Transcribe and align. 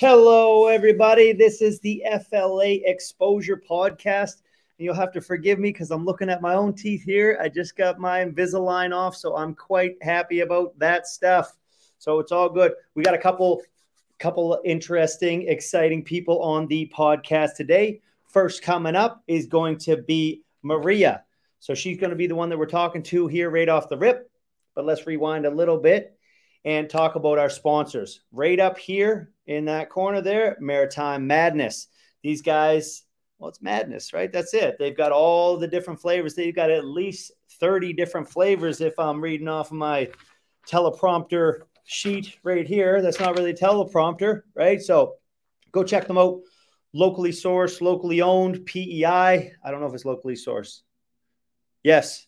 Hello, 0.00 0.68
everybody. 0.68 1.34
This 1.34 1.60
is 1.60 1.78
the 1.80 2.02
FLA 2.30 2.78
Exposure 2.86 3.62
Podcast. 3.68 4.40
And 4.78 4.86
you'll 4.86 4.94
have 4.94 5.12
to 5.12 5.20
forgive 5.20 5.58
me 5.58 5.72
because 5.72 5.90
I'm 5.90 6.06
looking 6.06 6.30
at 6.30 6.40
my 6.40 6.54
own 6.54 6.72
teeth 6.72 7.02
here. 7.02 7.38
I 7.38 7.50
just 7.50 7.76
got 7.76 7.98
my 7.98 8.24
Invisalign 8.24 8.96
off, 8.96 9.14
so 9.14 9.36
I'm 9.36 9.54
quite 9.54 10.02
happy 10.02 10.40
about 10.40 10.72
that 10.78 11.06
stuff. 11.06 11.54
So 11.98 12.18
it's 12.18 12.32
all 12.32 12.48
good. 12.48 12.72
We 12.94 13.02
got 13.02 13.12
a 13.12 13.18
couple, 13.18 13.60
couple 14.18 14.58
interesting, 14.64 15.46
exciting 15.48 16.02
people 16.02 16.40
on 16.40 16.66
the 16.66 16.90
podcast 16.96 17.56
today. 17.56 18.00
First 18.24 18.62
coming 18.62 18.96
up 18.96 19.22
is 19.26 19.48
going 19.48 19.76
to 19.80 19.98
be 19.98 20.40
Maria. 20.62 21.24
So 21.58 21.74
she's 21.74 21.98
going 21.98 22.08
to 22.08 22.16
be 22.16 22.26
the 22.26 22.34
one 22.34 22.48
that 22.48 22.58
we're 22.58 22.64
talking 22.64 23.02
to 23.02 23.26
here 23.26 23.50
right 23.50 23.68
off 23.68 23.90
the 23.90 23.98
rip. 23.98 24.30
But 24.74 24.86
let's 24.86 25.06
rewind 25.06 25.44
a 25.44 25.50
little 25.50 25.76
bit 25.76 26.16
and 26.64 26.88
talk 26.88 27.16
about 27.16 27.38
our 27.38 27.50
sponsors. 27.50 28.22
Right 28.32 28.58
up 28.58 28.78
here 28.78 29.30
in 29.50 29.64
that 29.64 29.90
corner 29.90 30.20
there, 30.20 30.56
Maritime 30.60 31.26
Madness. 31.26 31.88
These 32.22 32.40
guys, 32.40 33.02
well, 33.38 33.48
it's 33.48 33.60
madness, 33.60 34.12
right? 34.12 34.32
That's 34.32 34.54
it. 34.54 34.76
They've 34.78 34.96
got 34.96 35.10
all 35.10 35.56
the 35.56 35.66
different 35.66 36.00
flavors. 36.00 36.36
They've 36.36 36.54
got 36.54 36.70
at 36.70 36.84
least 36.84 37.32
30 37.58 37.92
different 37.94 38.30
flavors 38.30 38.80
if 38.80 38.96
I'm 38.96 39.20
reading 39.20 39.48
off 39.48 39.72
of 39.72 39.76
my 39.76 40.08
teleprompter 40.68 41.62
sheet 41.82 42.38
right 42.44 42.64
here. 42.64 43.02
That's 43.02 43.18
not 43.18 43.36
really 43.36 43.52
teleprompter, 43.52 44.42
right? 44.54 44.80
So 44.80 45.16
go 45.72 45.82
check 45.82 46.06
them 46.06 46.18
out. 46.18 46.42
Locally 46.92 47.30
sourced, 47.30 47.80
locally 47.80 48.22
owned, 48.22 48.64
PEI. 48.66 49.04
I 49.64 49.70
don't 49.70 49.80
know 49.80 49.86
if 49.86 49.94
it's 49.94 50.04
locally 50.04 50.34
sourced. 50.34 50.82
Yes, 51.82 52.26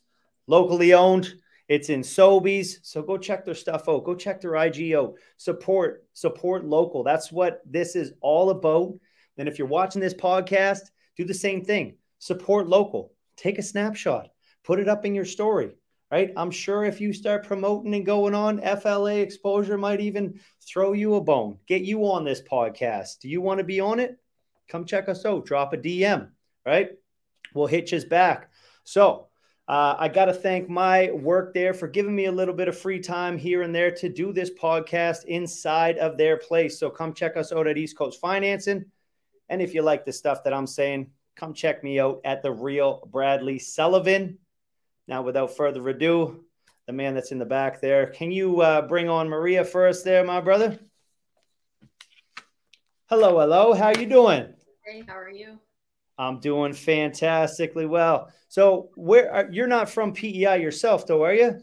locally 0.48 0.92
owned. 0.92 1.34
It's 1.72 1.88
in 1.88 2.02
Sobeys. 2.02 2.80
So 2.82 3.00
go 3.00 3.16
check 3.16 3.46
their 3.46 3.54
stuff 3.54 3.88
out. 3.88 4.04
Go 4.04 4.14
check 4.14 4.42
their 4.42 4.50
IGO. 4.50 5.14
Support, 5.38 6.04
support 6.12 6.66
local. 6.66 7.02
That's 7.02 7.32
what 7.32 7.62
this 7.64 7.96
is 7.96 8.12
all 8.20 8.50
about. 8.50 8.92
And 9.38 9.48
if 9.48 9.58
you're 9.58 9.66
watching 9.66 10.02
this 10.02 10.12
podcast, 10.12 10.90
do 11.16 11.24
the 11.24 11.32
same 11.32 11.64
thing. 11.64 11.96
Support 12.18 12.68
local. 12.68 13.14
Take 13.36 13.58
a 13.58 13.62
snapshot. 13.62 14.28
Put 14.64 14.80
it 14.80 14.88
up 14.90 15.06
in 15.06 15.14
your 15.14 15.24
story. 15.24 15.72
Right. 16.10 16.30
I'm 16.36 16.50
sure 16.50 16.84
if 16.84 17.00
you 17.00 17.14
start 17.14 17.46
promoting 17.46 17.94
and 17.94 18.04
going 18.04 18.34
on, 18.34 18.60
FLA 18.60 19.14
exposure 19.14 19.78
might 19.78 20.02
even 20.02 20.38
throw 20.60 20.92
you 20.92 21.14
a 21.14 21.22
bone, 21.22 21.56
get 21.66 21.80
you 21.80 22.02
on 22.02 22.22
this 22.26 22.42
podcast. 22.42 23.20
Do 23.20 23.30
you 23.30 23.40
want 23.40 23.60
to 23.60 23.64
be 23.64 23.80
on 23.80 23.98
it? 23.98 24.18
Come 24.68 24.84
check 24.84 25.08
us 25.08 25.24
out. 25.24 25.46
Drop 25.46 25.72
a 25.72 25.78
DM. 25.78 26.28
Right. 26.66 26.90
We'll 27.54 27.66
hit 27.66 27.92
you 27.92 28.04
back. 28.04 28.50
So 28.84 29.28
uh, 29.68 29.94
I 29.96 30.08
got 30.08 30.24
to 30.24 30.32
thank 30.34 30.68
my 30.68 31.10
work 31.12 31.54
there 31.54 31.72
for 31.72 31.86
giving 31.86 32.14
me 32.14 32.24
a 32.24 32.32
little 32.32 32.54
bit 32.54 32.68
of 32.68 32.76
free 32.76 32.98
time 32.98 33.38
here 33.38 33.62
and 33.62 33.74
there 33.74 33.92
to 33.92 34.08
do 34.08 34.32
this 34.32 34.50
podcast 34.50 35.24
inside 35.26 35.98
of 35.98 36.16
their 36.16 36.36
place. 36.36 36.78
So 36.78 36.90
come 36.90 37.14
check 37.14 37.36
us 37.36 37.52
out 37.52 37.68
at 37.68 37.78
East 37.78 37.96
Coast 37.96 38.20
Financing. 38.20 38.84
And 39.48 39.62
if 39.62 39.72
you 39.72 39.82
like 39.82 40.04
the 40.04 40.12
stuff 40.12 40.42
that 40.44 40.52
I'm 40.52 40.66
saying, 40.66 41.10
come 41.36 41.54
check 41.54 41.84
me 41.84 42.00
out 42.00 42.20
at 42.24 42.42
the 42.42 42.52
real 42.52 43.08
Bradley 43.10 43.58
Sullivan. 43.58 44.38
Now, 45.06 45.22
without 45.22 45.56
further 45.56 45.88
ado, 45.88 46.44
the 46.86 46.92
man 46.92 47.14
that's 47.14 47.32
in 47.32 47.38
the 47.38 47.44
back 47.44 47.80
there, 47.80 48.06
can 48.06 48.32
you 48.32 48.60
uh, 48.60 48.82
bring 48.82 49.08
on 49.08 49.28
Maria 49.28 49.64
first 49.64 50.04
there, 50.04 50.24
my 50.24 50.40
brother? 50.40 50.78
Hello, 53.06 53.38
hello. 53.38 53.74
How 53.74 53.90
you 53.90 54.06
doing? 54.06 54.54
Hey, 54.84 55.04
how 55.06 55.16
are 55.16 55.30
you? 55.30 55.58
I'm 56.18 56.40
doing 56.40 56.72
fantastically 56.72 57.86
well. 57.86 58.30
So, 58.48 58.90
where 58.96 59.32
are, 59.32 59.48
you're 59.50 59.66
not 59.66 59.88
from 59.88 60.12
PEI 60.12 60.60
yourself, 60.60 61.06
though, 61.06 61.24
are 61.24 61.34
you? 61.34 61.58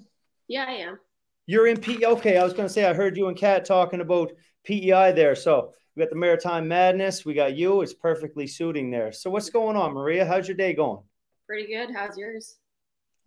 Yeah, 0.47 0.65
I 0.67 0.71
am. 0.73 0.99
You're 1.45 1.67
in 1.67 1.79
PEI. 1.79 2.05
Okay, 2.05 2.37
I 2.37 2.43
was 2.43 2.53
going 2.53 2.67
to 2.67 2.73
say 2.73 2.85
I 2.85 2.93
heard 2.93 3.15
you 3.17 3.27
and 3.27 3.37
Kat 3.37 3.65
talking 3.65 4.01
about 4.01 4.31
PEI 4.65 5.11
there. 5.13 5.35
So 5.35 5.73
we 5.95 6.01
got 6.03 6.09
the 6.09 6.15
Maritime 6.15 6.67
Madness. 6.67 7.25
We 7.25 7.33
got 7.33 7.55
you. 7.55 7.81
It's 7.81 7.93
perfectly 7.93 8.47
suiting 8.47 8.89
there. 8.91 9.11
So 9.11 9.29
what's 9.29 9.49
going 9.49 9.75
on, 9.77 9.93
Maria? 9.93 10.25
How's 10.25 10.47
your 10.47 10.57
day 10.57 10.73
going? 10.73 11.03
Pretty 11.47 11.67
good. 11.73 11.89
How's 11.93 12.17
yours? 12.17 12.57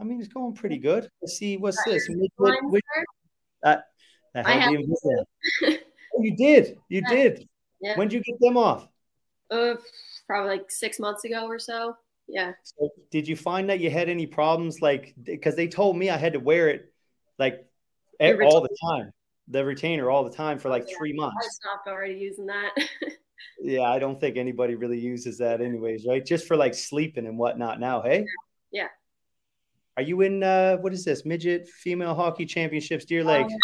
I 0.01 0.05
mean, 0.05 0.19
it's 0.21 0.33
going 0.33 0.55
pretty 0.55 0.79
good. 0.79 1.09
Let's 1.21 1.37
see. 1.37 1.57
What's 1.57 1.83
this? 1.85 2.09
which- 2.39 2.83
uh, 3.65 3.77
I 4.35 4.53
have- 4.53 4.73
even 4.73 4.87
looked 4.89 5.07
at 5.63 5.71
it. 5.71 5.87
Oh, 6.17 6.23
you 6.23 6.37
did. 6.37 6.77
You 6.89 7.03
Yeah. 7.09 7.15
did. 7.15 7.49
Yeah. 7.81 7.97
When 7.99 8.09
did 8.09 8.25
you 8.27 8.33
get 8.33 8.41
them 8.41 8.57
off? 8.57 8.89
Uh, 9.51 9.75
probably 10.33 10.57
like 10.57 10.71
six 10.71 10.99
months 10.99 11.25
ago 11.25 11.47
or 11.47 11.59
so. 11.59 11.95
Yeah. 12.27 12.53
So 12.63 12.89
did 13.11 13.29
you 13.29 13.37
find 13.37 13.69
that 13.69 13.81
you 13.81 13.91
had 13.91 14.09
any 14.09 14.27
problems? 14.27 14.81
Like, 14.81 15.15
because 15.23 15.57
they 15.57 15.69
told 15.69 15.97
me 15.97 16.09
I 16.09 16.17
had 16.17 16.33
to 16.33 16.41
wear 16.41 16.69
it 16.71 16.91
like 17.39 17.67
The 18.19 18.43
all 18.47 18.63
the 18.63 18.75
time, 18.91 19.13
the 19.49 19.63
retainer 19.63 20.11
all 20.11 20.25
the 20.25 20.35
time 20.35 20.59
for 20.59 20.71
like 20.71 20.85
Yeah. 20.89 20.97
three 20.97 21.13
I 21.13 21.17
months. 21.17 21.57
stopped 21.57 21.87
already 21.89 22.15
using 22.15 22.47
that. 22.47 22.71
Yeah, 23.61 23.83
I 23.83 23.99
don't 24.01 24.19
think 24.19 24.37
anybody 24.37 24.75
really 24.75 24.99
uses 24.99 25.39
that, 25.39 25.61
anyways, 25.61 26.05
right? 26.09 26.25
Just 26.25 26.49
for 26.49 26.57
like 26.57 26.75
sleeping 26.75 27.27
and 27.27 27.39
whatnot. 27.39 27.79
Now, 27.79 28.01
hey, 28.03 28.25
Yeah. 28.73 28.89
Are 29.97 30.03
you 30.03 30.23
in 30.23 30.43
uh 30.43 30.79
what 30.79 30.93
is 30.93 31.05
this 31.05 31.25
midget 31.25 31.69
female 31.69 32.15
hockey 32.15 32.47
championships, 32.47 33.05
Deer 33.05 33.23
Lake? 33.23 33.47
Um, 33.47 33.59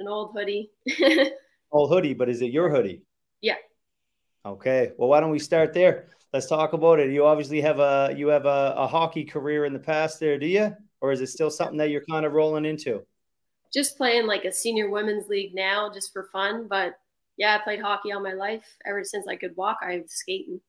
An 0.00 0.08
old 0.08 0.32
hoodie. 0.34 0.70
Old 1.72 1.90
hoodie, 1.90 2.12
but 2.14 2.28
is 2.28 2.42
it 2.42 2.50
your 2.50 2.68
hoodie? 2.68 3.02
Yeah. 3.40 3.56
Okay. 4.44 4.92
Well, 4.96 5.08
why 5.08 5.20
don't 5.20 5.30
we 5.30 5.38
start 5.38 5.72
there? 5.72 6.06
Let's 6.32 6.46
talk 6.46 6.72
about 6.72 6.98
it. 6.98 7.10
You 7.10 7.26
obviously 7.26 7.60
have 7.60 7.78
a 7.78 8.14
you 8.16 8.28
have 8.28 8.46
a, 8.46 8.74
a 8.76 8.86
hockey 8.86 9.24
career 9.24 9.64
in 9.64 9.72
the 9.72 9.78
past 9.78 10.18
there, 10.18 10.38
do 10.38 10.46
you? 10.46 10.74
Or 11.00 11.12
is 11.12 11.20
it 11.20 11.28
still 11.28 11.50
something 11.50 11.78
that 11.78 11.90
you're 11.90 12.04
kind 12.08 12.24
of 12.24 12.32
rolling 12.32 12.64
into? 12.64 13.04
just 13.72 13.96
playing 13.96 14.26
like 14.26 14.44
a 14.44 14.52
senior 14.52 14.90
women's 14.90 15.28
league 15.28 15.54
now 15.54 15.90
just 15.92 16.12
for 16.12 16.28
fun. 16.32 16.66
But 16.68 16.94
yeah, 17.36 17.56
I 17.56 17.64
played 17.64 17.80
hockey 17.80 18.12
all 18.12 18.20
my 18.20 18.34
life. 18.34 18.76
Ever 18.84 19.04
since 19.04 19.26
I 19.26 19.36
could 19.36 19.56
walk, 19.56 19.78
I 19.82 19.98
was 19.98 20.12
skating. 20.12 20.60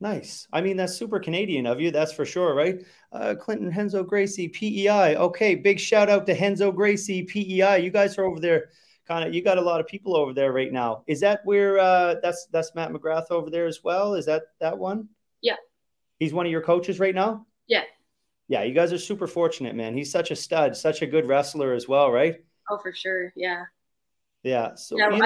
Nice. 0.00 0.48
I 0.52 0.62
mean, 0.62 0.76
that's 0.78 0.94
super 0.94 1.20
Canadian 1.20 1.66
of 1.66 1.80
you, 1.80 1.90
that's 1.90 2.12
for 2.12 2.24
sure, 2.24 2.54
right? 2.54 2.82
Uh, 3.12 3.34
Clinton 3.38 3.68
Renzo 3.68 4.02
Gracie, 4.02 4.48
PEI. 4.48 5.16
Okay, 5.16 5.54
big 5.54 5.78
shout 5.78 6.08
out 6.08 6.26
to 6.26 6.34
Renzo 6.34 6.72
Gracie, 6.72 7.24
PEI. 7.24 7.78
You 7.78 7.90
guys 7.90 8.16
are 8.16 8.24
over 8.24 8.40
there, 8.40 8.70
kind 9.10 9.26
of. 9.28 9.34
You 9.34 9.42
got 9.42 9.58
a 9.58 9.60
lot 9.60 9.80
of 9.80 9.86
people 9.88 10.16
over 10.16 10.32
there 10.32 10.52
right 10.52 10.72
now. 10.72 11.02
Is 11.08 11.20
that 11.20 11.40
where? 11.44 11.78
Uh, 11.78 12.14
that's 12.22 12.46
that's 12.52 12.74
Matt 12.74 12.90
McGrath 12.92 13.30
over 13.30 13.50
there 13.50 13.66
as 13.66 13.82
well. 13.82 14.14
Is 14.14 14.26
that 14.26 14.42
that 14.60 14.78
one? 14.78 15.08
Yeah. 15.42 15.56
He's 16.20 16.32
one 16.32 16.46
of 16.46 16.52
your 16.52 16.62
coaches 16.62 17.00
right 17.00 17.14
now. 17.14 17.46
Yeah. 17.66 17.82
Yeah, 18.48 18.62
you 18.62 18.74
guys 18.74 18.92
are 18.92 18.98
super 18.98 19.26
fortunate, 19.26 19.74
man. 19.74 19.96
He's 19.96 20.10
such 20.10 20.30
a 20.30 20.36
stud, 20.36 20.76
such 20.76 21.02
a 21.02 21.06
good 21.06 21.26
wrestler 21.26 21.72
as 21.72 21.88
well, 21.88 22.10
right? 22.10 22.36
Oh, 22.70 22.78
for 22.78 22.92
sure. 22.92 23.32
Yeah. 23.36 23.64
Yeah. 24.42 24.74
So 24.74 24.96
Yeah, 24.98 25.06
I- 25.06 25.10
when 25.10 25.22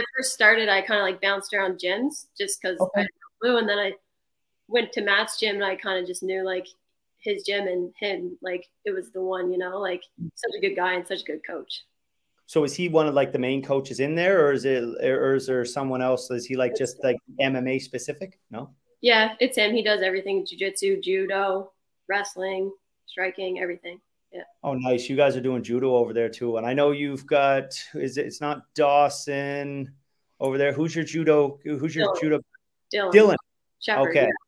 I 0.00 0.04
first 0.16 0.32
started, 0.32 0.68
I 0.68 0.80
kind 0.82 1.00
of 1.00 1.04
like 1.04 1.20
bounced 1.20 1.52
around 1.54 1.78
gyms 1.78 2.26
just 2.38 2.60
because 2.60 2.78
Okay. 2.80 3.00
I 3.00 3.02
didn't 3.02 3.14
know 3.14 3.28
blue, 3.40 3.56
and 3.58 3.68
then 3.68 3.78
I 3.78 3.92
went 4.68 4.92
to 4.92 5.00
Matt's 5.02 5.38
gym, 5.38 5.56
and 5.56 5.64
I 5.64 5.76
kind 5.76 5.98
of 6.00 6.06
just 6.06 6.22
knew 6.22 6.44
like 6.44 6.66
his 7.18 7.44
gym 7.44 7.66
and 7.68 7.92
him, 8.00 8.36
like 8.42 8.66
it 8.84 8.90
was 8.92 9.10
the 9.10 9.22
one, 9.22 9.52
you 9.52 9.58
know, 9.58 9.78
like 9.78 10.02
such 10.34 10.52
a 10.56 10.60
good 10.60 10.74
guy 10.74 10.94
and 10.94 11.06
such 11.06 11.22
a 11.22 11.24
good 11.24 11.46
coach. 11.46 11.82
So 12.52 12.64
is 12.64 12.74
he 12.74 12.90
one 12.90 13.06
of 13.06 13.14
like 13.14 13.32
the 13.32 13.38
main 13.38 13.62
coaches 13.62 13.98
in 13.98 14.14
there, 14.14 14.44
or 14.46 14.52
is 14.52 14.66
it, 14.66 14.84
or 15.02 15.36
is 15.36 15.46
there 15.46 15.64
someone 15.64 16.02
else? 16.02 16.30
Is 16.30 16.44
he 16.44 16.54
like 16.54 16.76
just 16.76 17.02
like 17.02 17.16
MMA 17.40 17.80
specific? 17.80 18.38
No. 18.50 18.68
Yeah, 19.00 19.36
it's 19.40 19.56
him. 19.56 19.72
He 19.72 19.82
does 19.82 20.02
everything: 20.02 20.44
jujitsu, 20.44 21.02
judo, 21.02 21.72
wrestling, 22.10 22.70
striking, 23.06 23.58
everything. 23.58 24.02
Yeah. 24.30 24.42
Oh, 24.62 24.74
nice. 24.74 25.08
You 25.08 25.16
guys 25.16 25.34
are 25.34 25.40
doing 25.40 25.62
judo 25.62 25.96
over 25.96 26.12
there 26.12 26.28
too. 26.28 26.58
And 26.58 26.66
I 26.66 26.74
know 26.74 26.90
you've 26.90 27.26
got 27.26 27.72
is 27.94 28.18
it, 28.18 28.26
it's 28.26 28.42
not 28.42 28.64
Dawson 28.74 29.90
over 30.38 30.58
there. 30.58 30.74
Who's 30.74 30.94
your 30.94 31.06
judo? 31.06 31.58
Who's 31.64 31.96
your 31.96 32.08
Dylan. 32.08 32.20
judo? 32.20 32.40
Dylan. 32.92 33.12
Dylan. 33.14 33.36
Shepherd, 33.80 34.10
Okay. 34.10 34.26
yeah. 34.26 34.41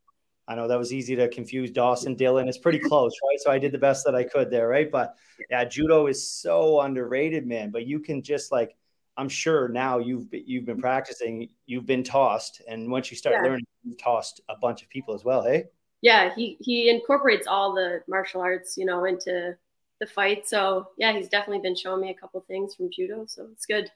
I 0.47 0.55
know 0.55 0.69
that 0.69 0.79
was 0.79 0.93
easy 0.93 1.17
to 1.17 1.29
confuse 1.29 1.71
Dawson, 1.71 2.17
Dylan. 2.17 2.49
It's 2.49 2.59
pretty 2.59 2.79
close, 2.79 3.13
right? 3.29 3.41
So 3.41 3.51
I 3.51 3.59
did 3.59 3.73
the 3.73 3.79
best 3.79 4.05
that 4.05 4.15
I 4.15 4.25
could 4.25 4.51
there, 4.51 4.69
right? 4.69 4.91
But 4.91 5.15
yeah, 5.51 5.65
judo 5.65 6.07
is 6.07 6.29
so 6.29 6.81
underrated, 6.81 7.47
man. 7.47 7.71
But 7.71 7.87
you 7.87 7.99
can 8.01 8.23
just 8.23 8.53
like, 8.53 8.77
I'm 9.17 9.29
sure 9.29 9.69
now 9.69 9.99
you've 9.99 10.31
been, 10.31 10.45
you've 10.47 10.65
been 10.67 10.77
mm-hmm. 10.77 10.83
practicing, 10.83 11.49
you've 11.67 11.87
been 11.87 12.05
tossed, 12.05 12.61
and 12.69 12.91
once 12.91 13.11
you 13.11 13.17
start 13.17 13.37
Yeah. 13.37 13.43
learning, 13.43 13.67
you've 13.85 13.99
tossed 13.99 14.41
a 14.49 14.57
bunch 14.57 14.83
of 14.83 14.89
people 14.91 15.15
as 15.15 15.25
well. 15.25 15.43
Hey, 15.43 15.65
Yeah, 16.03 16.35
he 16.35 16.57
he 16.61 16.91
incorporates 16.91 17.47
all 17.47 17.75
the 17.75 18.03
martial 18.09 18.41
arts, 18.43 18.77
you 18.77 18.85
know, 18.85 19.05
into 19.05 19.57
the 20.01 20.07
fight. 20.07 20.47
So 20.47 20.89
yeah, 20.99 21.13
he's 21.13 21.29
definitely 21.29 21.61
been 21.63 21.77
showing 21.77 22.01
me 22.03 22.11
a 22.11 22.15
couple 22.15 22.41
things 22.43 22.75
from 22.75 22.91
judo. 22.91 23.25
So 23.27 23.49
it's 23.53 23.67
good. 23.67 23.91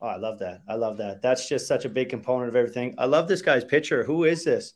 oh, 0.00 0.06
I 0.08 0.16
love 0.16 0.38
that. 0.40 0.62
I 0.68 0.74
love 0.74 0.96
that. 0.98 1.22
That's 1.22 1.48
just 1.48 1.66
such 1.66 1.84
a 1.84 1.88
big 1.88 2.08
component 2.08 2.48
of 2.48 2.56
everything. 2.56 2.94
I 2.98 3.06
love 3.06 3.28
this 3.28 3.42
guy's 3.42 3.64
picture. 3.64 4.04
Who 4.04 4.24
is 4.24 4.44
this? 4.44 4.74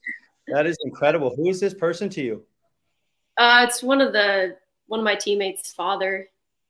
That 0.48 0.66
is 0.66 0.76
incredible. 0.84 1.34
Who 1.36 1.48
is 1.48 1.60
this 1.60 1.74
person 1.74 2.08
to 2.10 2.22
you? 2.22 2.42
Uh, 3.36 3.66
it's 3.68 3.82
one 3.82 4.00
of 4.00 4.12
the 4.12 4.56
one 4.86 5.00
of 5.00 5.04
my 5.04 5.14
teammates' 5.14 5.72
father. 5.72 6.28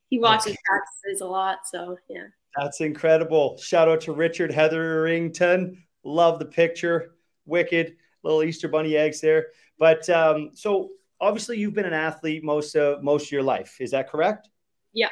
He 0.08 0.18
watches 0.18 0.56
practices 0.64 1.20
a 1.20 1.26
lot. 1.26 1.58
So 1.66 1.98
yeah. 2.08 2.26
That's 2.56 2.80
incredible. 2.80 3.58
Shout 3.58 3.88
out 3.88 4.00
to 4.02 4.12
Richard 4.12 4.52
Heatherington. 4.52 5.82
Love 6.04 6.38
the 6.38 6.44
picture. 6.44 7.14
Wicked. 7.46 7.96
Little 8.22 8.44
Easter 8.44 8.68
bunny 8.68 8.96
eggs 8.96 9.20
there. 9.20 9.46
But 9.78 10.08
um, 10.08 10.50
so 10.54 10.90
obviously 11.20 11.58
you've 11.58 11.74
been 11.74 11.84
an 11.84 11.92
athlete 11.92 12.44
most 12.44 12.76
of 12.76 13.02
most 13.02 13.26
of 13.26 13.32
your 13.32 13.42
life. 13.42 13.76
Is 13.80 13.90
that 13.90 14.08
correct? 14.08 14.48
Yeah. 14.92 15.08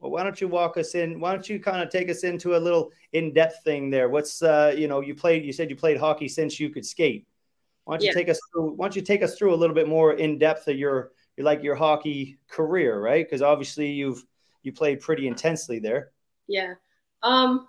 well, 0.00 0.10
why 0.10 0.24
don't 0.24 0.40
you 0.40 0.48
walk 0.48 0.76
us 0.76 0.94
in? 0.94 1.20
Why 1.20 1.32
don't 1.32 1.48
you 1.48 1.60
kind 1.60 1.82
of 1.82 1.90
take 1.90 2.08
us 2.10 2.24
into 2.24 2.56
a 2.56 2.58
little 2.58 2.90
in-depth 3.12 3.62
thing 3.62 3.90
there? 3.90 4.08
What's 4.08 4.42
uh, 4.42 4.74
you 4.76 4.88
know, 4.88 5.00
you 5.00 5.14
played 5.14 5.44
you 5.44 5.52
said 5.52 5.70
you 5.70 5.76
played 5.76 5.98
hockey 5.98 6.28
since 6.28 6.58
you 6.58 6.70
could 6.70 6.84
skate. 6.86 7.26
Why 7.84 7.94
don't 7.94 8.02
you 8.02 8.08
yeah. 8.08 8.14
take 8.14 8.28
us 8.28 8.40
through 8.52 8.72
why 8.72 8.86
don't 8.86 8.96
you 8.96 9.02
take 9.02 9.22
us 9.22 9.36
through 9.36 9.54
a 9.54 9.56
little 9.56 9.74
bit 9.74 9.88
more 9.88 10.14
in 10.14 10.38
depth 10.38 10.68
of 10.68 10.76
your 10.76 11.12
your 11.36 11.44
like 11.44 11.62
your 11.62 11.74
hockey 11.74 12.38
career, 12.48 13.00
right? 13.00 13.24
Because 13.24 13.42
obviously 13.42 13.90
you've 13.90 14.24
you 14.62 14.72
played 14.72 15.00
pretty 15.00 15.26
intensely 15.26 15.78
there. 15.78 16.12
Yeah. 16.46 16.74
Um 17.22 17.66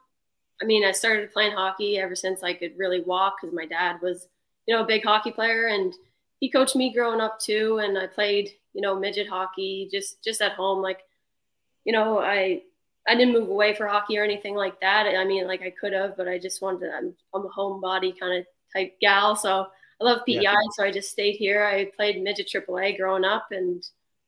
I 0.61 0.65
mean, 0.65 0.85
I 0.85 0.91
started 0.91 1.33
playing 1.33 1.53
hockey 1.53 1.97
ever 1.97 2.15
since 2.15 2.43
I 2.43 2.53
could 2.53 2.73
really 2.77 3.01
walk 3.01 3.37
because 3.41 3.55
my 3.55 3.65
dad 3.65 3.97
was, 4.01 4.27
you 4.67 4.75
know, 4.75 4.83
a 4.83 4.87
big 4.87 5.03
hockey 5.03 5.31
player 5.31 5.67
and 5.67 5.91
he 6.39 6.51
coached 6.51 6.75
me 6.75 6.93
growing 6.93 7.19
up 7.19 7.39
too. 7.39 7.79
And 7.79 7.97
I 7.97 8.05
played, 8.05 8.51
you 8.73 8.81
know, 8.81 8.99
midget 8.99 9.27
hockey 9.27 9.89
just 9.91 10.23
just 10.23 10.41
at 10.41 10.53
home. 10.53 10.81
Like 10.81 10.99
you 11.85 11.93
know, 11.93 12.19
I 12.19 12.61
I 13.07 13.15
didn't 13.15 13.33
move 13.33 13.49
away 13.49 13.73
for 13.73 13.87
hockey 13.87 14.17
or 14.17 14.23
anything 14.23 14.55
like 14.55 14.79
that. 14.81 15.07
I 15.07 15.25
mean, 15.25 15.47
like 15.47 15.61
I 15.61 15.71
could 15.71 15.93
have, 15.93 16.15
but 16.15 16.27
I 16.27 16.37
just 16.37 16.61
wanted 16.61 16.81
to. 16.81 16.93
I'm, 16.93 17.15
I'm 17.33 17.45
a 17.45 17.49
homebody 17.49 18.17
kind 18.19 18.37
of 18.39 18.45
type 18.73 18.95
gal, 19.01 19.35
so 19.35 19.67
I 20.01 20.03
love 20.03 20.25
PEI, 20.25 20.41
yeah. 20.41 20.55
so 20.71 20.83
I 20.83 20.91
just 20.91 21.11
stayed 21.11 21.35
here. 21.35 21.63
I 21.63 21.85
played 21.95 22.21
midget 22.21 22.49
AAA 22.53 22.97
growing 22.97 23.23
up, 23.23 23.47
and 23.51 23.83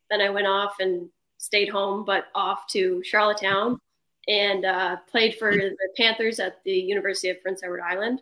then 0.09 0.21
I 0.21 0.29
went 0.29 0.47
off 0.47 0.75
and 0.79 1.09
stayed 1.37 1.69
home, 1.69 2.05
but 2.05 2.25
off 2.35 2.67
to 2.71 3.01
Charlottetown 3.03 3.79
and 4.27 4.65
uh, 4.65 4.97
played 5.11 5.35
for 5.37 5.51
the 5.51 5.75
Panthers 5.97 6.39
at 6.39 6.63
the 6.63 6.71
University 6.71 7.29
of 7.29 7.41
Prince 7.41 7.63
Edward 7.63 7.81
Island. 7.81 8.21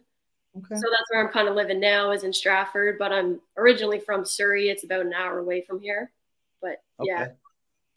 Okay. 0.58 0.76
So 0.76 0.82
that's 0.90 1.12
where 1.12 1.26
I'm 1.26 1.32
kind 1.32 1.48
of 1.48 1.56
living 1.56 1.80
now, 1.80 2.12
is 2.12 2.24
in 2.24 2.34
Stratford, 2.34 2.98
but 2.98 3.12
I'm 3.12 3.40
originally 3.58 4.00
from 4.00 4.26
Souris. 4.26 4.70
It's 4.70 4.84
about 4.84 5.06
an 5.06 5.14
hour 5.14 5.40
away 5.40 5.62
from 5.62 5.80
here. 5.80 6.12
But 6.62 6.82
okay. 7.00 7.10
yeah, 7.10 7.28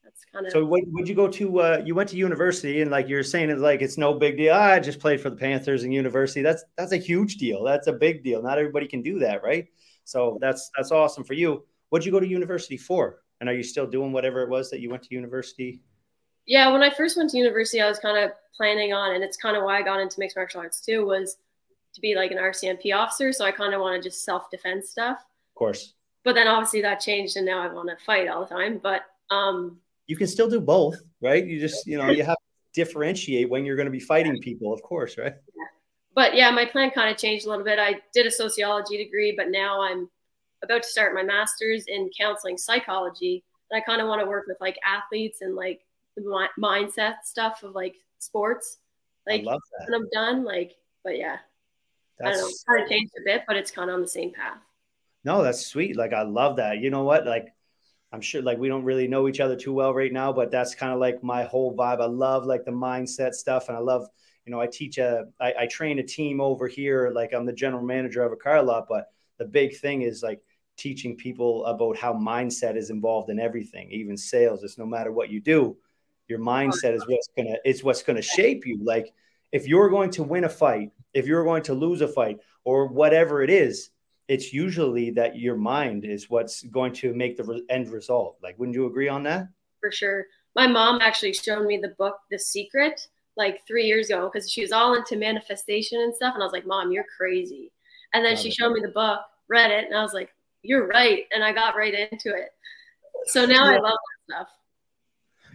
that's 0.05 0.25
kind 0.27 0.47
of. 0.47 0.53
So 0.53 0.65
what 0.65 0.83
would 0.89 1.09
you 1.09 1.15
go 1.15 1.29
to? 1.29 1.61
Uh, 1.61 1.83
you 1.85 1.95
went 1.95 2.11
to 2.11 2.17
university, 2.17 2.83
and 2.83 2.91
like 2.91 3.09
you're 3.09 3.23
saying, 3.23 3.51
it's 3.51 3.61
like 3.61 3.83
it's 3.83 3.99
no 3.99 4.15
big 4.15 4.37
deal. 4.37 4.55
Ah, 4.55 4.73
I 4.73 4.81
just 4.81 5.01
played 5.01 5.21
for 5.21 5.31
the 5.31 5.37
Panthers 5.37 5.85
in 5.85 5.93
university. 5.93 6.43
That's 6.43 6.65
that's 6.77 6.93
a 6.93 6.97
huge 6.97 7.37
deal. 7.37 7.65
That's 7.65 7.87
a 7.87 7.93
big 7.93 8.23
deal. 8.23 8.43
Not 8.43 8.59
everybody 8.59 8.87
can 8.87 9.03
do 9.03 9.19
that, 9.21 9.43
right? 9.43 9.67
So 10.05 10.39
that's 10.41 10.71
that's 10.77 10.93
awesome 10.93 11.25
for 11.25 11.35
you. 11.35 11.65
What'd 11.89 12.07
you 12.07 12.13
go 12.13 12.21
to 12.21 12.27
university 12.27 12.77
for? 12.77 13.21
And 13.41 13.49
are 13.49 13.55
you 13.55 13.63
still 13.63 13.87
doing 13.87 14.13
whatever 14.13 14.43
it 14.43 14.49
was 14.49 14.71
that 14.71 14.81
you 14.81 14.91
went 14.91 15.03
to 15.05 15.15
university? 15.15 15.83
Yeah, 16.47 16.71
when 16.73 16.83
I 16.83 16.91
first 16.91 17.17
went 17.17 17.31
to 17.31 17.39
university, 17.39 17.81
I 17.81 17.89
was 17.89 17.99
kind 17.99 18.19
of 18.19 18.33
planning 18.57 18.93
on, 18.93 19.15
and 19.15 19.25
it's 19.25 19.37
kind 19.37 19.57
of 19.57 19.65
why 19.65 19.79
I 19.79 19.83
got 19.83 20.01
into 20.01 20.21
mixed 20.21 20.37
martial 20.37 20.61
arts 20.61 20.81
too, 20.81 21.07
was 21.07 21.37
to 21.95 22.01
be 22.01 22.15
like 22.15 22.31
an 22.31 22.39
RCMP 22.39 22.95
officer. 22.95 23.33
So 23.33 23.45
I 23.45 23.53
kind 23.53 23.75
of 23.75 23.81
want 23.81 24.01
to 24.01 24.09
just 24.09 24.25
self 24.25 24.51
defense 24.51 24.91
stuff. 24.91 25.19
Of 25.19 25.55
course. 25.55 25.95
But 26.25 26.35
then 26.35 26.49
obviously 26.49 26.83
that 26.83 27.01
changed, 27.01 27.37
and 27.37 27.47
now 27.47 27.63
I 27.63 27.73
want 27.73 27.89
to 27.89 28.05
fight 28.05 28.29
all 28.29 28.45
the 28.45 28.55
time. 28.55 28.79
But 28.83 29.03
um, 29.31 29.79
you 30.07 30.17
can 30.17 30.27
still 30.27 30.49
do 30.49 30.61
both, 30.61 30.97
right? 31.21 31.45
You 31.47 31.61
just, 31.61 31.87
you 31.87 31.99
know, 31.99 32.11
you 32.11 32.25
have 32.25 32.37
to 32.37 32.83
differentiate 32.85 33.49
when 33.49 33.65
you're 33.65 33.77
going 33.77 33.87
to 33.87 33.93
be 33.93 34.01
fighting 34.01 34.39
people, 34.41 34.73
of 34.73 34.83
course, 34.83 35.17
right? 35.17 35.35
But 36.15 36.35
yeah, 36.37 36.51
my 36.51 36.65
plan 36.65 36.91
kind 36.91 37.11
of 37.11 37.17
changed 37.17 37.47
a 37.47 37.49
little 37.49 37.65
bit. 37.65 37.79
I 37.79 38.01
did 38.13 38.27
a 38.27 38.31
sociology 38.31 38.97
degree, 38.97 39.35
but 39.37 39.51
now 39.51 39.83
I'm 39.83 40.09
about 40.63 40.83
to 40.83 40.89
start 40.89 41.15
my 41.15 41.23
master's 41.23 41.87
in 41.87 42.11
counseling 42.19 42.57
psychology. 42.57 43.43
And 43.71 43.83
I 43.83 43.85
kind 43.85 44.01
of 44.01 44.09
want 44.09 44.21
to 44.21 44.27
work 44.27 44.45
with 44.47 44.59
like 44.61 44.79
athletes 44.85 45.41
and 45.41 45.57
like 45.57 45.81
the 46.17 46.23
mi- 46.23 46.63
mindset 46.63 47.17
stuff 47.25 47.63
of 47.63 47.75
like 47.75 47.97
sports. 48.19 48.79
Like 49.27 49.45
when 49.45 49.59
I'm 49.95 50.09
done, 50.13 50.45
like, 50.45 50.77
but 51.03 51.17
yeah, 51.17 51.39
that's, 52.19 52.39
I 52.39 52.41
don't 52.41 52.51
know, 52.51 52.57
kind 52.69 52.83
of 52.83 52.89
changed 52.91 53.13
a 53.19 53.25
bit, 53.25 53.45
but 53.47 53.57
it's 53.57 53.71
kind 53.71 53.89
of 53.89 53.95
on 53.95 54.03
the 54.03 54.09
same 54.09 54.33
path. 54.33 54.59
No, 55.25 55.43
that's 55.43 55.67
sweet. 55.67 55.97
Like 55.97 56.13
I 56.13 56.23
love 56.23 56.57
that. 56.57 56.79
You 56.79 56.91
know 56.91 57.05
what? 57.05 57.27
Like 57.27 57.54
I'm 58.15 58.21
sure 58.21 58.41
like 58.41 58.59
we 58.59 58.69
don't 58.69 58.85
really 58.85 59.09
know 59.09 59.29
each 59.29 59.41
other 59.41 59.57
too 59.57 59.73
well 59.73 59.93
right 59.93 60.13
now, 60.13 60.33
but 60.33 60.51
that's 60.53 60.75
kind 60.75 60.93
of 60.93 61.01
like 61.01 61.23
my 61.25 61.43
whole 61.43 61.77
vibe. 61.77 62.01
I 62.01 62.07
love 62.07 62.47
like 62.47 62.65
the 62.65 62.71
mindset 62.71 63.35
stuff, 63.35 63.69
and 63.69 63.77
I 63.77 63.81
love 63.81 64.07
you 64.47 64.53
know 64.53 64.61
I 64.61 64.69
teach 64.69 64.99
a 64.99 65.25
I, 65.41 65.53
I 65.61 65.67
train 65.67 65.99
a 65.99 66.03
team 66.03 66.41
over 66.41 66.69
here. 66.69 67.11
Like 67.13 67.33
I'm 67.35 67.45
the 67.45 67.53
general 67.53 67.83
manager 67.83 68.23
of 68.23 68.33
a 68.33 68.37
car 68.37 68.63
lot, 68.63 68.87
but 68.89 69.09
the 69.39 69.45
big 69.45 69.77
thing 69.77 70.03
is 70.03 70.23
like 70.23 70.41
teaching 70.77 71.17
people 71.17 71.65
about 71.67 71.97
how 71.97 72.15
mindset 72.15 72.77
is 72.77 72.91
involved 72.91 73.31
in 73.31 73.41
everything, 73.41 73.91
even 73.91 74.17
sales. 74.17 74.63
It's 74.63 74.79
no 74.79 74.87
matter 74.87 75.11
what 75.11 75.31
you 75.31 75.41
do, 75.41 75.77
your 76.29 76.39
mindset 76.39 76.95
is 76.95 77.05
what's 77.09 77.29
gonna 77.37 77.57
it's 77.65 77.83
what's 77.83 78.05
gonna 78.05 78.23
shape 78.23 78.65
you. 78.65 78.79
Like 78.83 79.13
if 79.51 79.67
you're 79.67 79.91
going 79.91 80.11
to 80.11 80.23
win 80.23 80.45
a 80.45 80.49
fight, 80.49 80.93
if 81.13 81.27
you're 81.27 81.45
going 81.45 81.65
to 81.65 81.75
lose 81.75 82.01
a 82.01 82.09
fight, 82.09 82.39
or 82.65 82.87
whatever 82.87 83.43
it 83.43 83.51
is, 83.51 83.91
it's 84.29 84.53
usually 84.53 85.11
that 85.11 85.37
your 85.37 85.57
mind 85.57 86.05
is 86.05 86.31
what's 86.31 86.63
going 86.65 86.93
to 86.95 87.13
make 87.15 87.37
the 87.37 87.45
re- 87.45 87.65
end 87.69 87.91
result. 87.91 88.39
Like, 88.43 88.59
wouldn't 88.59 88.75
you 88.75 88.87
agree 88.87 89.09
on 89.09 89.23
that? 89.25 89.49
For 89.81 89.91
sure. 89.91 90.27
My 90.57 90.67
mom 90.67 91.01
actually 91.03 91.35
showed 91.35 91.67
me 91.67 91.79
the 91.79 91.95
book, 91.99 92.17
The 92.31 92.39
Secret, 92.39 93.09
like 93.37 93.61
three 93.67 93.85
years 93.85 94.09
ago, 94.09 94.31
because 94.33 94.51
she 94.51 94.63
was 94.63 94.73
all 94.73 94.95
into 94.95 95.17
manifestation 95.17 96.01
and 96.01 96.15
stuff. 96.15 96.35
And 96.35 96.43
I 96.43 96.47
was 96.47 96.53
like, 96.53 96.67
Mom, 96.67 96.93
you're 96.93 97.07
crazy. 97.17 97.73
And 98.15 98.25
then 98.25 98.37
she 98.37 98.51
showed 98.51 98.73
me 98.73 98.81
the 98.81 98.89
book, 98.89 99.21
read 99.49 99.71
it, 99.71 99.87
and 99.87 99.97
I 99.97 100.03
was 100.03 100.15
like, 100.15 100.31
You're 100.63 100.87
right. 100.87 101.25
And 101.33 101.43
I 101.43 101.53
got 101.53 101.77
right 101.77 101.95
into 101.95 102.35
it. 102.35 102.51
So 103.27 103.45
now 103.45 103.71
yeah. 103.71 103.77
I 103.77 103.81
love 103.81 103.99
that 104.29 104.35
stuff. 104.35 104.49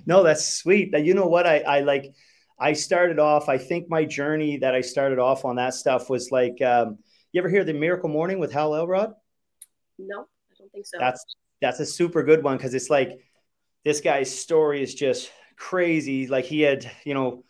No, 0.06 0.24
that's 0.24 0.48
sweet. 0.48 0.94
You 0.98 1.14
know 1.14 1.28
what? 1.28 1.48
I, 1.48 1.60
I 1.60 1.80
like, 1.82 2.14
I 2.60 2.74
started 2.74 3.20
off, 3.20 3.48
I 3.48 3.58
think 3.58 3.90
my 3.90 4.06
journey 4.06 4.58
that 4.58 4.76
I 4.76 4.82
started 4.82 5.20
off 5.20 5.46
on 5.46 5.56
that 5.56 5.74
stuff 5.74 6.10
was 6.10 6.30
like, 6.32 6.62
um, 6.62 6.98
you 7.32 7.42
ever 7.42 7.50
hear 7.50 7.64
the 7.64 7.74
Miracle 7.74 8.10
Morning 8.10 8.40
with 8.40 8.52
Hal 8.52 8.76
Elrod? 8.76 9.14
No, 9.98 10.22
I 10.22 10.54
don't 10.58 10.72
think 10.72 10.86
so. 10.86 10.98
That's 11.00 11.24
that's 11.62 11.80
a 11.80 11.86
super 11.86 12.24
good 12.24 12.44
one 12.44 12.58
because 12.58 12.74
it's 12.74 12.90
like 12.90 13.20
this 13.84 14.02
guy's 14.02 14.34
story 14.38 14.82
is 14.82 14.96
just 14.96 15.32
crazy. 15.56 16.28
Like 16.28 16.46
he 16.46 16.62
had, 16.62 16.90
you 17.04 17.14
know, 17.14 17.44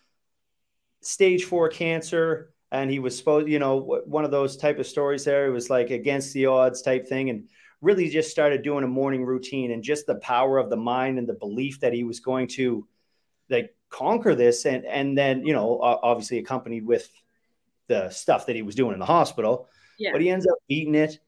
stage 1.00 1.44
four 1.44 1.68
cancer, 1.68 2.52
and 2.70 2.90
he 2.90 2.98
was 2.98 3.16
supposed, 3.16 3.48
you 3.48 3.58
know, 3.58 4.02
one 4.06 4.24
of 4.24 4.30
those 4.30 4.56
type 4.56 4.78
of 4.78 4.86
stories. 4.86 5.24
There, 5.24 5.46
it 5.46 5.50
was 5.50 5.70
like 5.70 5.90
against 5.90 6.34
the 6.34 6.46
odds 6.46 6.82
type 6.82 7.06
thing, 7.06 7.30
and 7.30 7.48
really 7.80 8.10
just 8.10 8.30
started 8.30 8.62
doing 8.62 8.84
a 8.84 8.88
morning 8.88 9.24
routine, 9.24 9.70
and 9.70 9.82
just 9.82 10.06
the 10.06 10.16
power 10.16 10.58
of 10.58 10.68
the 10.68 10.76
mind 10.76 11.18
and 11.18 11.28
the 11.28 11.34
belief 11.34 11.80
that 11.80 11.94
he 11.94 12.04
was 12.04 12.20
going 12.20 12.48
to 12.48 12.86
like 13.48 13.74
conquer 13.88 14.34
this, 14.34 14.66
and 14.66 14.84
and 14.84 15.16
then 15.16 15.46
you 15.46 15.54
know, 15.54 15.80
obviously 15.80 16.38
accompanied 16.38 16.84
with 16.84 17.08
the 17.90 18.08
stuff 18.08 18.46
that 18.46 18.56
he 18.56 18.62
was 18.62 18.76
doing 18.76 18.94
in 18.94 19.00
the 19.00 19.04
hospital. 19.04 19.68
Yeah. 19.98 20.12
But 20.12 20.22
he 20.22 20.30
ends 20.30 20.46
up 20.46 20.56
beating 20.68 20.94
it. 20.94 21.18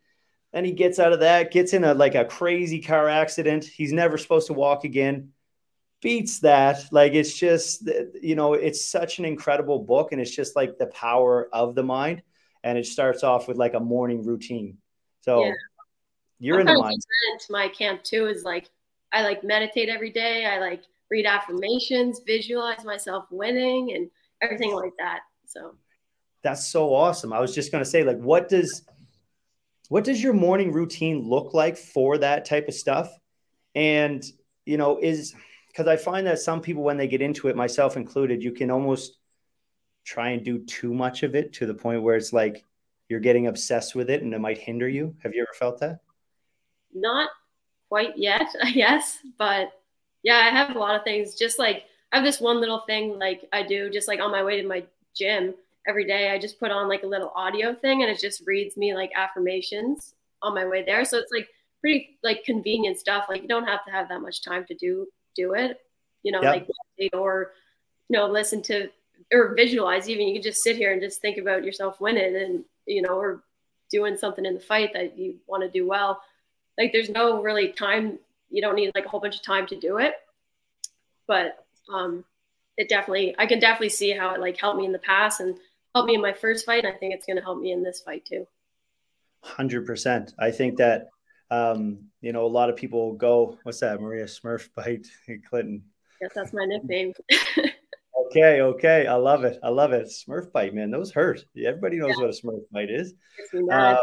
Then 0.52 0.64
he 0.64 0.72
gets 0.72 0.98
out 0.98 1.12
of 1.12 1.20
that, 1.20 1.50
gets 1.50 1.72
in 1.74 1.82
a 1.84 1.92
like 1.92 2.14
a 2.14 2.24
crazy 2.24 2.80
car 2.80 3.08
accident. 3.08 3.64
He's 3.64 3.92
never 3.92 4.16
supposed 4.16 4.46
to 4.46 4.52
walk 4.52 4.84
again. 4.84 5.32
Beats 6.00 6.40
that. 6.40 6.84
Like 6.92 7.14
it's 7.14 7.36
just 7.36 7.90
you 8.22 8.36
know, 8.36 8.54
it's 8.54 8.84
such 8.84 9.18
an 9.18 9.24
incredible 9.24 9.80
book, 9.80 10.12
and 10.12 10.20
it's 10.20 10.34
just 10.34 10.56
like 10.56 10.78
the 10.78 10.86
power 10.86 11.48
of 11.52 11.74
the 11.74 11.82
mind. 11.82 12.22
And 12.64 12.78
it 12.78 12.86
starts 12.86 13.24
off 13.24 13.48
with 13.48 13.56
like 13.56 13.74
a 13.74 13.80
morning 13.80 14.24
routine. 14.24 14.78
So 15.22 15.44
yeah. 15.44 15.52
you're 16.38 16.60
I'm 16.60 16.68
in 16.68 16.74
the 16.74 16.80
mind. 16.80 17.00
My 17.50 17.68
camp 17.68 18.04
too 18.04 18.26
is 18.26 18.44
like 18.44 18.70
I 19.12 19.22
like 19.22 19.42
meditate 19.42 19.88
every 19.88 20.10
day. 20.10 20.46
I 20.46 20.58
like 20.60 20.84
read 21.10 21.26
affirmations, 21.26 22.20
visualize 22.24 22.84
myself 22.84 23.24
winning, 23.30 23.92
and 23.94 24.10
everything 24.40 24.74
like 24.74 24.92
that. 24.98 25.20
So 25.46 25.74
that's 26.42 26.66
so 26.66 26.94
awesome. 26.94 27.32
I 27.32 27.40
was 27.40 27.54
just 27.54 27.72
going 27.72 27.84
to 27.84 27.88
say, 27.88 28.02
like, 28.04 28.18
what 28.18 28.48
does 28.48 28.82
what 29.88 30.04
does 30.04 30.22
your 30.22 30.32
morning 30.32 30.72
routine 30.72 31.20
look 31.20 31.52
like 31.52 31.76
for 31.76 32.18
that 32.18 32.44
type 32.44 32.66
of 32.68 32.74
stuff? 32.74 33.12
And 33.74 34.24
you 34.64 34.76
know, 34.76 34.98
is 34.98 35.34
because 35.68 35.86
I 35.86 35.96
find 35.96 36.26
that 36.26 36.38
some 36.38 36.60
people, 36.60 36.82
when 36.82 36.96
they 36.96 37.08
get 37.08 37.22
into 37.22 37.48
it, 37.48 37.56
myself 37.56 37.96
included, 37.96 38.42
you 38.42 38.52
can 38.52 38.70
almost 38.70 39.18
try 40.04 40.30
and 40.30 40.44
do 40.44 40.58
too 40.64 40.92
much 40.92 41.22
of 41.22 41.34
it 41.34 41.52
to 41.54 41.66
the 41.66 41.74
point 41.74 42.02
where 42.02 42.16
it's 42.16 42.32
like 42.32 42.64
you're 43.08 43.20
getting 43.20 43.46
obsessed 43.46 43.94
with 43.94 44.10
it 44.10 44.22
and 44.22 44.34
it 44.34 44.40
might 44.40 44.58
hinder 44.58 44.88
you. 44.88 45.14
Have 45.22 45.34
you 45.34 45.42
ever 45.42 45.52
felt 45.58 45.80
that? 45.80 46.00
Not 46.94 47.30
quite 47.88 48.16
yet, 48.16 48.46
I 48.62 48.72
guess, 48.72 49.18
but 49.38 49.72
yeah, 50.22 50.36
I 50.36 50.50
have 50.50 50.74
a 50.74 50.78
lot 50.78 50.96
of 50.96 51.04
things. 51.04 51.34
Just 51.34 51.58
like 51.58 51.84
I 52.12 52.16
have 52.16 52.24
this 52.24 52.40
one 52.40 52.60
little 52.60 52.80
thing 52.80 53.18
like 53.18 53.48
I 53.52 53.62
do 53.62 53.90
just 53.90 54.08
like 54.08 54.20
on 54.20 54.30
my 54.30 54.42
way 54.44 54.60
to 54.60 54.68
my 54.68 54.84
gym 55.16 55.54
every 55.86 56.06
day 56.06 56.30
I 56.30 56.38
just 56.38 56.60
put 56.60 56.70
on 56.70 56.88
like 56.88 57.02
a 57.02 57.06
little 57.06 57.32
audio 57.34 57.74
thing 57.74 58.02
and 58.02 58.10
it 58.10 58.20
just 58.20 58.46
reads 58.46 58.76
me 58.76 58.94
like 58.94 59.10
affirmations 59.16 60.14
on 60.42 60.54
my 60.54 60.66
way 60.66 60.84
there. 60.84 61.04
So 61.04 61.18
it's 61.18 61.32
like 61.32 61.48
pretty 61.80 62.18
like 62.22 62.44
convenient 62.44 62.98
stuff. 62.98 63.26
Like 63.28 63.42
you 63.42 63.48
don't 63.48 63.66
have 63.66 63.84
to 63.86 63.90
have 63.90 64.08
that 64.08 64.20
much 64.20 64.42
time 64.42 64.64
to 64.66 64.74
do 64.74 65.06
do 65.34 65.54
it. 65.54 65.80
You 66.22 66.32
know, 66.32 66.42
yep. 66.42 66.68
like 66.98 67.10
or 67.12 67.52
you 68.08 68.18
know, 68.18 68.26
listen 68.26 68.62
to 68.62 68.88
or 69.32 69.54
visualize 69.54 70.08
even 70.08 70.28
you 70.28 70.34
can 70.34 70.42
just 70.42 70.62
sit 70.62 70.76
here 70.76 70.92
and 70.92 71.00
just 71.00 71.20
think 71.20 71.38
about 71.38 71.64
yourself 71.64 72.00
winning 72.00 72.36
and 72.36 72.64
you 72.86 73.02
know, 73.02 73.14
or 73.14 73.42
doing 73.90 74.16
something 74.16 74.46
in 74.46 74.54
the 74.54 74.60
fight 74.60 74.92
that 74.94 75.18
you 75.18 75.36
want 75.46 75.62
to 75.62 75.68
do 75.68 75.86
well. 75.86 76.22
Like 76.78 76.92
there's 76.92 77.10
no 77.10 77.42
really 77.42 77.68
time 77.68 78.18
you 78.50 78.62
don't 78.62 78.76
need 78.76 78.92
like 78.94 79.06
a 79.06 79.08
whole 79.08 79.20
bunch 79.20 79.36
of 79.36 79.42
time 79.42 79.66
to 79.66 79.78
do 79.78 79.98
it. 79.98 80.14
But 81.26 81.64
um 81.92 82.24
it 82.76 82.88
definitely 82.88 83.34
I 83.38 83.46
can 83.46 83.58
definitely 83.58 83.90
see 83.90 84.12
how 84.12 84.34
it 84.34 84.40
like 84.40 84.56
helped 84.56 84.78
me 84.78 84.86
in 84.86 84.92
the 84.92 84.98
past 84.98 85.40
and 85.40 85.56
helped 85.94 86.08
me 86.08 86.14
in 86.14 86.22
my 86.22 86.32
first 86.32 86.66
fight. 86.66 86.84
and 86.84 86.94
I 86.94 86.96
think 86.96 87.14
it's 87.14 87.26
going 87.26 87.36
to 87.36 87.42
help 87.42 87.60
me 87.60 87.72
in 87.72 87.82
this 87.82 88.00
fight 88.00 88.24
too. 88.24 88.46
Hundred 89.40 89.86
percent. 89.86 90.34
I 90.38 90.50
think 90.50 90.78
that 90.78 91.08
um, 91.50 91.98
you 92.20 92.32
know 92.32 92.46
a 92.46 92.48
lot 92.48 92.70
of 92.70 92.76
people 92.76 93.14
go, 93.14 93.58
"What's 93.64 93.80
that?" 93.80 94.00
Maria 94.00 94.24
Smurf 94.24 94.68
bite 94.74 95.06
Clinton. 95.48 95.82
Yes, 96.20 96.30
that's 96.34 96.52
my 96.52 96.64
nickname. 96.64 97.12
okay, 98.26 98.60
okay. 98.60 99.06
I 99.08 99.14
love 99.14 99.44
it. 99.44 99.58
I 99.62 99.70
love 99.70 99.92
it. 99.92 100.06
Smurf 100.06 100.52
bite, 100.52 100.74
man. 100.74 100.90
Those 100.90 101.10
hurt. 101.10 101.44
Everybody 101.56 101.98
knows 101.98 102.14
yeah. 102.16 102.24
what 102.24 102.30
a 102.30 102.40
Smurf 102.40 102.62
bite 102.70 102.90
is. 102.90 103.14
Uh, 103.70 103.96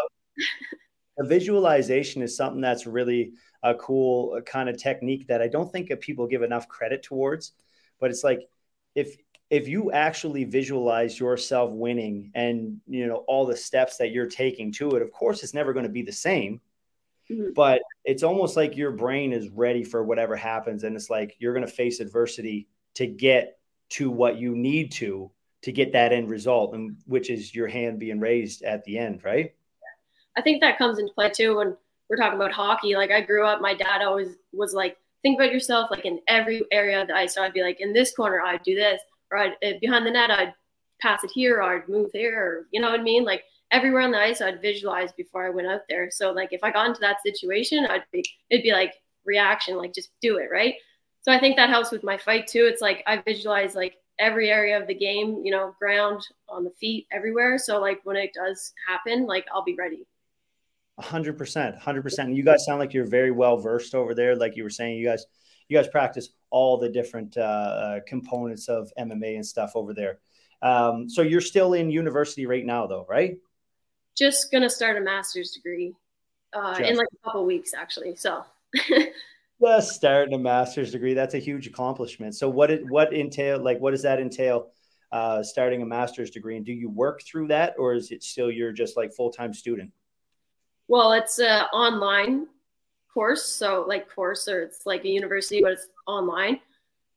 a 1.19 1.25
visualization 1.25 2.21
is 2.21 2.35
something 2.35 2.61
that's 2.61 2.85
really 2.85 3.31
a 3.63 3.73
cool 3.75 4.35
uh, 4.37 4.41
kind 4.41 4.67
of 4.67 4.77
technique 4.77 5.27
that 5.27 5.41
I 5.41 5.47
don't 5.47 5.71
think 5.71 5.89
people 6.01 6.27
give 6.27 6.43
enough 6.43 6.67
credit 6.67 7.03
towards. 7.03 7.53
But 7.99 8.11
it's 8.11 8.23
like 8.23 8.41
if 8.95 9.15
if 9.49 9.67
you 9.67 9.91
actually 9.91 10.43
visualize 10.43 11.19
yourself 11.19 11.71
winning 11.71 12.31
and 12.35 12.79
you 12.87 13.07
know 13.07 13.23
all 13.27 13.45
the 13.45 13.57
steps 13.57 13.97
that 13.97 14.11
you're 14.11 14.27
taking 14.27 14.71
to 14.73 14.91
it, 14.91 15.01
of 15.01 15.11
course 15.11 15.43
it's 15.43 15.53
never 15.53 15.73
going 15.73 15.85
to 15.85 15.91
be 15.91 16.01
the 16.01 16.11
same. 16.11 16.61
Mm-hmm. 17.29 17.53
But 17.55 17.81
it's 18.05 18.23
almost 18.23 18.55
like 18.55 18.75
your 18.75 18.91
brain 18.91 19.33
is 19.33 19.49
ready 19.49 19.83
for 19.83 20.03
whatever 20.03 20.35
happens. 20.35 20.83
And 20.83 20.95
it's 20.95 21.09
like 21.09 21.35
you're 21.39 21.53
going 21.53 21.65
to 21.65 21.71
face 21.71 21.99
adversity 21.99 22.67
to 22.95 23.05
get 23.05 23.59
to 23.89 24.09
what 24.09 24.37
you 24.37 24.55
need 24.55 24.91
to 24.93 25.31
to 25.61 25.71
get 25.71 25.91
that 25.91 26.13
end 26.13 26.29
result, 26.29 26.73
and 26.73 26.95
which 27.05 27.29
is 27.29 27.53
your 27.53 27.67
hand 27.67 27.99
being 27.99 28.19
raised 28.19 28.63
at 28.63 28.83
the 28.85 28.97
end, 28.97 29.23
right? 29.23 29.53
I 30.37 30.41
think 30.41 30.61
that 30.61 30.77
comes 30.77 30.99
into 30.99 31.13
play 31.13 31.29
too 31.29 31.57
when 31.57 31.75
we're 32.09 32.15
talking 32.17 32.39
about 32.39 32.53
hockey. 32.53 32.95
Like 32.95 33.11
I 33.11 33.21
grew 33.21 33.45
up, 33.45 33.61
my 33.61 33.73
dad 33.73 34.01
always 34.01 34.37
was 34.53 34.73
like, 34.73 34.97
think 35.21 35.39
about 35.39 35.51
yourself 35.51 35.91
like 35.91 36.05
in 36.05 36.19
every 36.27 36.63
area 36.71 37.01
of 37.01 37.07
the 37.07 37.15
ice. 37.15 37.35
So 37.35 37.43
I'd 37.43 37.53
be 37.53 37.61
like, 37.61 37.81
in 37.81 37.91
this 37.91 38.15
corner, 38.15 38.41
I'd 38.41 38.63
do 38.63 38.75
this, 38.75 39.01
or 39.31 39.37
I'd 39.37 39.53
uh, 39.63 39.73
behind 39.81 40.05
the 40.05 40.11
net, 40.11 40.31
I'd 40.31 40.53
pass 41.01 41.23
it 41.23 41.31
here, 41.31 41.57
or 41.57 41.63
I'd 41.63 41.89
move 41.89 42.09
there, 42.13 42.43
or 42.43 42.67
you 42.71 42.81
know 42.81 42.91
what 42.91 42.99
I 42.99 43.03
mean? 43.03 43.23
Like 43.23 43.43
everywhere 43.71 44.01
on 44.01 44.11
the 44.11 44.19
ice, 44.19 44.41
I'd 44.41 44.61
visualize 44.61 45.11
before 45.13 45.45
I 45.45 45.49
went 45.49 45.67
out 45.67 45.81
there. 45.89 46.09
So 46.11 46.31
like 46.31 46.53
if 46.53 46.63
I 46.63 46.71
got 46.71 46.87
into 46.87 47.01
that 47.01 47.21
situation, 47.21 47.85
I'd 47.85 48.03
be 48.11 48.25
it'd 48.49 48.63
be 48.63 48.71
like 48.71 48.93
reaction, 49.25 49.77
like 49.77 49.93
just 49.93 50.09
do 50.21 50.37
it, 50.37 50.49
right? 50.51 50.75
So 51.21 51.31
I 51.31 51.39
think 51.39 51.57
that 51.57 51.69
helps 51.69 51.91
with 51.91 52.03
my 52.03 52.17
fight 52.17 52.47
too. 52.47 52.65
It's 52.71 52.81
like 52.81 53.03
I 53.05 53.17
visualize 53.21 53.75
like 53.75 53.95
every 54.17 54.49
area 54.49 54.79
of 54.79 54.87
the 54.87 54.93
game, 54.93 55.41
you 55.43 55.51
know, 55.51 55.75
ground, 55.79 56.21
on 56.47 56.63
the 56.63 56.71
feet, 56.71 57.07
everywhere. 57.11 57.57
So 57.57 57.79
like 57.79 58.01
when 58.03 58.15
it 58.17 58.31
does 58.33 58.73
happen, 58.87 59.25
like 59.25 59.45
I'll 59.53 59.63
be 59.63 59.75
ready. 59.75 60.07
hundred 60.99 61.37
percent, 61.37 61.77
hundred 61.77 62.01
percent. 62.03 62.33
You 62.33 62.43
guys 62.43 62.65
sound 62.65 62.79
like 62.79 62.93
you're 62.93 63.05
very 63.05 63.31
well 63.31 63.57
versed 63.57 63.95
over 63.95 64.13
there. 64.13 64.35
Like 64.35 64.55
you 64.57 64.63
were 64.63 64.69
saying, 64.69 64.97
you 64.97 65.05
guys, 65.07 65.25
you 65.69 65.77
guys 65.77 65.87
practice 65.87 66.29
all 66.49 66.77
the 66.77 66.89
different 66.89 67.37
uh, 67.37 67.41
uh 67.41 67.99
components 68.05 68.67
of 68.67 68.91
MMA 68.99 69.35
and 69.35 69.45
stuff 69.45 69.71
over 69.75 69.93
there. 69.93 70.19
Um, 70.61 71.07
so 71.07 71.21
you're 71.21 71.39
still 71.39 71.73
in 71.73 71.89
university 71.89 72.45
right 72.45 72.65
now, 72.65 72.85
though, 72.85 73.05
right? 73.07 73.37
just 74.19 74.51
gonna 74.51 74.69
start 74.69 74.97
a 74.97 75.01
master's 75.01 75.51
degree 75.51 75.95
uh, 76.53 76.77
in 76.83 76.97
like 76.97 77.07
a 77.13 77.23
couple 77.23 77.45
weeks, 77.45 77.71
actually. 77.73 78.15
So. 78.15 78.43
just 79.61 79.91
starting 79.93 80.33
a 80.35 80.37
master's 80.37 80.91
degree 80.91 81.13
that's 81.13 81.33
a 81.33 81.39
huge 81.39 81.67
accomplishment 81.67 82.33
so 82.33 82.47
what 82.47 82.71
it 82.71 82.81
what 82.87 83.13
entail 83.13 83.59
like 83.59 83.77
what 83.79 83.91
does 83.91 84.03
that 84.03 84.17
entail 84.19 84.69
uh, 85.11 85.43
starting 85.43 85.81
a 85.81 85.85
master's 85.85 86.29
degree 86.29 86.55
and 86.55 86.65
do 86.65 86.71
you 86.71 86.89
work 86.89 87.21
through 87.23 87.47
that 87.47 87.73
or 87.77 87.93
is 87.93 88.11
it 88.11 88.23
still 88.23 88.49
you're 88.49 88.71
just 88.71 88.95
like 88.95 89.11
full-time 89.11 89.53
student 89.53 89.91
well 90.87 91.11
it's 91.11 91.39
an 91.39 91.63
online 91.73 92.47
course 93.19 93.45
so 93.45 93.85
like 93.87 94.13
course 94.13 94.47
or 94.47 94.61
it's 94.61 94.85
like 94.85 95.03
a 95.03 95.09
university 95.09 95.61
but 95.61 95.73
it's 95.73 95.87
online 96.07 96.59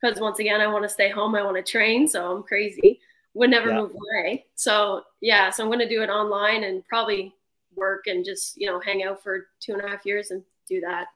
because 0.00 0.20
once 0.20 0.38
again 0.38 0.60
i 0.60 0.66
want 0.66 0.82
to 0.82 0.88
stay 0.88 1.08
home 1.08 1.34
i 1.34 1.42
want 1.42 1.56
to 1.56 1.62
train 1.62 2.08
so 2.08 2.36
i'm 2.36 2.42
crazy 2.42 2.98
would 3.34 3.50
never 3.50 3.70
yeah. 3.70 3.80
move 3.80 3.92
away. 3.92 4.46
So 4.54 5.02
yeah, 5.20 5.50
so 5.50 5.62
I'm 5.62 5.68
going 5.68 5.78
to 5.80 5.88
do 5.88 6.02
it 6.02 6.08
online 6.08 6.64
and 6.64 6.84
probably 6.86 7.34
work 7.74 8.06
and 8.06 8.24
just 8.24 8.56
you 8.56 8.66
know 8.66 8.80
hang 8.80 9.02
out 9.02 9.22
for 9.22 9.48
two 9.60 9.72
and 9.72 9.82
a 9.82 9.88
half 9.88 10.04
years 10.04 10.30
and 10.30 10.42
do 10.68 10.80
that. 10.80 11.06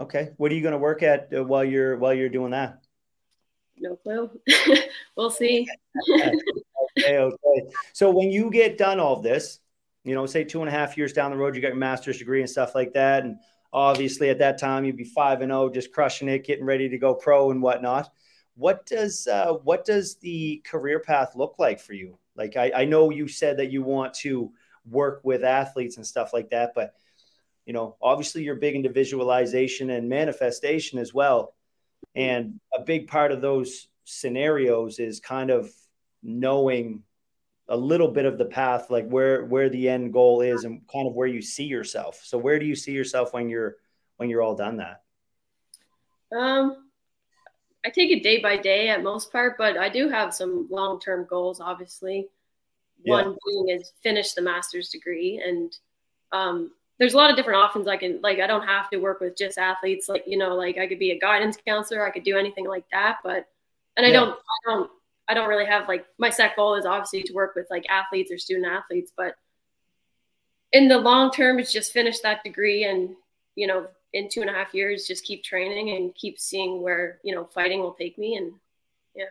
Okay, 0.00 0.30
what 0.36 0.50
are 0.50 0.54
you 0.54 0.62
going 0.62 0.72
to 0.72 0.78
work 0.78 1.02
at 1.02 1.28
uh, 1.36 1.44
while 1.44 1.64
you're 1.64 1.96
while 1.96 2.14
you're 2.14 2.28
doing 2.28 2.52
that? 2.52 2.82
No 3.78 3.96
clue. 3.96 4.30
we'll 5.16 5.30
see. 5.30 5.66
okay, 6.14 7.18
okay. 7.18 7.62
So 7.92 8.10
when 8.10 8.30
you 8.30 8.50
get 8.50 8.78
done 8.78 9.00
all 9.00 9.20
this, 9.20 9.60
you 10.04 10.14
know, 10.14 10.26
say 10.26 10.44
two 10.44 10.60
and 10.60 10.68
a 10.68 10.72
half 10.72 10.96
years 10.96 11.12
down 11.12 11.30
the 11.30 11.36
road, 11.36 11.54
you 11.54 11.62
got 11.62 11.68
your 11.68 11.76
master's 11.76 12.18
degree 12.18 12.40
and 12.40 12.48
stuff 12.48 12.74
like 12.74 12.92
that, 12.94 13.24
and 13.24 13.36
obviously 13.72 14.30
at 14.30 14.38
that 14.38 14.58
time 14.58 14.84
you'd 14.84 14.96
be 14.96 15.04
five 15.04 15.40
and 15.40 15.50
zero, 15.50 15.62
oh, 15.62 15.70
just 15.70 15.92
crushing 15.92 16.28
it, 16.28 16.44
getting 16.44 16.64
ready 16.64 16.88
to 16.88 16.98
go 16.98 17.14
pro 17.14 17.50
and 17.50 17.62
whatnot 17.62 18.10
what 18.54 18.86
does 18.86 19.26
uh, 19.26 19.54
what 19.64 19.84
does 19.84 20.16
the 20.16 20.62
career 20.64 21.00
path 21.00 21.34
look 21.34 21.56
like 21.58 21.80
for 21.80 21.94
you? 21.94 22.18
Like 22.36 22.56
I, 22.56 22.72
I 22.74 22.84
know 22.84 23.10
you 23.10 23.28
said 23.28 23.58
that 23.58 23.70
you 23.70 23.82
want 23.82 24.14
to 24.14 24.52
work 24.88 25.20
with 25.22 25.44
athletes 25.44 25.96
and 25.96 26.06
stuff 26.06 26.32
like 26.32 26.50
that, 26.50 26.72
but 26.74 26.94
you 27.66 27.72
know, 27.72 27.96
obviously 28.02 28.42
you're 28.42 28.56
big 28.56 28.74
into 28.74 28.88
visualization 28.88 29.90
and 29.90 30.08
manifestation 30.08 30.98
as 30.98 31.14
well. 31.14 31.54
And 32.14 32.60
a 32.76 32.82
big 32.82 33.08
part 33.08 33.32
of 33.32 33.40
those 33.40 33.88
scenarios 34.04 34.98
is 34.98 35.20
kind 35.20 35.50
of 35.50 35.70
knowing 36.22 37.04
a 37.68 37.76
little 37.76 38.08
bit 38.08 38.24
of 38.24 38.38
the 38.38 38.44
path, 38.44 38.90
like 38.90 39.08
where 39.08 39.44
where 39.46 39.68
the 39.68 39.88
end 39.88 40.12
goal 40.12 40.40
is 40.40 40.64
and 40.64 40.80
kind 40.92 41.06
of 41.06 41.14
where 41.14 41.28
you 41.28 41.42
see 41.42 41.64
yourself. 41.64 42.20
So 42.24 42.38
where 42.38 42.58
do 42.58 42.66
you 42.66 42.74
see 42.74 42.92
yourself 42.92 43.32
when 43.32 43.48
you're 43.48 43.76
when 44.16 44.28
you're 44.28 44.42
all 44.42 44.54
done 44.54 44.78
that? 44.78 45.02
Um, 46.36 46.88
I 47.84 47.90
take 47.90 48.10
it 48.10 48.22
day 48.22 48.40
by 48.40 48.56
day 48.56 48.88
at 48.88 49.02
most 49.02 49.32
part, 49.32 49.56
but 49.58 49.76
I 49.76 49.88
do 49.88 50.08
have 50.08 50.34
some 50.34 50.66
long 50.70 51.00
term 51.00 51.26
goals. 51.28 51.60
Obviously, 51.60 52.28
yeah. 53.04 53.14
one 53.14 53.36
being 53.46 53.68
is 53.78 53.92
finish 54.02 54.32
the 54.32 54.42
master's 54.42 54.88
degree, 54.88 55.42
and 55.44 55.76
um, 56.32 56.72
there's 56.98 57.14
a 57.14 57.16
lot 57.16 57.30
of 57.30 57.36
different 57.36 57.60
options 57.60 57.88
I 57.88 57.96
can 57.96 58.20
like. 58.22 58.38
I 58.38 58.46
don't 58.46 58.66
have 58.66 58.88
to 58.90 58.98
work 58.98 59.20
with 59.20 59.36
just 59.36 59.58
athletes. 59.58 60.08
Like 60.08 60.24
you 60.26 60.38
know, 60.38 60.54
like 60.54 60.78
I 60.78 60.86
could 60.86 60.98
be 60.98 61.10
a 61.10 61.18
guidance 61.18 61.56
counselor. 61.66 62.06
I 62.06 62.10
could 62.10 62.24
do 62.24 62.36
anything 62.38 62.66
like 62.66 62.84
that. 62.92 63.18
But 63.24 63.46
and 63.96 64.06
I 64.06 64.10
yeah. 64.10 64.20
don't, 64.20 64.30
I 64.38 64.70
don't, 64.70 64.90
I 65.32 65.34
don't 65.34 65.48
really 65.48 65.64
have 65.64 65.88
like 65.88 66.04
my 66.18 66.28
set 66.28 66.56
goal 66.56 66.74
is 66.74 66.84
obviously 66.84 67.22
to 67.22 67.32
work 67.32 67.54
with 67.54 67.66
like 67.70 67.86
athletes 67.88 68.30
or 68.30 68.36
student 68.36 68.66
athletes, 68.66 69.12
but 69.16 69.34
in 70.72 70.88
the 70.88 70.98
long 70.98 71.30
term, 71.30 71.58
it's 71.58 71.72
just 71.72 71.90
finish 71.90 72.20
that 72.20 72.44
degree 72.44 72.84
and 72.84 73.16
you 73.54 73.66
know 73.66 73.86
in 74.12 74.28
two 74.28 74.42
and 74.42 74.50
a 74.50 74.52
half 74.52 74.74
years 74.74 75.06
just 75.06 75.24
keep 75.24 75.42
training 75.42 75.96
and 75.96 76.14
keep 76.14 76.38
seeing 76.38 76.82
where 76.82 77.18
you 77.24 77.34
know 77.34 77.46
fighting 77.46 77.80
will 77.80 77.94
take 77.94 78.18
me 78.18 78.36
and 78.36 78.52
yeah. 79.16 79.24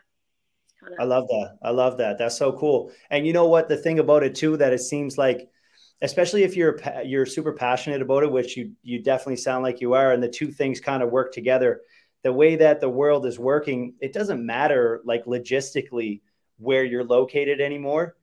Kinda... 0.79 0.95
i 0.99 1.03
love 1.03 1.27
that. 1.27 1.59
I 1.61 1.69
love 1.69 1.99
that. 1.99 2.17
That's 2.17 2.35
so 2.35 2.51
cool. 2.53 2.91
And 3.11 3.27
you 3.27 3.33
know 3.33 3.45
what? 3.45 3.69
The 3.69 3.77
thing 3.77 3.99
about 3.99 4.23
it 4.23 4.33
too 4.33 4.57
that 4.57 4.73
it 4.73 4.79
seems 4.79 5.19
like 5.19 5.51
especially 6.01 6.41
if 6.41 6.55
you're 6.55 6.79
you're 7.05 7.27
super 7.27 7.53
passionate 7.53 8.01
about 8.01 8.23
it 8.23 8.31
which 8.31 8.57
you 8.57 8.71
you 8.81 9.03
definitely 9.03 9.35
sound 9.35 9.61
like 9.61 9.81
you 9.81 9.93
are 9.93 10.13
and 10.13 10.23
the 10.23 10.27
two 10.27 10.49
things 10.49 10.79
kind 10.79 11.03
of 11.03 11.11
work 11.11 11.31
together 11.31 11.81
the 12.23 12.33
way 12.33 12.55
that 12.57 12.79
the 12.79 12.89
world 12.89 13.25
is 13.25 13.39
working 13.39 13.95
it 13.99 14.13
doesn't 14.13 14.45
matter 14.45 15.01
like 15.05 15.25
logistically 15.25 16.21
where 16.57 16.83
you're 16.83 17.03
located 17.03 17.59
anymore. 17.59 18.15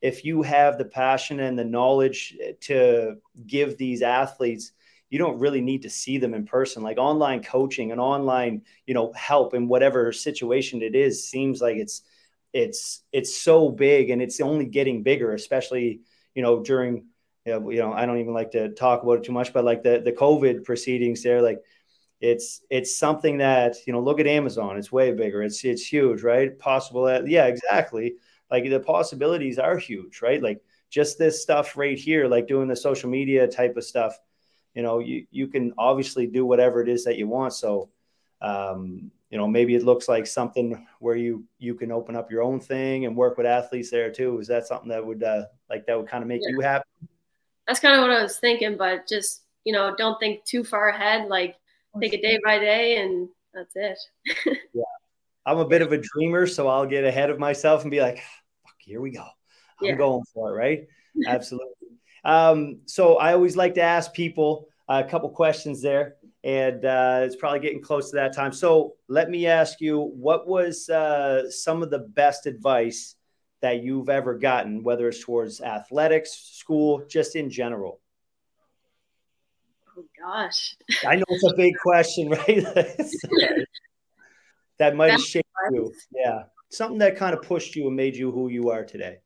If 0.00 0.24
you 0.24 0.42
have 0.42 0.76
the 0.76 0.84
passion 0.84 1.40
and 1.40 1.58
the 1.58 1.64
knowledge 1.64 2.36
to 2.62 3.16
give 3.46 3.78
these 3.78 4.02
athletes 4.02 4.72
you 5.10 5.18
don't 5.18 5.38
really 5.38 5.60
need 5.60 5.82
to 5.82 5.90
see 5.90 6.18
them 6.18 6.34
in 6.34 6.44
person. 6.44 6.82
Like 6.82 6.98
online 6.98 7.42
coaching 7.42 7.92
and 7.92 8.00
online 8.00 8.62
you 8.86 8.94
know 8.94 9.12
help 9.12 9.54
in 9.54 9.68
whatever 9.68 10.12
situation 10.12 10.82
it 10.82 10.94
is 10.94 11.28
seems 11.28 11.60
like 11.60 11.76
it's 11.76 12.02
it's 12.54 13.02
it's 13.12 13.36
so 13.36 13.68
big 13.68 14.10
and 14.10 14.22
it's 14.22 14.40
only 14.40 14.64
getting 14.64 15.02
bigger 15.02 15.34
especially 15.34 16.00
you 16.34 16.42
know 16.42 16.62
during 16.62 17.04
you 17.44 17.60
know, 17.60 17.92
i 17.92 18.06
don't 18.06 18.20
even 18.20 18.32
like 18.32 18.52
to 18.52 18.70
talk 18.70 19.02
about 19.02 19.18
it 19.18 19.24
too 19.24 19.32
much 19.32 19.52
but 19.52 19.64
like 19.64 19.82
the 19.82 20.00
the 20.02 20.12
covid 20.12 20.64
proceedings 20.64 21.22
there 21.22 21.42
like 21.42 21.60
it's 22.24 22.62
it's 22.70 22.98
something 22.98 23.38
that 23.38 23.76
you 23.86 23.92
know 23.92 24.00
look 24.00 24.18
at 24.20 24.26
amazon 24.26 24.76
it's 24.76 24.90
way 24.90 25.12
bigger 25.12 25.42
it's 25.42 25.64
it's 25.64 25.86
huge 25.86 26.22
right 26.22 26.58
possible 26.58 27.04
that, 27.04 27.26
yeah 27.28 27.46
exactly 27.46 28.14
like 28.50 28.68
the 28.68 28.80
possibilities 28.80 29.58
are 29.58 29.76
huge 29.76 30.22
right 30.22 30.42
like 30.42 30.62
just 30.90 31.18
this 31.18 31.42
stuff 31.42 31.76
right 31.76 31.98
here 31.98 32.26
like 32.26 32.46
doing 32.46 32.68
the 32.68 32.76
social 32.76 33.10
media 33.10 33.46
type 33.46 33.76
of 33.76 33.84
stuff 33.84 34.18
you 34.74 34.82
know, 34.82 34.98
you, 34.98 35.26
you 35.30 35.46
can 35.46 35.72
obviously 35.78 36.26
do 36.26 36.44
whatever 36.44 36.82
it 36.82 36.88
is 36.88 37.04
that 37.04 37.16
you 37.16 37.28
want. 37.28 37.52
So, 37.52 37.90
um, 38.42 39.10
you 39.30 39.38
know, 39.38 39.46
maybe 39.46 39.74
it 39.74 39.84
looks 39.84 40.08
like 40.08 40.26
something 40.26 40.86
where 40.98 41.16
you, 41.16 41.44
you 41.58 41.74
can 41.74 41.90
open 41.90 42.16
up 42.16 42.30
your 42.30 42.42
own 42.42 42.60
thing 42.60 43.06
and 43.06 43.16
work 43.16 43.36
with 43.38 43.46
athletes 43.46 43.90
there 43.90 44.10
too. 44.10 44.38
Is 44.40 44.48
that 44.48 44.66
something 44.66 44.88
that 44.88 45.04
would, 45.04 45.22
uh, 45.22 45.44
like 45.70 45.86
that 45.86 45.96
would 45.96 46.08
kind 46.08 46.22
of 46.22 46.28
make 46.28 46.42
yeah. 46.42 46.50
you 46.50 46.60
happy? 46.60 46.88
That's 47.66 47.80
kind 47.80 47.94
of 47.94 48.02
what 48.02 48.10
I 48.10 48.22
was 48.22 48.38
thinking, 48.38 48.76
but 48.76 49.08
just, 49.08 49.42
you 49.64 49.72
know, 49.72 49.94
don't 49.96 50.18
think 50.20 50.44
too 50.44 50.64
far 50.64 50.88
ahead, 50.88 51.28
like 51.28 51.56
take 52.00 52.14
it 52.14 52.22
day 52.22 52.38
by 52.44 52.58
day 52.58 52.98
and 52.98 53.28
that's 53.52 53.72
it. 53.74 53.98
yeah. 54.74 54.82
I'm 55.46 55.58
a 55.58 55.66
bit 55.66 55.82
of 55.82 55.92
a 55.92 55.98
dreamer, 55.98 56.46
so 56.46 56.68
I'll 56.68 56.86
get 56.86 57.04
ahead 57.04 57.30
of 57.30 57.38
myself 57.38 57.82
and 57.82 57.90
be 57.90 58.00
like, 58.00 58.16
fuck, 58.16 58.74
here 58.78 59.00
we 59.00 59.10
go. 59.10 59.26
I'm 59.80 59.88
yeah. 59.88 59.94
going 59.94 60.24
for 60.32 60.50
it. 60.50 60.56
Right. 60.56 60.86
Absolutely. 61.26 61.68
Um, 62.24 62.80
so 62.86 63.16
I 63.16 63.34
always 63.34 63.56
like 63.56 63.74
to 63.74 63.82
ask 63.82 64.12
people 64.12 64.68
a 64.88 65.04
couple 65.04 65.28
questions 65.30 65.82
there, 65.82 66.16
and 66.42 66.84
uh, 66.84 67.20
it's 67.22 67.36
probably 67.36 67.60
getting 67.60 67.82
close 67.82 68.10
to 68.10 68.16
that 68.16 68.34
time. 68.34 68.52
So 68.52 68.94
let 69.08 69.30
me 69.30 69.46
ask 69.46 69.80
you, 69.80 70.00
what 70.00 70.46
was 70.46 70.88
uh, 70.88 71.50
some 71.50 71.82
of 71.82 71.90
the 71.90 72.00
best 72.00 72.46
advice 72.46 73.14
that 73.60 73.82
you've 73.82 74.08
ever 74.08 74.34
gotten, 74.34 74.82
whether 74.82 75.08
it's 75.08 75.22
towards 75.22 75.60
athletics, 75.60 76.32
school, 76.32 77.04
just 77.08 77.36
in 77.36 77.50
general? 77.50 78.00
Oh 79.96 80.04
gosh, 80.18 80.76
I 81.06 81.16
know 81.16 81.24
it's 81.28 81.44
a 81.44 81.54
big 81.56 81.74
question, 81.78 82.30
right? 82.30 82.64
that 84.78 84.96
might 84.96 85.12
have 85.12 85.20
shaped 85.20 85.48
you. 85.70 85.92
Yeah. 86.14 86.44
Something 86.70 86.98
that 86.98 87.16
kind 87.16 87.34
of 87.34 87.42
pushed 87.42 87.76
you 87.76 87.86
and 87.86 87.94
made 87.94 88.16
you 88.16 88.32
who 88.32 88.48
you 88.48 88.70
are 88.70 88.84
today. 88.84 89.18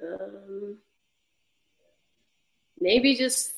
Um, 0.00 0.78
maybe 2.80 3.16
just 3.16 3.54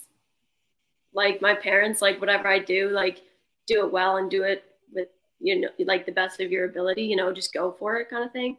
like 1.12 1.42
my 1.42 1.54
parents, 1.54 2.00
like 2.00 2.21
whatever 2.21 2.49
I 2.49 2.59
do, 2.59 2.88
like 2.90 3.23
do 3.66 3.85
it 3.85 3.92
well 3.92 4.16
and 4.16 4.30
do 4.30 4.42
it 4.44 4.64
with 4.92 5.09
you 5.40 5.61
know 5.61 5.68
like 5.80 6.06
the 6.06 6.12
best 6.12 6.40
of 6.40 6.50
your 6.50 6.64
ability. 6.64 7.02
You 7.02 7.16
know, 7.16 7.33
just 7.33 7.52
go 7.52 7.73
for 7.73 7.97
it, 7.97 8.09
kind 8.09 8.25
of 8.25 8.33
thing. 8.33 8.56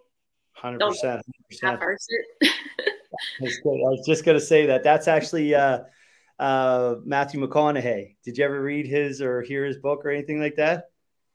Hundred 0.53 0.79
percent. 0.79 1.21
Half 1.61 1.81
it. 1.81 2.51
I 3.41 3.45
was 3.65 4.05
just 4.05 4.25
gonna 4.25 4.39
say 4.39 4.65
that. 4.67 4.83
That's 4.83 5.07
actually 5.07 5.55
uh, 5.55 5.79
uh, 6.39 6.95
Matthew 7.03 7.45
McConaughey. 7.45 8.15
Did 8.23 8.37
you 8.37 8.45
ever 8.45 8.61
read 8.61 8.87
his 8.87 9.21
or 9.21 9.41
hear 9.41 9.65
his 9.65 9.77
book 9.77 10.05
or 10.05 10.09
anything 10.09 10.39
like 10.39 10.55
that? 10.55 10.89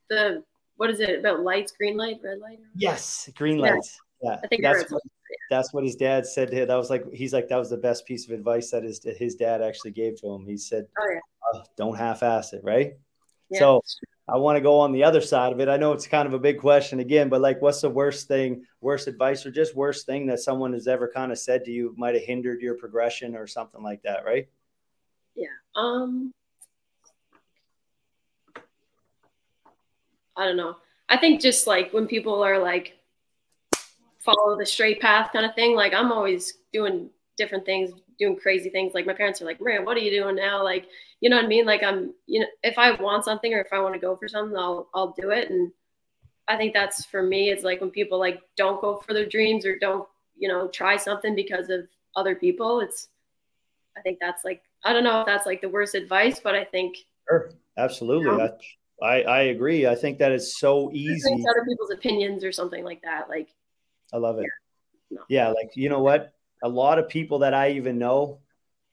The 0.09 0.43
what 0.77 0.89
is 0.89 0.99
it 0.99 1.19
about 1.19 1.41
lights? 1.41 1.71
Green 1.71 1.97
light, 1.97 2.17
red 2.23 2.39
light? 2.39 2.59
Yes, 2.75 3.29
green 3.35 3.57
lights. 3.57 3.99
Yeah, 4.21 4.31
yeah. 4.31 4.39
I 4.43 4.47
think 4.47 4.63
that's 4.63 4.91
what, 4.91 5.01
that's 5.49 5.73
what 5.73 5.83
his 5.83 5.95
dad 5.95 6.25
said 6.25 6.49
to 6.49 6.61
him. 6.61 6.67
That 6.67 6.75
was 6.75 6.89
like 6.89 7.03
he's 7.11 7.33
like 7.33 7.47
that 7.49 7.57
was 7.57 7.69
the 7.69 7.77
best 7.77 8.05
piece 8.05 8.27
of 8.27 8.33
advice 8.33 8.71
that 8.71 8.83
his 8.83 9.01
his 9.17 9.35
dad 9.35 9.61
actually 9.61 9.91
gave 9.91 10.19
to 10.21 10.27
him. 10.27 10.45
He 10.45 10.57
said, 10.57 10.87
"Oh 10.99 11.07
yeah, 11.11 11.19
oh, 11.53 11.63
don't 11.77 11.97
half-ass 11.97 12.53
it, 12.53 12.61
right?" 12.63 12.93
Yeah, 13.49 13.59
so 13.59 13.81
I 14.31 14.37
want 14.37 14.55
to 14.55 14.61
go 14.61 14.79
on 14.79 14.93
the 14.93 15.03
other 15.03 15.19
side 15.19 15.51
of 15.51 15.59
it. 15.59 15.67
I 15.67 15.75
know 15.75 15.91
it's 15.91 16.07
kind 16.07 16.25
of 16.25 16.33
a 16.33 16.39
big 16.39 16.59
question 16.59 17.01
again, 17.01 17.27
but 17.27 17.41
like, 17.41 17.61
what's 17.61 17.81
the 17.81 17.89
worst 17.89 18.29
thing, 18.29 18.63
worst 18.79 19.07
advice, 19.07 19.45
or 19.45 19.51
just 19.51 19.75
worst 19.75 20.05
thing 20.05 20.25
that 20.27 20.39
someone 20.39 20.71
has 20.71 20.87
ever 20.87 21.11
kind 21.13 21.33
of 21.33 21.37
said 21.37 21.65
to 21.65 21.71
you 21.71 21.93
might 21.97 22.15
have 22.15 22.23
hindered 22.23 22.61
your 22.61 22.75
progression 22.75 23.35
or 23.35 23.45
something 23.45 23.83
like 23.83 24.01
that, 24.03 24.23
right? 24.23 24.47
Yeah. 25.35 25.47
Um. 25.75 26.33
I 30.37 30.45
don't 30.45 30.57
know. 30.57 30.77
I 31.09 31.17
think 31.17 31.41
just 31.41 31.67
like 31.67 31.91
when 31.91 32.07
people 32.07 32.41
are 32.41 32.57
like 32.57 32.97
follow 34.19 34.57
the 34.57 34.65
straight 34.65 35.01
path 35.01 35.31
kind 35.33 35.45
of 35.45 35.53
thing, 35.55 35.75
like 35.75 35.93
I'm 35.93 36.11
always 36.11 36.53
doing 36.71 37.09
different 37.37 37.65
things, 37.65 37.91
doing 38.17 38.37
crazy 38.37 38.69
things. 38.69 38.93
Like 38.93 39.05
my 39.05 39.13
parents 39.13 39.41
are 39.41 39.45
like, 39.45 39.59
"Man, 39.61 39.83
what 39.83 39.97
are 39.97 40.01
you 40.01 40.11
doing 40.11 40.35
now?" 40.37 40.63
Like, 40.63 40.87
you 41.21 41.29
know 41.29 41.37
what 41.37 41.45
I 41.45 41.47
mean? 41.47 41.65
Like 41.65 41.83
I'm, 41.83 42.13
you 42.25 42.41
know, 42.41 42.47
if 42.63 42.77
I 42.77 42.91
want 42.99 43.23
something 43.23 43.53
or 43.53 43.61
if 43.61 43.71
I 43.71 43.79
want 43.79 43.93
to 43.93 43.99
go 43.99 44.15
for 44.15 44.27
something, 44.27 44.57
I'll 44.57 44.89
I'll 44.93 45.15
do 45.19 45.29
it. 45.29 45.49
And 45.49 45.71
I 46.47 46.57
think 46.57 46.73
that's 46.73 47.05
for 47.05 47.23
me. 47.23 47.49
It's 47.49 47.63
like 47.63 47.79
when 47.79 47.91
people 47.91 48.19
like 48.19 48.41
don't 48.57 48.81
go 48.81 49.01
for 49.05 49.13
their 49.13 49.27
dreams 49.27 49.65
or 49.65 49.77
don't, 49.79 50.07
you 50.37 50.49
know, 50.49 50.67
try 50.67 50.97
something 50.97 51.35
because 51.35 51.69
of 51.69 51.87
other 52.15 52.35
people. 52.35 52.81
It's, 52.81 53.07
I 53.97 54.01
think 54.01 54.17
that's 54.19 54.43
like 54.43 54.63
I 54.83 54.93
don't 54.93 55.03
know 55.03 55.21
if 55.21 55.25
that's 55.25 55.45
like 55.45 55.61
the 55.61 55.69
worst 55.69 55.95
advice, 55.95 56.39
but 56.39 56.55
I 56.55 56.65
think 56.65 56.97
sure, 57.29 57.51
absolutely. 57.77 58.31
You 58.31 58.37
know, 58.37 58.57
I, 59.01 59.21
I 59.21 59.41
agree. 59.43 59.87
I 59.87 59.95
think 59.95 60.19
that 60.19 60.31
it's 60.31 60.59
so 60.59 60.91
easy. 60.91 61.31
Other 61.33 61.65
people's 61.67 61.91
opinions 61.91 62.43
or 62.43 62.51
something 62.51 62.83
like 62.83 63.01
that. 63.03 63.29
Like, 63.29 63.49
I 64.13 64.17
love 64.17 64.39
it. 64.39 64.45
Yeah, 65.09 65.17
no. 65.17 65.21
yeah 65.29 65.47
like 65.49 65.71
you 65.75 65.89
know 65.89 66.01
what? 66.01 66.33
a 66.63 66.69
lot 66.69 66.99
of 66.99 67.09
people 67.09 67.39
that 67.39 67.53
I 67.53 67.71
even 67.71 67.97
know 67.97 68.39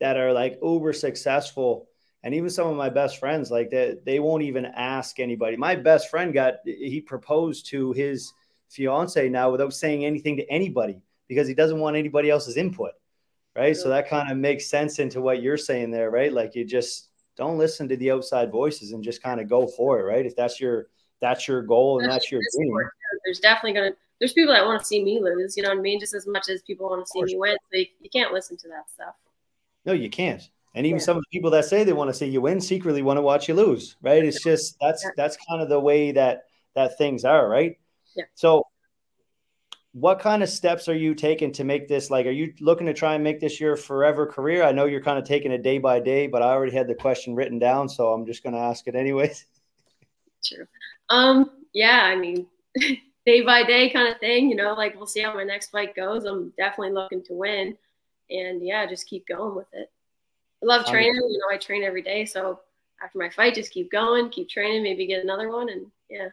that 0.00 0.16
are 0.16 0.32
like 0.32 0.58
uber 0.62 0.92
successful 0.92 1.88
and 2.22 2.34
even 2.34 2.50
some 2.50 2.66
of 2.66 2.76
my 2.76 2.88
best 2.88 3.18
friends 3.18 3.50
like 3.50 3.70
they, 3.70 3.96
they 4.04 4.20
won't 4.20 4.42
even 4.42 4.66
ask 4.66 5.20
anybody 5.20 5.56
my 5.56 5.74
best 5.74 6.10
friend 6.10 6.32
got 6.32 6.54
he 6.64 7.00
proposed 7.00 7.66
to 7.66 7.92
his 7.92 8.32
fiance 8.68 9.28
now 9.28 9.50
without 9.50 9.72
saying 9.72 10.04
anything 10.04 10.36
to 10.36 10.50
anybody 10.50 11.00
because 11.28 11.48
he 11.48 11.54
doesn't 11.54 11.80
want 11.80 11.96
anybody 11.96 12.30
else's 12.30 12.56
input 12.56 12.92
right 13.56 13.76
so 13.76 13.88
that 13.88 14.08
kind 14.08 14.30
of 14.30 14.36
makes 14.36 14.66
sense 14.66 14.98
into 14.98 15.20
what 15.20 15.42
you're 15.42 15.56
saying 15.56 15.90
there 15.90 16.10
right 16.10 16.32
like 16.32 16.54
you 16.54 16.64
just 16.64 17.08
don't 17.36 17.58
listen 17.58 17.88
to 17.88 17.96
the 17.96 18.10
outside 18.10 18.50
voices 18.50 18.92
and 18.92 19.04
just 19.04 19.22
kind 19.22 19.40
of 19.40 19.48
go 19.48 19.66
for 19.66 20.00
it 20.00 20.04
right 20.04 20.26
if 20.26 20.36
that's 20.36 20.60
your 20.60 20.88
that's 21.20 21.48
your 21.48 21.62
goal 21.62 22.00
and 22.00 22.10
that's, 22.10 22.30
your 22.30 22.40
dream 22.56 22.74
there's 23.24 23.40
definitely 23.40 23.72
going 23.72 23.92
to 23.92 23.98
there's 24.18 24.32
people 24.32 24.52
that 24.52 24.64
want 24.64 24.80
to 24.80 24.84
see 24.84 25.02
me 25.02 25.20
lose, 25.22 25.56
you 25.56 25.62
know 25.62 25.68
what 25.68 25.78
I 25.78 25.80
mean? 25.80 26.00
Just 26.00 26.14
as 26.14 26.26
much 26.26 26.48
as 26.48 26.62
people 26.62 26.88
want 26.88 27.06
to 27.06 27.10
see 27.10 27.22
me 27.22 27.36
win. 27.38 27.56
So 27.70 27.78
you, 27.78 27.86
you, 28.00 28.10
can't 28.10 28.32
listen 28.32 28.56
to 28.58 28.68
that 28.68 28.90
stuff. 28.92 29.14
No, 29.84 29.92
you 29.92 30.10
can't. 30.10 30.48
And 30.78 30.86
even 30.86 31.00
yeah. 31.00 31.06
some 31.06 31.16
of 31.16 31.24
the 31.24 31.36
people 31.36 31.50
that 31.50 31.64
say 31.64 31.82
they 31.82 31.92
want 31.92 32.08
to 32.08 32.14
see 32.14 32.26
you 32.26 32.40
win 32.40 32.60
secretly 32.60 33.02
want 33.02 33.16
to 33.16 33.22
watch 33.22 33.48
you 33.48 33.54
lose, 33.54 33.96
right? 34.00 34.24
It's 34.24 34.44
just 34.44 34.76
that's 34.80 35.02
yeah. 35.02 35.10
that's 35.16 35.36
kind 35.36 35.60
of 35.60 35.68
the 35.68 35.80
way 35.80 36.12
that 36.12 36.44
that 36.76 36.96
things 36.96 37.24
are, 37.24 37.48
right? 37.48 37.76
Yeah. 38.14 38.26
So 38.36 38.62
what 39.90 40.20
kind 40.20 40.40
of 40.40 40.48
steps 40.48 40.88
are 40.88 40.94
you 40.94 41.16
taking 41.16 41.50
to 41.54 41.64
make 41.64 41.88
this 41.88 42.12
like 42.12 42.26
are 42.26 42.30
you 42.30 42.54
looking 42.60 42.86
to 42.86 42.94
try 42.94 43.16
and 43.16 43.24
make 43.24 43.40
this 43.40 43.58
your 43.58 43.74
forever 43.76 44.24
career? 44.24 44.62
I 44.62 44.70
know 44.70 44.84
you're 44.84 45.02
kind 45.02 45.18
of 45.18 45.24
taking 45.24 45.50
it 45.50 45.64
day 45.64 45.78
by 45.78 45.98
day, 45.98 46.28
but 46.28 46.42
I 46.42 46.52
already 46.52 46.76
had 46.76 46.86
the 46.86 46.94
question 46.94 47.34
written 47.34 47.58
down, 47.58 47.88
so 47.88 48.12
I'm 48.12 48.24
just 48.24 48.44
going 48.44 48.54
to 48.54 48.60
ask 48.60 48.86
it 48.86 48.94
anyways. 48.94 49.46
True. 50.44 50.66
Um 51.08 51.50
yeah, 51.72 52.02
I 52.04 52.14
mean 52.14 52.46
day 53.26 53.40
by 53.40 53.64
day 53.64 53.90
kind 53.90 54.14
of 54.14 54.20
thing. 54.20 54.48
You 54.48 54.54
know, 54.54 54.74
like 54.74 54.94
we'll 54.94 55.08
see 55.08 55.22
how 55.22 55.34
my 55.34 55.42
next 55.42 55.70
fight 55.70 55.96
goes. 55.96 56.24
I'm 56.24 56.52
definitely 56.56 56.92
looking 56.92 57.24
to 57.24 57.32
win, 57.32 57.76
and 58.30 58.64
yeah, 58.64 58.86
just 58.86 59.08
keep 59.08 59.26
going 59.26 59.56
with 59.56 59.66
it. 59.72 59.90
I 60.62 60.66
love 60.66 60.86
training. 60.86 61.14
You 61.14 61.38
know, 61.38 61.54
I 61.54 61.58
train 61.58 61.84
every 61.84 62.02
day, 62.02 62.24
so 62.24 62.60
after 63.02 63.18
my 63.18 63.28
fight, 63.30 63.54
just 63.54 63.72
keep 63.72 63.90
going, 63.90 64.30
keep 64.30 64.48
training, 64.48 64.82
maybe 64.82 65.06
get 65.06 65.22
another 65.22 65.50
one, 65.50 65.68
and 65.68 65.86
yeah. 66.10 66.28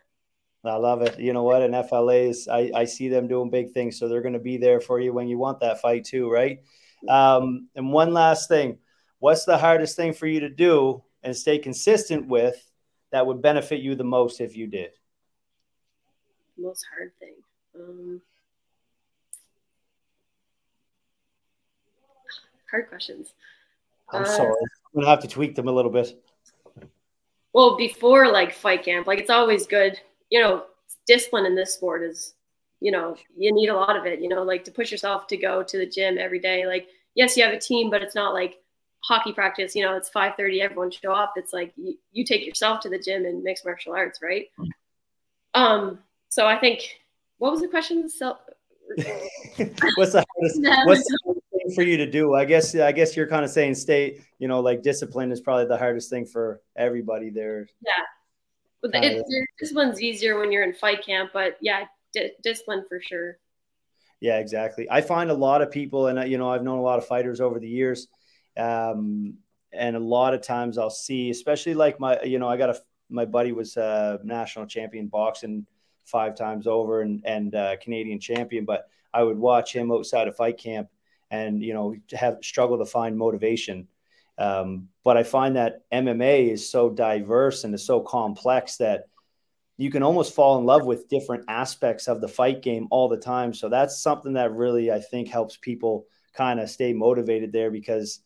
I 0.63 0.75
love 0.77 1.03
it. 1.03 1.19
You 1.19 1.31
know 1.31 1.43
what? 1.43 1.61
And 1.61 1.75
FLAs, 1.87 2.47
I, 2.47 2.71
I 2.73 2.85
see 2.85 3.07
them 3.07 3.27
doing 3.27 3.51
big 3.51 3.71
things, 3.71 3.99
so 3.99 4.07
they're 4.07 4.21
going 4.21 4.33
to 4.33 4.39
be 4.39 4.57
there 4.57 4.79
for 4.79 4.99
you 4.99 5.13
when 5.13 5.27
you 5.27 5.37
want 5.37 5.59
that 5.59 5.79
fight 5.79 6.05
too, 6.05 6.29
right? 6.29 6.59
Um, 7.07 7.69
and 7.75 7.91
one 7.91 8.13
last 8.13 8.49
thing, 8.49 8.79
what's 9.19 9.45
the 9.45 9.59
hardest 9.59 9.95
thing 9.95 10.13
for 10.13 10.25
you 10.25 10.39
to 10.39 10.49
do 10.49 11.03
and 11.21 11.35
stay 11.35 11.59
consistent 11.59 12.27
with 12.27 12.71
that 13.11 13.27
would 13.27 13.43
benefit 13.43 13.81
you 13.81 13.93
the 13.93 14.03
most 14.03 14.41
if 14.41 14.57
you 14.57 14.65
did? 14.65 14.89
most 16.57 16.85
hard 16.95 17.11
thing? 17.19 17.35
Um, 17.75 18.21
hard 22.69 22.89
questions. 22.89 23.33
I'm 24.11 24.23
uh, 24.23 24.25
sorry. 24.25 24.49
I'm 24.49 25.01
gonna 25.01 25.09
have 25.09 25.21
to 25.21 25.27
tweak 25.27 25.55
them 25.55 25.67
a 25.67 25.71
little 25.71 25.91
bit. 25.91 26.21
Well, 27.53 27.77
before 27.77 28.31
like 28.31 28.53
fight 28.53 28.83
camp, 28.83 29.07
like 29.07 29.19
it's 29.19 29.29
always 29.29 29.65
good. 29.67 29.99
You 30.29 30.41
know, 30.41 30.63
discipline 31.07 31.45
in 31.45 31.55
this 31.55 31.73
sport 31.73 32.03
is, 32.03 32.33
you 32.81 32.91
know, 32.91 33.15
you 33.37 33.53
need 33.53 33.69
a 33.69 33.75
lot 33.75 33.95
of 33.95 34.05
it. 34.05 34.19
You 34.19 34.29
know, 34.29 34.43
like 34.43 34.63
to 34.65 34.71
push 34.71 34.91
yourself 34.91 35.27
to 35.27 35.37
go 35.37 35.63
to 35.63 35.77
the 35.77 35.85
gym 35.85 36.17
every 36.17 36.39
day. 36.39 36.67
Like, 36.67 36.87
yes, 37.15 37.37
you 37.37 37.43
have 37.43 37.53
a 37.53 37.59
team, 37.59 37.89
but 37.89 38.01
it's 38.01 38.15
not 38.15 38.33
like 38.33 38.59
hockey 39.01 39.31
practice. 39.33 39.75
You 39.75 39.83
know, 39.83 39.95
it's 39.95 40.09
5:30. 40.09 40.61
Everyone 40.61 40.91
show 40.91 41.13
up. 41.13 41.33
It's 41.35 41.53
like 41.53 41.73
you, 41.77 41.97
you 42.11 42.25
take 42.25 42.45
yourself 42.45 42.81
to 42.81 42.89
the 42.89 42.99
gym 42.99 43.25
and 43.25 43.43
mixed 43.43 43.65
martial 43.65 43.93
arts, 43.93 44.19
right? 44.21 44.47
Um, 45.53 45.99
so 46.29 46.45
I 46.45 46.57
think 46.57 46.99
what 47.37 47.51
was 47.51 47.61
the 47.61 47.67
question? 47.67 48.09
So 48.09 48.37
what's 49.95 50.11
the 50.11 50.25
hardest, 50.35 50.61
what's 50.85 51.03
the 51.03 51.19
hardest 51.23 51.23
thing 51.25 51.34
for 51.73 51.83
you 51.83 51.97
to 51.97 52.09
do? 52.09 52.33
I 52.33 52.45
guess 52.45 52.75
I 52.75 52.91
guess 52.91 53.15
you're 53.15 53.27
kind 53.27 53.43
of 53.43 53.51
saying 53.51 53.75
stay, 53.75 54.19
you 54.39 54.47
know, 54.47 54.59
like 54.59 54.83
discipline 54.83 55.31
is 55.31 55.41
probably 55.41 55.65
the 55.65 55.77
hardest 55.77 56.09
thing 56.09 56.25
for 56.25 56.61
everybody 56.75 57.29
there. 57.29 57.67
Yeah. 57.85 58.03
But 58.81 59.03
it, 59.03 59.25
discipline's 59.57 60.01
easier 60.01 60.37
when 60.37 60.51
you're 60.51 60.63
in 60.63 60.73
fight 60.73 61.03
camp, 61.03 61.31
but 61.33 61.57
yeah, 61.59 61.85
di- 62.13 62.33
discipline 62.43 62.85
for 62.87 63.01
sure. 63.01 63.37
Yeah, 64.21 64.37
exactly. 64.37 64.87
I 64.89 65.01
find 65.01 65.29
a 65.29 65.33
lot 65.33 65.61
of 65.61 65.71
people, 65.71 66.07
and 66.07 66.29
you 66.29 66.37
know, 66.37 66.49
I've 66.49 66.63
known 66.63 66.79
a 66.79 66.83
lot 66.83 66.99
of 66.99 67.05
fighters 67.05 67.41
over 67.41 67.59
the 67.59 67.67
years, 67.67 68.07
um, 68.57 69.35
and 69.73 69.95
a 69.95 69.99
lot 69.99 70.33
of 70.33 70.41
times 70.41 70.77
I'll 70.77 70.89
see, 70.89 71.29
especially 71.29 71.73
like 71.73 71.99
my, 71.99 72.21
you 72.23 72.39
know, 72.39 72.47
I 72.47 72.57
got 72.57 72.69
a 72.69 72.79
my 73.09 73.25
buddy 73.25 73.51
was 73.51 73.77
a 73.77 74.19
national 74.23 74.65
champion 74.65 75.07
boxing 75.07 75.65
five 76.05 76.35
times 76.35 76.65
over 76.67 77.01
and 77.01 77.21
and 77.25 77.55
uh, 77.55 77.75
Canadian 77.77 78.19
champion. 78.19 78.65
But 78.65 78.87
I 79.13 79.23
would 79.23 79.37
watch 79.37 79.73
him 79.73 79.91
outside 79.91 80.27
of 80.27 80.35
fight 80.35 80.57
camp, 80.57 80.89
and 81.43 81.61
you 81.61 81.73
know 81.73 81.95
have 82.11 82.37
struggle 82.41 82.77
to 82.77 82.85
find 82.85 83.17
motivation. 83.17 83.87
Um, 84.37 84.89
but 85.03 85.17
I 85.17 85.23
find 85.23 85.55
that 85.55 85.89
MMA 85.91 86.51
is 86.51 86.69
so 86.69 86.89
diverse 86.89 87.63
and 87.63 87.73
is 87.73 87.85
so 87.85 88.01
complex 88.01 88.77
that 88.77 89.05
you 89.77 89.89
can 89.89 90.03
almost 90.03 90.33
fall 90.33 90.57
in 90.57 90.65
love 90.65 90.85
with 90.85 91.09
different 91.09 91.45
aspects 91.47 92.07
of 92.07 92.21
the 92.21 92.27
fight 92.27 92.61
game 92.61 92.87
all 92.91 93.07
the 93.07 93.17
time. 93.17 93.53
So 93.53 93.69
that's 93.69 94.01
something 94.01 94.33
that 94.33 94.53
really 94.53 94.91
I 94.91 94.99
think 94.99 95.29
helps 95.29 95.57
people 95.57 96.05
kind 96.33 96.59
of 96.59 96.69
stay 96.69 96.91
motivated 96.91 97.53
there 97.53 97.71
because 97.71 98.19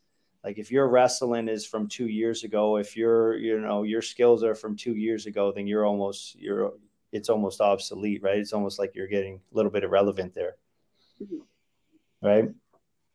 like 0.44 0.58
if 0.58 0.72
your 0.72 0.88
wrestling 0.88 1.48
is 1.48 1.66
from 1.66 1.88
two 1.88 2.08
years 2.08 2.44
ago 2.44 2.78
if 2.78 2.98
your 2.98 3.36
you 3.36 3.60
know 3.60 3.84
your 3.84 4.02
skills 4.02 4.44
are 4.44 4.56
from 4.56 4.76
two 4.76 4.96
years 4.96 5.28
ago 5.28 5.52
then 5.52 5.68
you're 5.68 5.86
almost 5.86 6.36
you're 6.36 6.74
it's 7.12 7.30
almost 7.30 7.62
obsolete, 7.62 8.22
right? 8.22 8.38
It's 8.38 8.54
almost 8.54 8.80
like 8.80 8.96
you're 8.96 9.08
getting 9.08 9.36
a 9.36 9.56
little 9.56 9.72
bit 9.72 9.84
irrelevant 9.84 10.34
there, 10.34 10.56
mm-hmm. 11.22 12.28
right? 12.28 12.50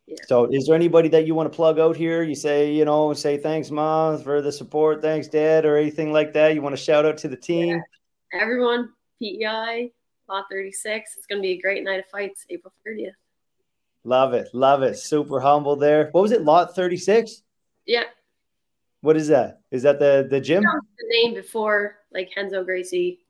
Yeah. 0.06 0.16
So, 0.26 0.44
is 0.44 0.66
there 0.66 0.74
anybody 0.74 1.08
that 1.08 1.26
you 1.26 1.34
want 1.34 1.50
to 1.50 1.56
plug 1.56 1.78
out 1.78 1.96
here? 1.96 2.22
You 2.22 2.34
say, 2.34 2.72
you 2.72 2.84
know, 2.84 3.14
say 3.14 3.38
thanks, 3.38 3.70
mom, 3.70 4.22
for 4.22 4.42
the 4.42 4.52
support. 4.52 5.00
Thanks, 5.00 5.28
dad, 5.28 5.64
or 5.64 5.76
anything 5.76 6.12
like 6.12 6.32
that. 6.34 6.54
You 6.54 6.62
want 6.62 6.76
to 6.76 6.82
shout 6.82 7.06
out 7.06 7.16
to 7.18 7.28
the 7.28 7.36
team? 7.36 7.80
Yeah. 8.32 8.40
Everyone, 8.40 8.90
PEI, 9.18 9.92
Lot 10.28 10.44
36. 10.50 11.14
It's 11.16 11.26
going 11.26 11.40
to 11.40 11.42
be 11.42 11.52
a 11.52 11.60
great 11.60 11.84
night 11.84 12.00
of 12.00 12.06
fights, 12.06 12.44
April 12.50 12.72
30th. 12.86 13.12
Love 14.04 14.34
it. 14.34 14.48
Love 14.52 14.82
it. 14.82 14.98
Super 14.98 15.40
humble 15.40 15.76
there. 15.76 16.10
What 16.12 16.20
was 16.22 16.32
it? 16.32 16.42
Lot 16.42 16.74
36? 16.74 17.42
Yeah. 17.86 18.04
What 19.00 19.16
is 19.16 19.28
that? 19.28 19.60
Is 19.70 19.82
that 19.82 19.98
the 19.98 20.26
the 20.30 20.40
gym? 20.40 20.62
the 20.62 21.06
name 21.08 21.34
before 21.34 21.96
like 22.10 22.30
Renzo 22.34 22.64
Gracie. 22.64 23.20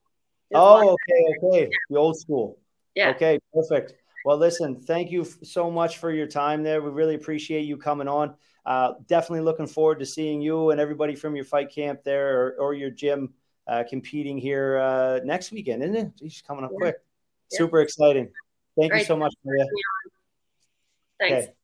Oh, 0.55 0.95
okay, 0.95 1.49
okay. 1.49 1.71
The 1.91 1.97
old 1.97 2.17
school. 2.17 2.59
Yeah. 2.95 3.11
Okay, 3.11 3.41
perfect. 3.53 3.95
Well, 4.25 4.39
listen, 4.39 4.77
thank 4.77 5.11
you 5.11 5.25
so 5.25 5.71
much 5.71 5.99
for 5.99 6.11
your 6.11 6.27
time 6.27 6.63
there. 6.63 6.81
We 6.81 6.91
really 6.91 7.15
appreciate 7.15 7.67
you 7.67 7.77
coming 7.77 8.09
on. 8.09 8.35
Uh, 8.65 8.95
definitely 9.07 9.43
looking 9.43 9.67
forward 9.67 9.99
to 9.99 10.07
seeing 10.07 10.41
you 10.41 10.71
and 10.71 10.81
everybody 10.81 11.15
from 11.15 11.37
your 11.37 11.45
fight 11.45 11.71
camp 11.71 12.03
there 12.03 12.41
or, 12.41 12.57
or 12.59 12.75
your 12.75 12.91
gym 12.91 13.35
uh, 13.69 13.85
competing 13.89 14.39
here 14.39 14.79
uh, 14.79 15.21
next 15.25 15.53
weekend, 15.53 15.83
isn't 15.83 15.97
it? 15.97 16.13
She's 16.19 16.43
coming 16.43 16.65
up 16.65 16.71
yeah. 16.73 16.79
quick. 16.79 16.97
Yeah. 17.53 17.59
Super 17.59 17.81
exciting. 17.81 18.31
Thank 18.79 18.93
Great. 18.93 19.01
you 19.01 19.07
so 19.07 19.17
much, 19.17 19.35
Maria. 19.45 19.67
Thanks. 21.21 21.45
Okay. 21.45 21.55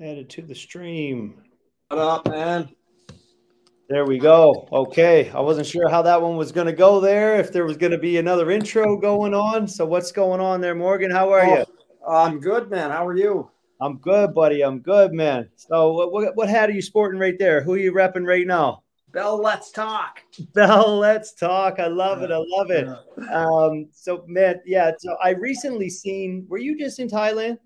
Added 0.00 0.30
to 0.30 0.42
the 0.42 0.54
stream. 0.54 1.42
What 1.88 2.00
up, 2.00 2.28
man? 2.28 2.68
There 3.88 4.06
we 4.06 4.18
go. 4.18 4.66
Okay. 4.72 5.30
I 5.30 5.40
wasn't 5.40 5.66
sure 5.66 5.88
how 5.88 6.02
that 6.02 6.22
one 6.22 6.36
was 6.36 6.50
going 6.50 6.66
to 6.66 6.72
go 6.72 6.98
there, 6.98 7.36
if 7.38 7.52
there 7.52 7.66
was 7.66 7.76
going 7.76 7.92
to 7.92 7.98
be 7.98 8.16
another 8.16 8.50
intro 8.50 8.96
going 8.96 9.34
on. 9.34 9.68
So, 9.68 9.84
what's 9.84 10.10
going 10.10 10.40
on 10.40 10.60
there, 10.60 10.74
Morgan? 10.74 11.10
How 11.10 11.30
are 11.30 11.44
oh, 11.44 11.58
you? 11.58 11.64
I'm 12.08 12.40
good, 12.40 12.70
man. 12.70 12.90
How 12.90 13.06
are 13.06 13.16
you? 13.16 13.50
I'm 13.82 13.98
good, 13.98 14.32
buddy. 14.32 14.62
I'm 14.62 14.78
good, 14.78 15.12
man. 15.12 15.50
So, 15.56 15.92
what, 15.92 16.10
what, 16.10 16.36
what 16.36 16.48
hat 16.48 16.70
are 16.70 16.72
you 16.72 16.80
sporting 16.80 17.20
right 17.20 17.38
there? 17.38 17.62
Who 17.62 17.74
are 17.74 17.78
you 17.78 17.92
repping 17.92 18.26
right 18.26 18.46
now? 18.46 18.82
Bell, 19.12 19.36
let's 19.36 19.70
talk. 19.70 20.20
Bell, 20.54 20.98
let's 20.98 21.34
talk. 21.34 21.78
I 21.78 21.88
love 21.88 22.22
it. 22.22 22.30
I 22.30 22.38
love 22.38 22.70
it. 22.70 22.88
Um, 23.30 23.88
so, 23.92 24.24
man, 24.26 24.60
yeah. 24.64 24.92
So, 24.98 25.16
I 25.22 25.30
recently 25.30 25.90
seen, 25.90 26.46
were 26.48 26.58
you 26.58 26.78
just 26.78 26.98
in 26.98 27.08
Thailand? 27.08 27.58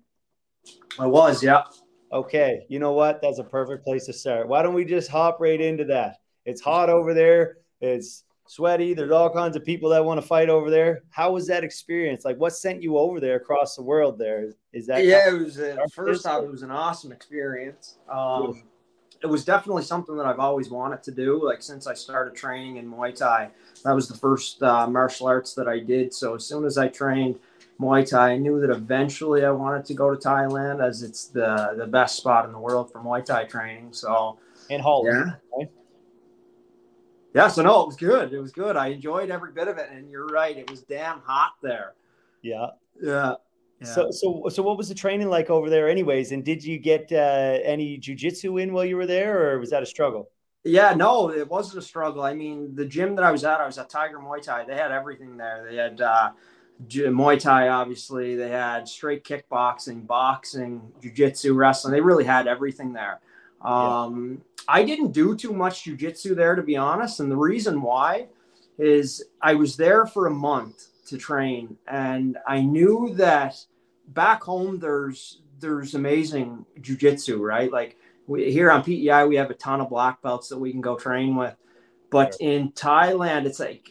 I 0.99 1.05
was, 1.05 1.43
yeah. 1.43 1.63
Okay, 2.11 2.65
you 2.69 2.79
know 2.79 2.93
what? 2.93 3.21
That's 3.21 3.39
a 3.39 3.43
perfect 3.43 3.83
place 3.83 4.05
to 4.05 4.13
start. 4.13 4.47
Why 4.47 4.63
don't 4.63 4.73
we 4.73 4.85
just 4.85 5.09
hop 5.09 5.39
right 5.39 5.59
into 5.59 5.85
that? 5.85 6.17
It's 6.45 6.61
hot 6.61 6.89
over 6.89 7.13
there. 7.13 7.57
It's 7.81 8.23
sweaty. 8.47 8.93
There's 8.93 9.11
all 9.11 9.29
kinds 9.29 9.57
of 9.57 9.65
people 9.65 9.89
that 9.89 10.03
want 10.03 10.21
to 10.21 10.25
fight 10.25 10.49
over 10.49 10.69
there. 10.69 11.03
How 11.09 11.31
was 11.31 11.47
that 11.47 11.63
experience? 11.63 12.23
Like, 12.23 12.37
what 12.37 12.55
sent 12.55 12.81
you 12.81 12.97
over 12.97 13.19
there 13.19 13.35
across 13.35 13.75
the 13.75 13.83
world? 13.83 14.17
There 14.17 14.51
is 14.71 14.87
that? 14.87 15.03
Yeah, 15.03 15.29
it 15.29 15.39
was. 15.39 15.59
Uh, 15.59 15.75
first 15.93 16.25
off, 16.25 16.43
it 16.43 16.49
was 16.49 16.63
an 16.63 16.71
awesome 16.71 17.11
experience. 17.11 17.97
Um, 18.09 18.63
it 19.21 19.27
was 19.27 19.43
definitely 19.43 19.83
something 19.83 20.15
that 20.17 20.25
I've 20.25 20.39
always 20.39 20.69
wanted 20.69 21.03
to 21.03 21.11
do. 21.11 21.43
Like 21.43 21.61
since 21.61 21.87
I 21.87 21.93
started 21.93 22.35
training 22.35 22.77
in 22.77 22.89
Muay 22.89 23.15
Thai, 23.15 23.49
that 23.83 23.93
was 23.93 24.07
the 24.07 24.17
first 24.17 24.61
uh, 24.61 24.87
martial 24.87 25.27
arts 25.27 25.53
that 25.55 25.67
I 25.67 25.79
did. 25.79 26.13
So 26.13 26.35
as 26.35 26.45
soon 26.45 26.65
as 26.65 26.77
I 26.77 26.87
trained 26.87 27.39
Muay 27.79 28.09
Thai. 28.09 28.31
I 28.31 28.37
knew 28.37 28.59
that 28.61 28.69
eventually 28.69 29.45
I 29.45 29.51
wanted 29.51 29.85
to 29.85 29.93
go 29.93 30.13
to 30.13 30.17
Thailand 30.17 30.85
as 30.85 31.03
it's 31.03 31.27
the 31.27 31.75
the 31.77 31.87
best 31.87 32.17
spot 32.17 32.45
in 32.45 32.51
the 32.51 32.59
world 32.59 32.91
for 32.91 33.01
Muay 33.01 33.23
Thai 33.23 33.45
training. 33.45 33.93
So 33.93 34.39
in 34.69 34.81
Holland, 34.81 35.25
yeah. 35.27 35.57
Right? 35.57 35.71
Yeah, 37.33 37.47
so 37.49 37.61
no, 37.61 37.83
it 37.83 37.87
was 37.87 37.97
good. 37.97 38.33
It 38.33 38.39
was 38.39 38.51
good. 38.51 38.75
I 38.75 38.87
enjoyed 38.87 39.29
every 39.29 39.51
bit 39.51 39.67
of 39.67 39.77
it. 39.77 39.89
And 39.91 40.09
you're 40.09 40.25
right, 40.25 40.57
it 40.57 40.69
was 40.71 40.81
damn 40.81 41.19
hot 41.19 41.51
there. 41.61 41.93
Yeah. 42.41 42.67
Yeah. 42.99 43.35
Yeah. 43.79 43.87
So, 43.87 44.09
so, 44.09 44.49
so, 44.49 44.63
what 44.63 44.75
was 44.75 44.89
the 44.89 44.95
training 44.95 45.29
like 45.29 45.51
over 45.51 45.69
there, 45.69 45.87
anyways? 45.87 46.31
And 46.31 46.43
did 46.43 46.63
you 46.63 46.79
get 46.79 47.11
uh, 47.11 47.59
any 47.63 47.99
jujitsu 47.99 48.59
in 48.59 48.73
while 48.73 48.85
you 48.85 48.97
were 48.97 49.05
there, 49.05 49.51
or 49.51 49.59
was 49.59 49.69
that 49.69 49.83
a 49.83 49.85
struggle? 49.85 50.31
Yeah, 50.63 50.95
no, 50.95 51.29
it 51.29 51.47
wasn't 51.47 51.77
a 51.77 51.85
struggle. 51.85 52.23
I 52.23 52.33
mean, 52.33 52.73
the 52.73 52.85
gym 52.85 53.15
that 53.15 53.23
I 53.23 53.29
was 53.29 53.43
at, 53.43 53.61
I 53.61 53.67
was 53.67 53.77
at 53.77 53.87
Tiger 53.87 54.17
Muay 54.17 54.41
Thai. 54.41 54.65
They 54.65 54.73
had 54.75 54.91
everything 54.91 55.37
there. 55.37 55.67
They 55.69 55.75
had 55.75 56.01
uh, 56.01 56.31
Muay 56.85 57.39
Thai, 57.39 57.69
obviously. 57.69 58.35
They 58.35 58.49
had 58.49 58.87
straight 58.87 59.23
kickboxing, 59.23 60.05
boxing, 60.05 60.91
jujitsu, 61.01 61.55
wrestling. 61.55 61.93
They 61.93 62.01
really 62.01 62.23
had 62.23 62.47
everything 62.47 62.93
there. 62.93 63.19
Um, 63.61 64.31
yeah. 64.31 64.63
I 64.67 64.83
didn't 64.83 65.11
do 65.11 65.35
too 65.35 65.53
much 65.53 65.85
jujitsu 65.85 66.35
there, 66.35 66.55
to 66.55 66.61
be 66.61 66.77
honest. 66.77 67.19
And 67.19 67.31
the 67.31 67.37
reason 67.37 67.81
why 67.81 68.27
is 68.77 69.23
I 69.41 69.55
was 69.55 69.75
there 69.75 70.05
for 70.05 70.27
a 70.27 70.31
month 70.31 70.87
to 71.07 71.17
train, 71.17 71.77
and 71.87 72.37
I 72.47 72.61
knew 72.61 73.13
that 73.15 73.55
back 74.09 74.43
home 74.43 74.79
there's 74.79 75.41
there's 75.59 75.95
amazing 75.95 76.65
jujitsu, 76.81 77.39
right? 77.39 77.71
Like 77.71 77.97
we, 78.27 78.51
here 78.51 78.69
on 78.69 78.83
PEI, 78.83 79.25
we 79.25 79.35
have 79.37 79.49
a 79.49 79.55
ton 79.55 79.81
of 79.81 79.89
black 79.89 80.21
belts 80.21 80.49
that 80.49 80.59
we 80.59 80.71
can 80.71 80.81
go 80.81 80.95
train 80.95 81.35
with. 81.35 81.55
But 82.09 82.35
sure. 82.39 82.51
in 82.51 82.71
Thailand, 82.73 83.45
it's 83.45 83.59
like 83.59 83.89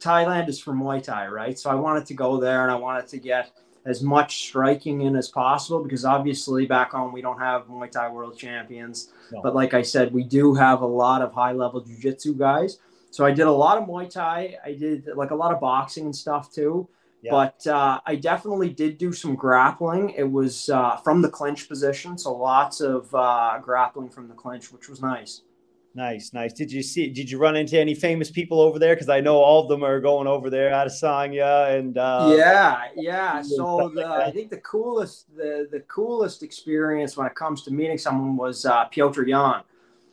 Thailand 0.00 0.48
is 0.48 0.58
for 0.58 0.72
Muay 0.72 1.02
Thai, 1.02 1.28
right? 1.28 1.58
So 1.58 1.70
I 1.70 1.74
wanted 1.74 2.06
to 2.06 2.14
go 2.14 2.38
there 2.38 2.62
and 2.62 2.70
I 2.70 2.76
wanted 2.76 3.08
to 3.08 3.18
get 3.18 3.52
as 3.84 4.02
much 4.02 4.42
striking 4.42 5.02
in 5.02 5.16
as 5.16 5.28
possible 5.28 5.82
because 5.82 6.04
obviously 6.04 6.66
back 6.66 6.92
home 6.92 7.12
we 7.12 7.22
don't 7.22 7.40
have 7.40 7.66
Muay 7.66 7.90
Thai 7.90 8.10
world 8.10 8.38
champions. 8.38 9.12
No. 9.32 9.40
But 9.42 9.54
like 9.54 9.74
I 9.74 9.82
said, 9.82 10.12
we 10.12 10.24
do 10.24 10.54
have 10.54 10.82
a 10.82 10.86
lot 10.86 11.22
of 11.22 11.32
high 11.32 11.52
level 11.52 11.80
jiu-jitsu 11.80 12.34
guys. 12.34 12.78
So 13.10 13.24
I 13.24 13.30
did 13.30 13.46
a 13.46 13.52
lot 13.52 13.78
of 13.78 13.88
Muay 13.88 14.10
Thai. 14.10 14.56
I 14.64 14.72
did 14.74 15.08
like 15.14 15.30
a 15.30 15.34
lot 15.34 15.52
of 15.52 15.60
boxing 15.60 16.04
and 16.04 16.14
stuff 16.14 16.52
too. 16.52 16.88
Yeah. 17.22 17.32
But 17.32 17.66
uh, 17.66 18.00
I 18.06 18.14
definitely 18.14 18.68
did 18.70 18.96
do 18.96 19.12
some 19.12 19.34
grappling. 19.34 20.10
It 20.10 20.30
was 20.30 20.68
uh, 20.68 20.96
from 20.98 21.20
the 21.20 21.28
clinch 21.28 21.68
position, 21.68 22.16
so 22.16 22.32
lots 22.32 22.80
of 22.80 23.12
uh, 23.12 23.58
grappling 23.60 24.08
from 24.08 24.28
the 24.28 24.34
clinch, 24.34 24.72
which 24.72 24.88
was 24.88 25.02
nice. 25.02 25.42
Nice, 25.98 26.32
nice. 26.32 26.52
Did 26.52 26.70
you 26.70 26.80
see? 26.80 27.08
Did 27.08 27.28
you 27.28 27.38
run 27.38 27.56
into 27.56 27.76
any 27.76 27.92
famous 27.92 28.30
people 28.30 28.60
over 28.60 28.78
there? 28.78 28.94
Because 28.94 29.08
I 29.08 29.18
know 29.18 29.38
all 29.38 29.64
of 29.64 29.68
them 29.68 29.82
are 29.82 29.98
going 30.00 30.28
over 30.28 30.48
there, 30.48 30.70
Adesanya 30.70 31.76
and 31.76 31.98
uh, 31.98 32.32
yeah, 32.38 32.84
yeah. 32.94 33.42
So 33.44 33.90
the, 33.92 34.02
like 34.02 34.28
I 34.28 34.30
think 34.30 34.50
the 34.50 34.58
coolest, 34.58 35.26
the 35.36 35.66
the 35.68 35.80
coolest 35.80 36.44
experience 36.44 37.16
when 37.16 37.26
it 37.26 37.34
comes 37.34 37.64
to 37.64 37.72
meeting 37.72 37.98
someone 37.98 38.36
was 38.36 38.64
uh, 38.64 38.88
Petr 38.90 39.26
Yan. 39.26 39.62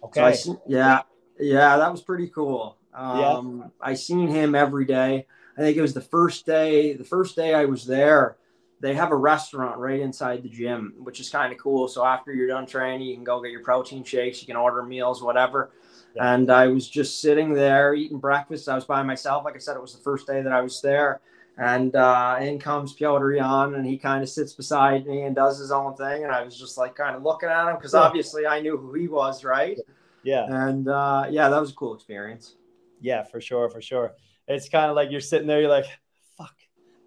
Okay. 0.05 0.33
So 0.33 0.53
I, 0.53 0.57
yeah, 0.67 1.01
yeah, 1.39 1.77
that 1.77 1.91
was 1.91 2.01
pretty 2.01 2.29
cool. 2.29 2.77
Um, 2.91 3.59
yeah. 3.59 3.67
I 3.79 3.93
seen 3.93 4.27
him 4.27 4.55
every 4.55 4.85
day. 4.85 5.27
I 5.55 5.61
think 5.61 5.77
it 5.77 5.83
was 5.83 5.93
the 5.93 6.01
first 6.01 6.47
day. 6.47 6.93
The 6.93 7.03
first 7.03 7.35
day 7.35 7.53
I 7.53 7.65
was 7.65 7.85
there, 7.85 8.37
they 8.81 8.93
have 8.93 9.11
a 9.11 9.15
restaurant 9.15 9.77
right 9.77 9.99
inside 9.99 10.43
the 10.43 10.49
gym, 10.49 10.93
which 10.97 11.19
is 11.19 11.29
kind 11.29 11.51
of 11.51 11.59
cool. 11.59 11.87
So 11.87 12.05
after 12.05 12.33
you're 12.33 12.47
done 12.47 12.65
training, 12.65 13.07
you 13.07 13.15
can 13.15 13.23
go 13.23 13.41
get 13.41 13.51
your 13.51 13.63
protein 13.63 14.03
shakes, 14.03 14.41
you 14.41 14.47
can 14.47 14.55
order 14.55 14.83
meals, 14.83 15.21
whatever. 15.23 15.71
Yeah. 16.15 16.33
And 16.33 16.51
I 16.51 16.67
was 16.67 16.87
just 16.87 17.21
sitting 17.21 17.53
there 17.53 17.93
eating 17.93 18.19
breakfast. 18.19 18.69
I 18.69 18.75
was 18.75 18.85
by 18.85 19.03
myself. 19.03 19.43
Like 19.43 19.55
I 19.55 19.59
said, 19.59 19.75
it 19.75 19.81
was 19.81 19.93
the 19.93 20.01
first 20.01 20.27
day 20.27 20.41
that 20.41 20.53
I 20.53 20.61
was 20.61 20.81
there. 20.81 21.21
And 21.57 21.95
uh, 21.95 22.37
in 22.41 22.59
comes 22.59 22.95
Petr 22.95 23.37
Yan, 23.37 23.75
and 23.75 23.85
he 23.85 23.97
kind 23.97 24.21
of 24.21 24.29
sits 24.29 24.53
beside 24.53 25.05
me 25.05 25.21
and 25.21 25.35
does 25.35 25.57
his 25.57 25.71
own 25.71 25.95
thing. 25.95 26.23
And 26.23 26.31
I 26.31 26.43
was 26.43 26.57
just 26.57 26.77
like 26.77 26.95
kind 26.95 27.15
of 27.15 27.23
looking 27.23 27.49
at 27.49 27.69
him 27.69 27.75
because 27.75 27.93
yeah. 27.93 28.01
obviously 28.01 28.45
I 28.45 28.59
knew 28.59 28.77
who 28.77 28.93
he 28.93 29.07
was, 29.07 29.43
right? 29.43 29.79
Yeah. 30.23 30.45
And 30.49 30.87
uh, 30.87 31.27
yeah, 31.29 31.49
that 31.49 31.59
was 31.59 31.71
a 31.71 31.75
cool 31.75 31.95
experience. 31.95 32.55
Yeah, 32.99 33.23
for 33.23 33.39
sure, 33.39 33.69
for 33.69 33.81
sure. 33.81 34.15
It's 34.47 34.67
kind 34.67 34.89
of 34.89 34.95
like 34.95 35.11
you're 35.11 35.21
sitting 35.21 35.47
there, 35.47 35.61
you're 35.61 35.69
like, 35.69 35.85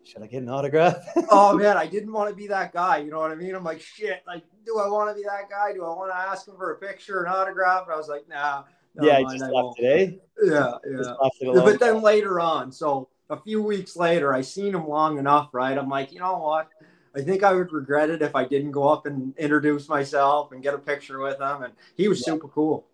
should 0.08 0.22
I 0.22 0.26
get 0.26 0.42
an 0.42 0.48
autograph? 0.48 0.96
oh 1.30 1.56
man, 1.56 1.76
I 1.76 1.86
didn't 1.86 2.12
want 2.12 2.30
to 2.30 2.34
be 2.34 2.46
that 2.46 2.72
guy. 2.72 2.98
You 2.98 3.10
know 3.10 3.20
what 3.20 3.30
I 3.30 3.34
mean? 3.34 3.54
I'm 3.54 3.64
like, 3.64 3.80
shit, 3.80 4.22
like, 4.26 4.42
do 4.64 4.78
I 4.78 4.88
want 4.88 5.10
to 5.10 5.14
be 5.14 5.22
that 5.24 5.50
guy? 5.50 5.72
Do 5.74 5.84
I 5.84 5.88
want 5.88 6.10
to 6.10 6.16
ask 6.16 6.48
him 6.48 6.56
for 6.56 6.72
a 6.72 6.76
picture, 6.78 7.24
an 7.24 7.32
autograph? 7.32 7.84
And 7.84 7.92
I 7.92 7.96
was 7.96 8.08
like, 8.08 8.26
nah. 8.28 8.64
yeah, 9.00 9.20
mind, 9.20 9.38
just 9.38 9.52
left 9.52 9.76
today. 9.76 10.18
Yeah, 10.42 10.72
yeah. 10.90 11.52
But 11.54 11.78
then 11.78 12.00
later 12.00 12.40
on, 12.40 12.72
so 12.72 13.10
a 13.28 13.38
few 13.38 13.62
weeks 13.62 13.96
later, 13.96 14.32
I 14.32 14.40
seen 14.40 14.74
him 14.74 14.88
long 14.88 15.18
enough, 15.18 15.50
right? 15.52 15.76
I'm 15.76 15.88
like, 15.90 16.12
you 16.12 16.20
know 16.20 16.38
what? 16.38 16.68
I 17.14 17.20
think 17.20 17.42
I 17.42 17.52
would 17.52 17.72
regret 17.72 18.10
it 18.10 18.22
if 18.22 18.34
I 18.34 18.44
didn't 18.44 18.70
go 18.70 18.88
up 18.88 19.06
and 19.06 19.36
introduce 19.36 19.88
myself 19.88 20.52
and 20.52 20.62
get 20.62 20.74
a 20.74 20.78
picture 20.78 21.20
with 21.20 21.40
him. 21.40 21.62
And 21.62 21.72
he 21.96 22.08
was 22.08 22.20
yeah. 22.20 22.32
super 22.32 22.48
cool. 22.48 22.86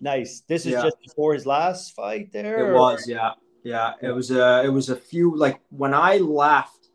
Nice. 0.00 0.42
This 0.46 0.64
is 0.64 0.72
yeah. 0.72 0.82
just 0.82 1.00
before 1.00 1.34
his 1.34 1.44
last 1.44 1.94
fight 1.94 2.32
there. 2.32 2.66
It 2.66 2.70
or? 2.70 2.74
was, 2.74 3.08
yeah. 3.08 3.32
Yeah. 3.68 3.92
It 4.00 4.12
was 4.12 4.30
a 4.30 4.62
it 4.64 4.70
was 4.70 4.88
a 4.88 4.96
few 4.96 5.36
like 5.36 5.60
when 5.68 5.92
I 5.92 6.16
left, 6.16 6.88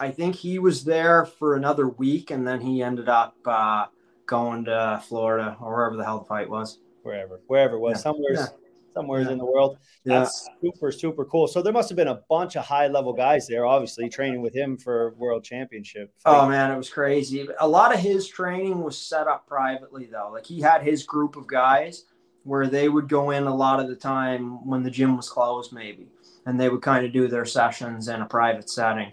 I 0.00 0.10
think 0.10 0.34
he 0.34 0.58
was 0.58 0.84
there 0.84 1.26
for 1.26 1.54
another 1.54 1.88
week 1.88 2.32
and 2.32 2.46
then 2.46 2.60
he 2.60 2.82
ended 2.82 3.08
up 3.08 3.36
uh, 3.46 3.86
going 4.26 4.64
to 4.64 5.00
Florida 5.06 5.56
or 5.60 5.74
wherever 5.76 5.96
the 5.96 6.04
hell 6.04 6.18
the 6.18 6.24
fight 6.24 6.50
was. 6.50 6.80
Wherever. 7.02 7.40
Wherever 7.46 7.76
it 7.76 7.80
was. 7.80 7.98
Yeah. 7.98 8.02
Somewhere 8.02 8.32
yeah 8.34 8.46
somewhere 8.94 9.22
yeah. 9.22 9.30
in 9.30 9.38
the 9.38 9.44
world. 9.44 9.78
That's 10.04 10.48
yeah. 10.48 10.70
super, 10.70 10.92
super 10.92 11.24
cool. 11.24 11.46
So 11.46 11.62
there 11.62 11.72
must 11.72 11.88
have 11.88 11.96
been 11.96 12.08
a 12.08 12.20
bunch 12.28 12.56
of 12.56 12.64
high 12.64 12.88
level 12.88 13.12
guys 13.12 13.46
there, 13.46 13.64
obviously 13.64 14.08
training 14.08 14.42
with 14.42 14.54
him 14.54 14.76
for 14.76 15.14
world 15.14 15.44
championship. 15.44 16.12
Oh 16.24 16.48
man, 16.48 16.70
it 16.70 16.76
was 16.76 16.90
crazy. 16.90 17.48
A 17.58 17.66
lot 17.66 17.94
of 17.94 18.00
his 18.00 18.28
training 18.28 18.82
was 18.82 18.98
set 18.98 19.26
up 19.26 19.46
privately 19.46 20.06
though. 20.12 20.30
Like 20.32 20.46
he 20.46 20.60
had 20.60 20.82
his 20.82 21.04
group 21.04 21.36
of 21.36 21.46
guys 21.46 22.04
where 22.44 22.66
they 22.66 22.88
would 22.88 23.08
go 23.08 23.30
in 23.30 23.44
a 23.44 23.54
lot 23.54 23.80
of 23.80 23.88
the 23.88 23.96
time 23.96 24.66
when 24.66 24.82
the 24.82 24.90
gym 24.90 25.16
was 25.16 25.28
closed, 25.28 25.72
maybe, 25.72 26.08
and 26.46 26.58
they 26.58 26.68
would 26.68 26.82
kind 26.82 27.06
of 27.06 27.12
do 27.12 27.28
their 27.28 27.44
sessions 27.44 28.08
in 28.08 28.20
a 28.20 28.26
private 28.26 28.68
setting, 28.68 29.12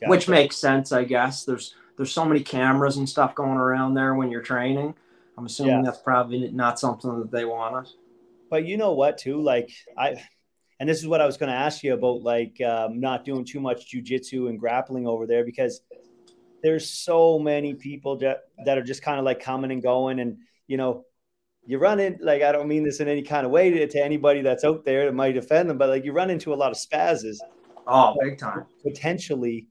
gotcha. 0.00 0.10
which 0.10 0.28
makes 0.28 0.56
sense, 0.56 0.92
I 0.92 1.04
guess. 1.04 1.44
There's 1.44 1.74
there's 1.96 2.12
so 2.12 2.24
many 2.24 2.40
cameras 2.40 2.96
and 2.96 3.08
stuff 3.08 3.34
going 3.34 3.58
around 3.58 3.94
there 3.94 4.14
when 4.14 4.30
you're 4.30 4.42
training. 4.42 4.94
I'm 5.36 5.46
assuming 5.46 5.76
yeah. 5.76 5.82
that's 5.84 5.98
probably 5.98 6.50
not 6.50 6.78
something 6.78 7.18
that 7.18 7.30
they 7.30 7.44
want. 7.44 7.88
But 8.50 8.66
you 8.66 8.76
know 8.76 8.92
what, 8.92 9.18
too? 9.18 9.40
Like 9.40 9.70
I, 9.96 10.16
and 10.80 10.88
this 10.88 10.98
is 10.98 11.08
what 11.08 11.20
I 11.20 11.26
was 11.26 11.36
going 11.36 11.50
to 11.50 11.56
ask 11.56 11.82
you 11.82 11.94
about, 11.94 12.22
like 12.22 12.60
um, 12.60 13.00
not 13.00 13.24
doing 13.24 13.44
too 13.44 13.60
much 13.60 13.92
jujitsu 13.92 14.48
and 14.48 14.58
grappling 14.58 15.06
over 15.06 15.26
there 15.26 15.44
because 15.44 15.80
there's 16.62 16.88
so 16.88 17.38
many 17.38 17.74
people 17.74 18.16
that 18.18 18.44
that 18.64 18.78
are 18.78 18.82
just 18.82 19.02
kind 19.02 19.18
of 19.18 19.24
like 19.24 19.40
coming 19.40 19.70
and 19.70 19.82
going, 19.82 20.20
and 20.20 20.38
you 20.66 20.76
know, 20.76 21.04
you 21.68 21.78
run 21.78 22.00
in 22.00 22.18
like 22.20 22.42
I 22.42 22.50
don't 22.50 22.66
mean 22.66 22.82
this 22.82 22.98
in 22.98 23.06
any 23.06 23.22
kind 23.22 23.46
of 23.46 23.52
way 23.52 23.70
to, 23.70 23.86
to 23.86 24.04
anybody 24.04 24.42
that's 24.42 24.64
out 24.64 24.84
there 24.84 25.04
that 25.04 25.14
might 25.14 25.36
offend 25.36 25.70
them, 25.70 25.78
but 25.78 25.88
like 25.88 26.04
you 26.04 26.12
run 26.12 26.30
into 26.30 26.52
a 26.52 26.56
lot 26.56 26.72
of 26.72 26.76
spazzes. 26.76 27.36
Oh, 27.86 28.16
big 28.20 28.38
time. 28.38 28.66
Potentially 28.82 29.68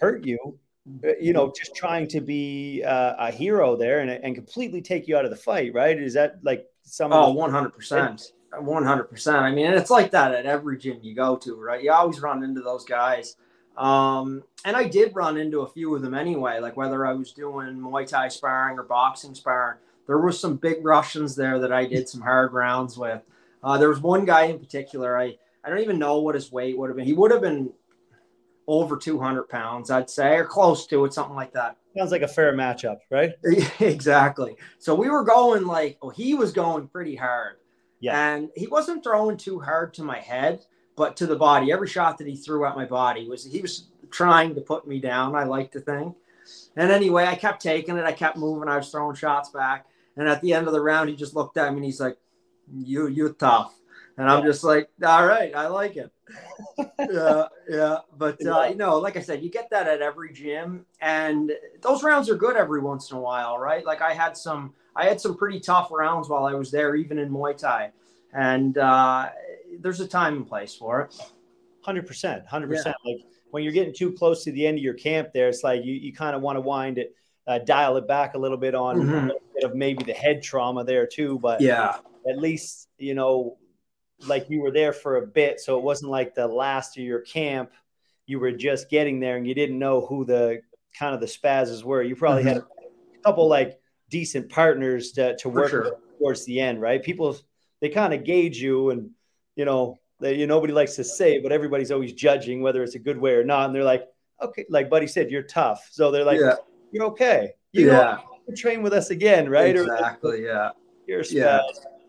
hurt 0.00 0.24
you 0.24 0.58
uh, 1.04 1.08
you 1.20 1.32
know, 1.32 1.52
just 1.56 1.74
trying 1.74 2.06
to 2.06 2.20
be 2.20 2.82
uh, 2.86 3.14
a 3.18 3.30
hero 3.30 3.76
there 3.76 4.00
and, 4.00 4.10
and 4.10 4.34
completely 4.34 4.80
take 4.80 5.08
you 5.08 5.16
out 5.16 5.24
of 5.24 5.30
the 5.30 5.36
fight, 5.36 5.74
right? 5.74 5.98
Is 5.98 6.14
that 6.14 6.38
like 6.42 6.66
some? 6.82 7.12
Oh, 7.12 7.32
one 7.32 7.50
hundred 7.50 7.70
percent, 7.70 8.32
one 8.56 8.84
hundred 8.84 9.04
percent. 9.04 9.38
I 9.38 9.50
mean, 9.50 9.66
it's 9.72 9.90
like 9.90 10.12
that 10.12 10.32
at 10.32 10.46
every 10.46 10.78
gym 10.78 10.98
you 11.02 11.14
go 11.14 11.36
to, 11.36 11.56
right? 11.56 11.82
You 11.82 11.92
always 11.92 12.20
run 12.20 12.44
into 12.44 12.60
those 12.60 12.84
guys, 12.84 13.36
um, 13.76 14.44
and 14.64 14.76
I 14.76 14.84
did 14.84 15.12
run 15.16 15.36
into 15.36 15.62
a 15.62 15.68
few 15.68 15.94
of 15.96 16.02
them 16.02 16.14
anyway. 16.14 16.60
Like 16.60 16.76
whether 16.76 17.04
I 17.04 17.14
was 17.14 17.32
doing 17.32 17.76
Muay 17.78 18.06
Thai 18.06 18.28
sparring 18.28 18.78
or 18.78 18.84
boxing 18.84 19.34
sparring, 19.34 19.78
there 20.06 20.18
were 20.18 20.32
some 20.32 20.56
big 20.56 20.84
Russians 20.84 21.36
there 21.36 21.58
that 21.60 21.72
I 21.72 21.86
did 21.86 22.08
some 22.08 22.20
hard 22.20 22.52
rounds 22.52 22.96
with. 22.96 23.22
Uh, 23.62 23.78
there 23.78 23.88
was 23.88 24.00
one 24.00 24.24
guy 24.24 24.44
in 24.44 24.58
particular. 24.58 25.18
I 25.18 25.36
I 25.64 25.70
don't 25.70 25.80
even 25.80 25.98
know 25.98 26.20
what 26.20 26.36
his 26.36 26.52
weight 26.52 26.78
would 26.78 26.90
have 26.90 26.96
been. 26.96 27.06
He 27.06 27.12
would 27.12 27.32
have 27.32 27.40
been 27.40 27.72
over 28.68 28.96
200 28.96 29.48
pounds, 29.48 29.90
I'd 29.90 30.10
say, 30.10 30.36
or 30.36 30.44
close 30.44 30.86
to 30.88 31.04
it, 31.04 31.12
something 31.12 31.34
like 31.34 31.52
that. 31.52 31.76
Sounds 31.96 32.12
like 32.12 32.22
a 32.22 32.28
fair 32.28 32.52
matchup, 32.52 32.98
right? 33.10 33.32
exactly. 33.80 34.56
So 34.78 34.94
we 34.94 35.08
were 35.08 35.24
going 35.24 35.66
like, 35.66 35.98
oh, 36.02 36.10
he 36.10 36.34
was 36.34 36.52
going 36.52 36.88
pretty 36.88 37.16
hard. 37.16 37.56
Yeah. 38.00 38.34
And 38.34 38.50
he 38.54 38.66
wasn't 38.66 39.02
throwing 39.02 39.36
too 39.36 39.58
hard 39.60 39.94
to 39.94 40.02
my 40.02 40.20
head, 40.20 40.64
but 40.94 41.16
to 41.16 41.26
the 41.26 41.36
body. 41.36 41.72
Every 41.72 41.88
shot 41.88 42.18
that 42.18 42.26
he 42.26 42.36
threw 42.36 42.64
at 42.66 42.76
my 42.76 42.84
body 42.84 43.28
was 43.28 43.44
he 43.44 43.60
was 43.60 43.88
trying 44.10 44.54
to 44.54 44.60
put 44.60 44.86
me 44.86 45.00
down, 45.00 45.34
I 45.34 45.44
like 45.44 45.72
to 45.72 45.80
think. 45.80 46.14
And 46.76 46.90
anyway, 46.90 47.24
I 47.24 47.34
kept 47.34 47.62
taking 47.62 47.96
it. 47.96 48.04
I 48.04 48.12
kept 48.12 48.36
moving. 48.36 48.68
I 48.68 48.76
was 48.76 48.90
throwing 48.90 49.16
shots 49.16 49.48
back. 49.50 49.86
And 50.16 50.28
at 50.28 50.40
the 50.40 50.52
end 50.54 50.66
of 50.66 50.72
the 50.72 50.80
round, 50.80 51.08
he 51.10 51.16
just 51.16 51.34
looked 51.34 51.56
at 51.56 51.70
me 51.70 51.76
and 51.76 51.84
he's 51.84 52.00
like, 52.00 52.16
You 52.72 53.08
you 53.08 53.32
tough. 53.32 53.74
And 54.18 54.30
I'm 54.30 54.44
just 54.44 54.64
like, 54.64 54.88
all 55.04 55.26
right, 55.26 55.54
I 55.54 55.66
like 55.66 55.96
it. 55.96 56.10
yeah, 56.98 57.44
yeah. 57.68 57.98
But 58.16 58.44
uh, 58.44 58.66
you 58.70 58.76
know, 58.76 58.98
like 58.98 59.16
I 59.16 59.20
said, 59.20 59.42
you 59.42 59.50
get 59.50 59.68
that 59.70 59.86
at 59.86 60.00
every 60.00 60.32
gym, 60.32 60.86
and 61.02 61.52
those 61.82 62.02
rounds 62.02 62.30
are 62.30 62.34
good 62.34 62.56
every 62.56 62.80
once 62.80 63.10
in 63.10 63.18
a 63.18 63.20
while, 63.20 63.58
right? 63.58 63.84
Like 63.84 64.00
I 64.00 64.14
had 64.14 64.36
some, 64.36 64.72
I 64.94 65.04
had 65.04 65.20
some 65.20 65.36
pretty 65.36 65.60
tough 65.60 65.90
rounds 65.92 66.30
while 66.30 66.46
I 66.46 66.54
was 66.54 66.70
there, 66.70 66.96
even 66.96 67.18
in 67.18 67.30
Muay 67.30 67.58
Thai, 67.58 67.92
and 68.32 68.78
uh, 68.78 69.28
there's 69.80 70.00
a 70.00 70.08
time 70.08 70.36
and 70.36 70.46
place 70.46 70.74
for 70.74 71.02
it. 71.02 71.14
Hundred 71.82 72.06
percent, 72.06 72.46
hundred 72.46 72.70
percent. 72.70 72.96
Like 73.04 73.18
when 73.50 73.64
you're 73.64 73.72
getting 73.72 73.94
too 73.94 74.12
close 74.12 74.44
to 74.44 74.52
the 74.52 74.66
end 74.66 74.78
of 74.78 74.82
your 74.82 74.94
camp, 74.94 75.34
there, 75.34 75.48
it's 75.48 75.62
like 75.62 75.84
you 75.84 75.92
you 75.92 76.14
kind 76.14 76.34
of 76.34 76.40
want 76.40 76.56
to 76.56 76.62
wind 76.62 76.96
it, 76.96 77.14
uh, 77.46 77.58
dial 77.58 77.96
it 77.96 78.08
back 78.08 78.34
a 78.34 78.38
little 78.38 78.56
bit 78.56 78.74
on 78.74 79.00
mm-hmm. 79.00 79.28
bit 79.54 79.64
of 79.64 79.74
maybe 79.74 80.04
the 80.04 80.12
head 80.12 80.42
trauma 80.42 80.84
there 80.84 81.06
too, 81.06 81.38
but 81.38 81.60
yeah, 81.60 81.96
at 82.28 82.38
least 82.38 82.88
you 82.98 83.14
know 83.14 83.58
like 84.26 84.48
you 84.48 84.60
were 84.60 84.70
there 84.70 84.92
for 84.92 85.16
a 85.16 85.26
bit, 85.26 85.60
so 85.60 85.78
it 85.78 85.84
wasn't 85.84 86.10
like 86.10 86.34
the 86.34 86.46
last 86.46 86.96
of 86.96 87.04
your 87.04 87.20
camp. 87.20 87.70
You 88.26 88.40
were 88.40 88.52
just 88.52 88.90
getting 88.90 89.20
there, 89.20 89.36
and 89.36 89.46
you 89.46 89.54
didn't 89.54 89.78
know 89.78 90.00
who 90.00 90.24
the 90.24 90.62
kind 90.98 91.14
of 91.14 91.20
the 91.20 91.26
spazzes 91.26 91.84
were. 91.84 92.02
You 92.02 92.16
probably 92.16 92.42
mm-hmm. 92.42 92.54
had 92.54 92.58
a 92.58 93.22
couple 93.22 93.48
like 93.48 93.78
decent 94.10 94.48
partners 94.48 95.12
to, 95.12 95.36
to 95.36 95.48
work 95.48 95.70
sure. 95.70 95.98
towards 96.18 96.44
the 96.44 96.60
end, 96.60 96.80
right? 96.80 97.02
People 97.02 97.36
they 97.80 97.88
kind 97.88 98.14
of 98.14 98.24
gauge 98.24 98.58
you, 98.58 98.90
and 98.90 99.10
you 99.54 99.64
know, 99.64 99.98
they, 100.20 100.34
you 100.34 100.46
nobody 100.46 100.72
likes 100.72 100.96
to 100.96 101.04
say, 101.04 101.38
but 101.38 101.52
everybody's 101.52 101.90
always 101.90 102.12
judging 102.12 102.62
whether 102.62 102.82
it's 102.82 102.94
a 102.94 103.00
good 103.00 103.18
way 103.18 103.34
or 103.34 103.44
not. 103.44 103.66
And 103.66 103.74
they're 103.74 103.84
like, 103.84 104.04
okay, 104.42 104.64
like 104.70 104.90
Buddy 104.90 105.06
said, 105.06 105.30
you're 105.30 105.42
tough, 105.42 105.88
so 105.90 106.10
they're 106.10 106.24
like, 106.24 106.40
yeah. 106.40 106.56
You're 106.96 107.04
okay. 107.06 107.52
You 107.72 107.88
yeah. 107.88 108.18
train 108.56 108.82
with 108.82 108.94
us 108.94 109.10
again, 109.10 109.50
right? 109.50 109.76
Exactly. 109.76 110.44
Or, 110.44 110.46
yeah. 110.46 110.70
You're 111.06 111.20
a. 111.20 111.26
Yeah. 111.28 111.60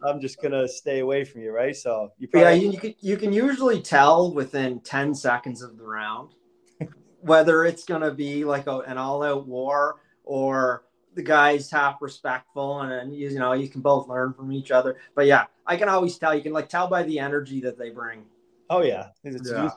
I'm 0.03 0.21
just 0.21 0.41
gonna 0.41 0.67
stay 0.67 0.99
away 0.99 1.25
from 1.25 1.41
you, 1.41 1.51
right? 1.51 1.75
So 1.75 2.13
you 2.19 2.27
probably- 2.27 2.49
yeah, 2.49 2.55
you, 2.55 2.71
you 2.71 2.79
can 2.79 2.95
you 2.99 3.17
can 3.17 3.33
usually 3.33 3.81
tell 3.81 4.31
within 4.31 4.79
10 4.79 5.13
seconds 5.13 5.61
of 5.61 5.77
the 5.77 5.83
round 5.83 6.35
whether 7.21 7.65
it's 7.65 7.83
gonna 7.83 8.11
be 8.11 8.45
like 8.45 8.67
a, 8.67 8.77
an 8.81 8.97
all-out 8.97 9.47
war 9.47 10.01
or 10.23 10.83
the 11.15 11.23
guys 11.23 11.71
half 11.71 11.97
respectful 11.99 12.81
and, 12.81 12.93
and 12.93 13.15
you, 13.15 13.29
you 13.29 13.39
know 13.39 13.53
you 13.53 13.67
can 13.67 13.81
both 13.81 14.07
learn 14.07 14.33
from 14.33 14.51
each 14.51 14.71
other. 14.71 14.97
But 15.15 15.25
yeah, 15.25 15.45
I 15.65 15.75
can 15.75 15.89
always 15.89 16.17
tell. 16.17 16.33
You 16.33 16.43
can 16.43 16.53
like 16.53 16.69
tell 16.69 16.87
by 16.87 17.03
the 17.03 17.19
energy 17.19 17.59
that 17.61 17.77
they 17.77 17.89
bring. 17.89 18.23
Oh 18.69 18.81
yeah, 18.81 19.07
yeah. 19.23 19.69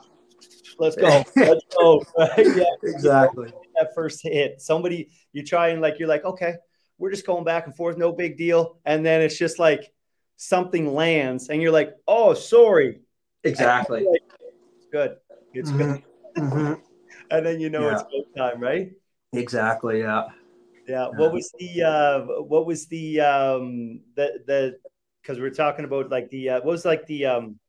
Let's 0.81 0.95
go, 0.95 1.23
let's 1.35 1.65
go. 1.75 2.03
yeah, 2.37 2.63
exactly. 2.83 3.53
That 3.79 3.93
first 3.95 4.21
hit, 4.21 4.61
somebody 4.61 5.09
you 5.31 5.43
try 5.43 5.69
and 5.69 5.81
like 5.81 5.99
you're 5.99 6.09
like 6.09 6.25
okay, 6.25 6.55
we're 6.97 7.11
just 7.11 7.25
going 7.25 7.43
back 7.43 7.67
and 7.67 7.75
forth, 7.75 7.97
no 7.97 8.11
big 8.11 8.37
deal, 8.37 8.77
and 8.85 9.05
then 9.05 9.21
it's 9.21 9.37
just 9.37 9.59
like 9.59 9.91
something 10.41 10.93
lands 10.93 11.49
and 11.49 11.61
you're 11.61 11.71
like, 11.71 11.93
oh, 12.07 12.33
sorry. 12.33 12.99
Exactly. 13.43 14.05
Like, 14.09 14.21
it's 14.75 14.87
good. 14.91 15.17
It's 15.53 15.69
mm-hmm. 15.69 15.77
good. 15.77 16.03
Mm-hmm. 16.37 16.73
and 17.31 17.45
then 17.45 17.59
you 17.59 17.69
know 17.69 17.81
yeah. 17.81 17.93
it's 17.93 18.03
go 18.03 18.23
time, 18.35 18.59
right? 18.59 18.91
Exactly. 19.33 19.99
Yeah. 19.99 20.25
Yeah. 20.87 21.07
What 21.15 21.31
was 21.31 21.53
the 21.59 21.83
uh 21.83 22.41
what 22.41 22.65
was 22.65 22.87
the 22.87 23.21
um 23.21 24.01
the 24.15 24.41
the 24.47 24.77
because 25.21 25.39
we're 25.39 25.51
talking 25.51 25.85
about 25.85 26.09
like 26.09 26.29
the 26.31 26.49
uh, 26.49 26.55
what 26.57 26.71
was 26.71 26.85
like 26.85 27.05
the 27.05 27.25
um 27.27 27.59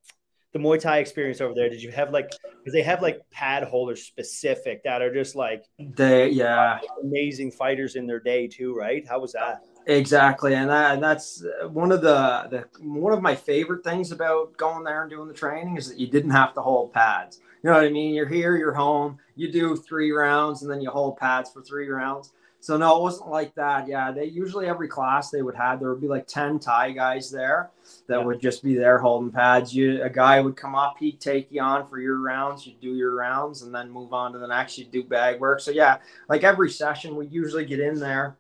the 0.52 0.58
Muay 0.58 0.80
Thai 0.80 0.98
experience 0.98 1.40
over 1.40 1.54
there? 1.54 1.68
Did 1.68 1.82
you 1.82 1.90
have 1.92 2.10
like 2.10 2.30
because 2.58 2.72
they 2.72 2.82
have 2.82 3.02
like 3.02 3.20
pad 3.30 3.64
holders 3.64 4.02
specific 4.02 4.82
that 4.84 5.02
are 5.02 5.12
just 5.12 5.34
like 5.34 5.64
they 5.78 6.28
yeah 6.28 6.78
amazing 7.02 7.50
fighters 7.50 7.96
in 7.96 8.06
their 8.06 8.20
day 8.20 8.46
too, 8.46 8.74
right? 8.74 9.06
How 9.08 9.20
was 9.20 9.32
that? 9.32 9.62
Exactly, 9.86 10.54
and, 10.54 10.70
that, 10.70 10.94
and 10.94 11.02
that's 11.02 11.44
uh, 11.44 11.68
one 11.68 11.90
of 11.90 12.02
the, 12.02 12.46
the 12.50 12.84
one 12.86 13.12
of 13.12 13.20
my 13.20 13.34
favorite 13.34 13.82
things 13.82 14.12
about 14.12 14.56
going 14.56 14.84
there 14.84 15.02
and 15.02 15.10
doing 15.10 15.26
the 15.26 15.34
training 15.34 15.76
is 15.76 15.88
that 15.88 15.98
you 15.98 16.06
didn't 16.06 16.30
have 16.30 16.54
to 16.54 16.60
hold 16.60 16.92
pads. 16.92 17.40
You 17.62 17.70
know 17.70 17.76
what 17.76 17.84
I 17.84 17.90
mean? 17.90 18.14
You're 18.14 18.28
here, 18.28 18.56
you're 18.56 18.74
home. 18.74 19.18
You 19.34 19.50
do 19.50 19.76
three 19.76 20.12
rounds, 20.12 20.62
and 20.62 20.70
then 20.70 20.80
you 20.80 20.90
hold 20.90 21.16
pads 21.16 21.50
for 21.50 21.62
three 21.62 21.88
rounds. 21.88 22.32
So 22.62 22.76
no, 22.76 22.96
it 22.96 23.02
wasn't 23.02 23.28
like 23.28 23.56
that. 23.56 23.88
Yeah, 23.88 24.12
they 24.12 24.26
usually 24.26 24.68
every 24.68 24.86
class 24.86 25.30
they 25.30 25.42
would 25.42 25.56
have 25.56 25.80
there 25.80 25.90
would 25.90 26.00
be 26.00 26.06
like 26.06 26.28
ten 26.28 26.60
Thai 26.60 26.92
guys 26.92 27.28
there 27.28 27.72
that 28.06 28.20
yeah. 28.20 28.24
would 28.24 28.40
just 28.40 28.62
be 28.62 28.76
there 28.76 28.98
holding 28.98 29.32
pads. 29.32 29.74
You 29.74 30.00
a 30.04 30.08
guy 30.08 30.40
would 30.40 30.56
come 30.56 30.76
up, 30.76 30.94
he'd 31.00 31.20
take 31.20 31.50
you 31.50 31.60
on 31.60 31.88
for 31.88 31.98
your 31.98 32.20
rounds, 32.20 32.64
you'd 32.64 32.80
do 32.80 32.94
your 32.94 33.16
rounds, 33.16 33.62
and 33.62 33.74
then 33.74 33.90
move 33.90 34.12
on 34.12 34.32
to 34.32 34.38
the 34.38 34.46
next. 34.46 34.78
You'd 34.78 34.92
do 34.92 35.02
bag 35.02 35.40
work. 35.40 35.58
So 35.58 35.72
yeah, 35.72 35.98
like 36.28 36.44
every 36.44 36.70
session, 36.70 37.16
we 37.16 37.26
usually 37.26 37.64
get 37.64 37.80
in 37.80 37.98
there, 37.98 38.36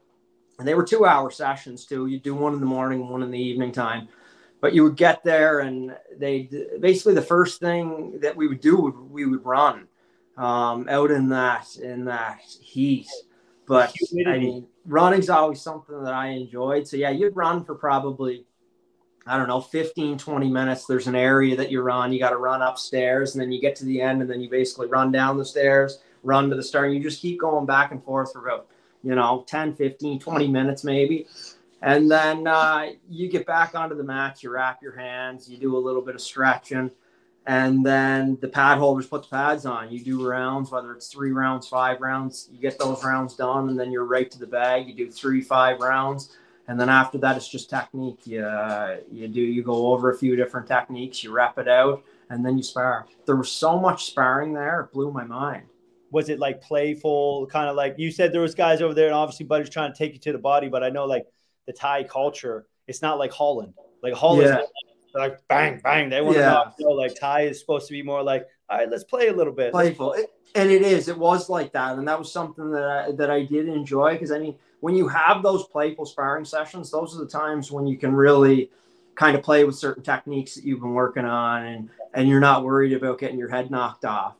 and 0.60 0.68
they 0.68 0.74
were 0.74 0.84
two 0.84 1.04
hour 1.04 1.28
sessions 1.32 1.84
too. 1.84 2.06
You'd 2.06 2.22
do 2.22 2.36
one 2.36 2.54
in 2.54 2.60
the 2.60 2.66
morning, 2.66 3.08
one 3.08 3.24
in 3.24 3.30
the 3.32 3.42
evening 3.42 3.72
time. 3.72 4.06
But 4.60 4.72
you 4.72 4.84
would 4.84 4.96
get 4.96 5.24
there, 5.24 5.58
and 5.58 5.96
they 6.16 6.48
basically 6.78 7.14
the 7.14 7.22
first 7.22 7.58
thing 7.58 8.20
that 8.20 8.36
we 8.36 8.46
would 8.46 8.60
do 8.60 8.76
would 8.82 8.94
we 9.10 9.26
would 9.26 9.44
run 9.44 9.88
um, 10.36 10.88
out 10.88 11.10
in 11.10 11.28
that 11.30 11.74
in 11.74 12.04
that 12.04 12.40
heat 12.60 13.08
but 13.66 13.94
I 14.26 14.38
mean, 14.38 14.66
running's 14.86 15.30
always 15.30 15.60
something 15.60 16.02
that 16.02 16.12
I 16.12 16.28
enjoyed. 16.28 16.86
So 16.86 16.96
yeah, 16.96 17.10
you'd 17.10 17.36
run 17.36 17.64
for 17.64 17.74
probably, 17.74 18.44
I 19.26 19.36
don't 19.36 19.48
know, 19.48 19.60
15, 19.60 20.18
20 20.18 20.48
minutes. 20.48 20.86
There's 20.86 21.06
an 21.06 21.14
area 21.14 21.56
that 21.56 21.70
you 21.70 21.80
run. 21.80 22.12
You 22.12 22.18
got 22.18 22.30
to 22.30 22.36
run 22.36 22.62
upstairs 22.62 23.34
and 23.34 23.42
then 23.42 23.52
you 23.52 23.60
get 23.60 23.76
to 23.76 23.84
the 23.84 24.00
end 24.00 24.20
and 24.20 24.30
then 24.30 24.40
you 24.40 24.50
basically 24.50 24.88
run 24.88 25.12
down 25.12 25.38
the 25.38 25.44
stairs, 25.44 26.00
run 26.22 26.50
to 26.50 26.56
the 26.56 26.62
start. 26.62 26.86
And 26.86 26.96
you 26.96 27.02
just 27.02 27.22
keep 27.22 27.40
going 27.40 27.66
back 27.66 27.92
and 27.92 28.02
forth 28.02 28.32
for 28.32 28.46
about, 28.46 28.66
you 29.02 29.14
know, 29.14 29.44
10, 29.46 29.76
15, 29.76 30.18
20 30.18 30.48
minutes 30.48 30.84
maybe. 30.84 31.26
And 31.82 32.10
then 32.10 32.46
uh, 32.46 32.90
you 33.08 33.28
get 33.28 33.44
back 33.44 33.74
onto 33.74 33.96
the 33.96 34.04
mat, 34.04 34.42
you 34.42 34.50
wrap 34.50 34.82
your 34.82 34.96
hands, 34.96 35.48
you 35.48 35.58
do 35.58 35.76
a 35.76 35.78
little 35.78 36.02
bit 36.02 36.14
of 36.14 36.20
stretching 36.20 36.90
and 37.46 37.84
then 37.84 38.38
the 38.40 38.48
pad 38.48 38.78
holders 38.78 39.06
put 39.06 39.22
the 39.22 39.28
pads 39.28 39.66
on. 39.66 39.90
You 39.90 40.00
do 40.00 40.26
rounds, 40.26 40.70
whether 40.70 40.92
it's 40.92 41.08
three 41.08 41.32
rounds, 41.32 41.66
five 41.68 42.00
rounds, 42.00 42.48
you 42.52 42.58
get 42.60 42.78
those 42.78 43.04
rounds 43.04 43.34
done, 43.34 43.68
and 43.68 43.78
then 43.78 43.90
you're 43.90 44.04
right 44.04 44.30
to 44.30 44.38
the 44.38 44.46
bag. 44.46 44.86
You 44.86 44.94
do 44.94 45.10
three, 45.10 45.40
five 45.40 45.80
rounds, 45.80 46.36
and 46.68 46.78
then 46.78 46.88
after 46.88 47.18
that, 47.18 47.36
it's 47.36 47.48
just 47.48 47.68
technique. 47.68 48.26
You 48.26 48.44
uh, 48.44 48.98
you 49.10 49.26
do 49.26 49.40
you 49.40 49.62
go 49.62 49.92
over 49.92 50.10
a 50.10 50.16
few 50.16 50.36
different 50.36 50.68
techniques, 50.68 51.24
you 51.24 51.32
wrap 51.32 51.58
it 51.58 51.68
out, 51.68 52.04
and 52.30 52.46
then 52.46 52.56
you 52.56 52.62
spar. 52.62 53.06
There 53.26 53.36
was 53.36 53.50
so 53.50 53.78
much 53.78 54.04
sparring 54.06 54.52
there, 54.52 54.82
it 54.82 54.92
blew 54.92 55.10
my 55.10 55.24
mind. 55.24 55.66
Was 56.12 56.28
it 56.28 56.38
like 56.38 56.60
playful, 56.60 57.46
kind 57.46 57.68
of 57.68 57.74
like 57.74 57.96
you 57.98 58.12
said? 58.12 58.32
There 58.32 58.42
was 58.42 58.54
guys 58.54 58.82
over 58.82 58.94
there, 58.94 59.06
and 59.06 59.14
obviously, 59.14 59.46
Buddy's 59.46 59.70
trying 59.70 59.92
to 59.92 59.98
take 59.98 60.12
you 60.12 60.20
to 60.20 60.32
the 60.32 60.38
body. 60.38 60.68
But 60.68 60.84
I 60.84 60.90
know 60.90 61.06
like 61.06 61.26
the 61.66 61.72
Thai 61.72 62.04
culture, 62.04 62.66
it's 62.86 63.02
not 63.02 63.18
like 63.18 63.32
Holland. 63.32 63.74
Like 64.00 64.14
Holland, 64.14 64.48
yeah 64.48 64.62
like 65.14 65.46
bang, 65.48 65.80
bang. 65.82 66.08
They 66.08 66.20
want 66.20 66.36
yeah. 66.36 66.64
to 66.76 66.82
know. 66.82 66.90
Like 66.90 67.18
Thai 67.18 67.42
is 67.42 67.60
supposed 67.60 67.86
to 67.88 67.92
be 67.92 68.02
more 68.02 68.22
like, 68.22 68.48
all 68.68 68.78
right, 68.78 68.90
let's 68.90 69.04
play 69.04 69.28
a 69.28 69.32
little 69.32 69.52
bit. 69.52 69.72
Playful, 69.72 70.14
it, 70.14 70.32
and 70.54 70.70
it 70.70 70.82
is. 70.82 71.08
It 71.08 71.18
was 71.18 71.48
like 71.48 71.72
that, 71.72 71.98
and 71.98 72.06
that 72.08 72.18
was 72.18 72.32
something 72.32 72.70
that 72.72 72.84
I, 72.84 73.12
that 73.12 73.30
I 73.30 73.44
did 73.44 73.68
enjoy 73.68 74.14
because 74.14 74.32
I 74.32 74.38
mean, 74.38 74.56
when 74.80 74.94
you 74.96 75.08
have 75.08 75.42
those 75.42 75.64
playful 75.66 76.06
sparring 76.06 76.44
sessions, 76.44 76.90
those 76.90 77.14
are 77.14 77.20
the 77.20 77.30
times 77.30 77.70
when 77.70 77.86
you 77.86 77.96
can 77.96 78.14
really 78.14 78.70
kind 79.14 79.36
of 79.36 79.42
play 79.42 79.64
with 79.64 79.76
certain 79.76 80.02
techniques 80.02 80.54
that 80.54 80.64
you've 80.64 80.80
been 80.80 80.94
working 80.94 81.24
on, 81.24 81.64
and 81.64 81.90
and 82.14 82.28
you're 82.28 82.40
not 82.40 82.64
worried 82.64 82.92
about 82.92 83.18
getting 83.18 83.38
your 83.38 83.50
head 83.50 83.70
knocked 83.70 84.04
off. 84.04 84.36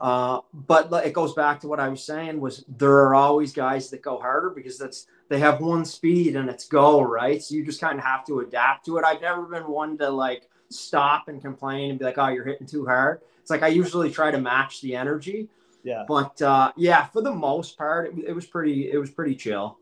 Uh, 0.00 0.40
but 0.52 0.90
it 1.04 1.12
goes 1.12 1.34
back 1.34 1.60
to 1.60 1.68
what 1.68 1.78
I 1.78 1.88
was 1.88 2.02
saying 2.02 2.40
was 2.40 2.64
there 2.78 2.98
are 3.04 3.14
always 3.14 3.52
guys 3.52 3.90
that 3.90 4.02
go 4.02 4.18
harder 4.18 4.50
because 4.50 4.78
that's 4.78 5.06
they 5.28 5.38
have 5.38 5.60
one 5.60 5.84
speed 5.84 6.36
and 6.36 6.48
it's 6.48 6.66
go 6.66 7.00
right. 7.00 7.42
So 7.42 7.54
you 7.54 7.64
just 7.64 7.80
kind 7.80 7.98
of 7.98 8.04
have 8.04 8.26
to 8.26 8.40
adapt 8.40 8.86
to 8.86 8.98
it. 8.98 9.04
I've 9.04 9.20
never 9.20 9.42
been 9.42 9.68
one 9.68 9.96
to 9.98 10.10
like 10.10 10.48
stop 10.70 11.28
and 11.28 11.40
complain 11.40 11.90
and 11.90 11.98
be 11.98 12.04
like, 12.04 12.18
oh, 12.18 12.28
you're 12.28 12.44
hitting 12.44 12.66
too 12.66 12.84
hard. 12.84 13.20
It's 13.40 13.50
like 13.50 13.62
I 13.62 13.68
usually 13.68 14.10
try 14.10 14.30
to 14.30 14.38
match 14.38 14.80
the 14.80 14.96
energy. 14.96 15.48
Yeah. 15.82 16.04
But 16.08 16.40
uh, 16.40 16.72
yeah, 16.76 17.04
for 17.06 17.22
the 17.22 17.32
most 17.32 17.76
part, 17.76 18.12
it, 18.12 18.28
it 18.28 18.32
was 18.32 18.46
pretty. 18.46 18.90
It 18.90 18.96
was 18.96 19.10
pretty 19.10 19.34
chill. 19.34 19.78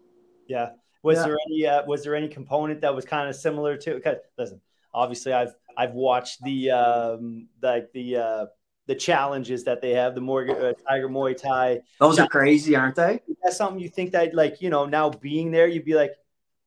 Yeah. 0.49 0.71
Was 1.03 1.19
yeah. 1.19 1.25
there 1.25 1.39
any 1.47 1.67
uh, 1.67 1.87
was 1.87 2.03
there 2.03 2.15
any 2.15 2.29
component 2.29 2.81
that 2.81 2.95
was 2.95 3.05
kind 3.05 3.29
of 3.29 3.37
similar 3.37 3.77
to? 3.77 3.95
Because 3.95 4.19
listen, 4.37 4.61
obviously, 4.93 5.33
I've 5.33 5.55
I've 5.77 5.93
watched 5.93 6.43
the 6.43 6.71
um, 6.71 7.49
like 7.63 7.93
the, 7.93 8.15
the 8.15 8.21
uh, 8.21 8.47
the 8.87 8.95
challenges 8.95 9.65
that 9.65 9.81
they 9.81 9.93
have, 9.93 10.15
the 10.15 10.21
more 10.21 10.49
uh, 10.49 10.73
Tiger 10.89 11.09
Muay 11.09 11.37
Thai. 11.37 11.81
Those 11.99 12.19
are 12.19 12.29
crazy, 12.29 12.77
aren't 12.77 12.97
they? 12.97 13.21
That's 13.43 13.57
something 13.57 13.81
you 13.81 13.89
think 13.89 14.13
that, 14.13 14.35
like, 14.35 14.63
you 14.63 14.71
know, 14.71 14.87
now 14.87 15.11
being 15.11 15.51
there, 15.51 15.67
you'd 15.67 15.85
be 15.85 15.95
like, 15.95 16.15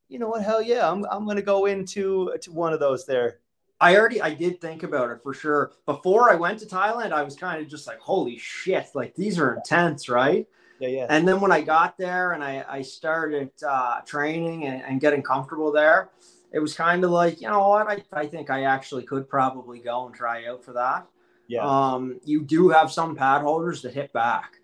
you 0.07 0.19
know 0.19 0.27
what, 0.29 0.43
hell 0.43 0.61
yeah, 0.61 0.89
I'm, 0.89 1.05
I'm 1.09 1.27
to 1.27 1.41
go 1.41 1.65
into 1.65 2.35
to 2.41 2.51
one 2.51 2.73
of 2.73 2.79
those 2.79 3.05
there. 3.05 3.39
I 3.81 3.97
already, 3.97 4.21
I 4.21 4.33
did 4.33 4.61
think 4.61 4.83
about 4.83 5.09
it 5.09 5.21
for 5.23 5.33
sure. 5.33 5.71
Before 5.85 6.31
I 6.31 6.35
went 6.35 6.59
to 6.59 6.65
Thailand, 6.65 7.11
I 7.11 7.23
was 7.23 7.35
kind 7.35 7.61
of 7.61 7.67
just 7.67 7.87
like, 7.87 7.99
holy 7.99 8.37
shit, 8.37 8.87
like 8.93 9.15
these 9.15 9.39
are 9.39 9.55
intense, 9.55 10.07
right? 10.07 10.47
Yeah, 10.79 10.89
yeah. 10.89 11.05
And 11.09 11.27
then 11.27 11.41
when 11.41 11.51
I 11.51 11.61
got 11.61 11.97
there 11.97 12.33
and 12.33 12.43
I, 12.43 12.63
I 12.67 12.81
started 12.81 13.51
uh, 13.67 14.01
training 14.01 14.65
and, 14.65 14.83
and 14.83 15.01
getting 15.01 15.23
comfortable 15.23 15.71
there, 15.71 16.09
it 16.53 16.59
was 16.59 16.73
kind 16.73 17.03
of 17.03 17.11
like, 17.11 17.41
you 17.41 17.49
know 17.49 17.67
what, 17.67 17.89
I, 17.89 18.03
I 18.13 18.27
think 18.27 18.49
I 18.49 18.63
actually 18.63 19.03
could 19.03 19.27
probably 19.27 19.79
go 19.79 20.05
and 20.05 20.15
try 20.15 20.45
out 20.45 20.63
for 20.63 20.73
that. 20.73 21.07
Yeah. 21.47 21.65
Um, 21.65 22.19
you 22.23 22.43
do 22.43 22.69
have 22.69 22.91
some 22.91 23.15
pad 23.15 23.41
holders 23.41 23.81
that 23.81 23.93
hit 23.93 24.13
back. 24.13 24.59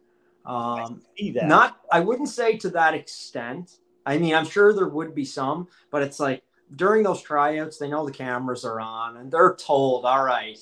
Um, 0.45 1.01
I 1.19 1.33
not, 1.43 1.79
I 1.91 1.99
wouldn't 1.99 2.29
say 2.29 2.57
to 2.57 2.69
that 2.71 2.93
extent. 2.93 3.77
I 4.05 4.17
mean, 4.17 4.33
I'm 4.33 4.45
sure 4.45 4.73
there 4.73 4.87
would 4.87 5.13
be 5.13 5.25
some, 5.25 5.67
but 5.91 6.01
it's 6.01 6.19
like 6.19 6.43
during 6.75 7.03
those 7.03 7.21
tryouts, 7.21 7.77
they 7.77 7.89
know 7.89 8.05
the 8.05 8.11
cameras 8.11 8.65
are 8.65 8.79
on 8.79 9.17
and 9.17 9.31
they're 9.31 9.55
told, 9.55 10.05
all 10.05 10.23
right, 10.23 10.57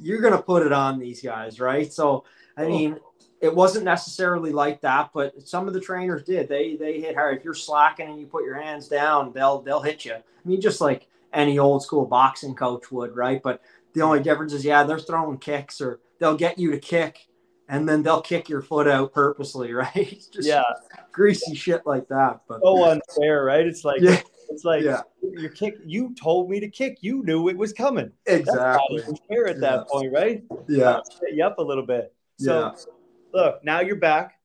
you're 0.00 0.20
going 0.20 0.36
to 0.36 0.42
put 0.42 0.64
it 0.64 0.72
on 0.72 0.98
these 0.98 1.20
guys, 1.20 1.58
right? 1.58 1.92
So, 1.92 2.24
I 2.56 2.64
oh. 2.64 2.68
mean, 2.68 3.00
it 3.40 3.54
wasn't 3.54 3.84
necessarily 3.84 4.52
like 4.52 4.80
that, 4.82 5.10
but 5.12 5.46
some 5.46 5.66
of 5.68 5.74
the 5.74 5.80
trainers 5.80 6.22
did. 6.22 6.48
They 6.48 6.76
they 6.76 7.00
hit 7.00 7.14
hard. 7.14 7.36
If 7.36 7.44
you're 7.44 7.52
slacking 7.52 8.08
and 8.08 8.18
you 8.18 8.26
put 8.26 8.44
your 8.44 8.60
hands 8.60 8.88
down, 8.88 9.32
they'll 9.34 9.60
they'll 9.60 9.82
hit 9.82 10.04
you. 10.04 10.14
I 10.14 10.22
mean, 10.44 10.62
just 10.62 10.80
like 10.80 11.08
any 11.32 11.58
old 11.58 11.82
school 11.82 12.06
boxing 12.06 12.54
coach 12.54 12.90
would, 12.90 13.14
right? 13.14 13.42
But 13.42 13.60
the 13.92 14.00
only 14.00 14.22
difference 14.22 14.54
is, 14.54 14.64
yeah, 14.64 14.84
they're 14.84 14.98
throwing 14.98 15.38
kicks 15.38 15.80
or 15.80 16.00
they'll 16.18 16.36
get 16.36 16.58
you 16.58 16.70
to 16.70 16.78
kick 16.78 17.26
and 17.74 17.88
then 17.88 18.02
they'll 18.02 18.20
kick 18.20 18.48
your 18.48 18.62
foot 18.62 18.86
out 18.86 19.12
purposely, 19.12 19.72
right? 19.74 20.22
Just 20.32 20.48
yeah, 20.48 20.62
greasy 21.12 21.54
shit 21.54 21.82
like 21.84 22.08
that. 22.08 22.40
But 22.48 22.60
so 22.62 22.84
unfair, 22.84 23.44
right? 23.44 23.66
It's 23.66 23.84
like 23.84 24.00
yeah. 24.00 24.20
it's 24.48 24.64
like 24.64 24.84
yeah. 24.84 25.02
your 25.20 25.50
kick. 25.50 25.76
You 25.84 26.14
told 26.14 26.48
me 26.48 26.60
to 26.60 26.68
kick. 26.68 26.98
You 27.00 27.24
knew 27.24 27.48
it 27.48 27.56
was 27.56 27.72
coming. 27.72 28.12
Exactly. 28.26 29.02
That's 29.04 29.20
fair 29.28 29.48
at 29.48 29.60
that 29.60 29.88
point, 29.88 30.12
right? 30.12 30.44
Yeah. 30.68 31.00
Set 31.04 31.34
you 31.34 31.44
up 31.44 31.58
a 31.58 31.62
little 31.62 31.86
bit. 31.86 32.14
So 32.38 32.60
yeah. 32.60 32.72
look, 33.32 33.64
now 33.64 33.80
you're 33.80 33.96
back. 33.96 34.38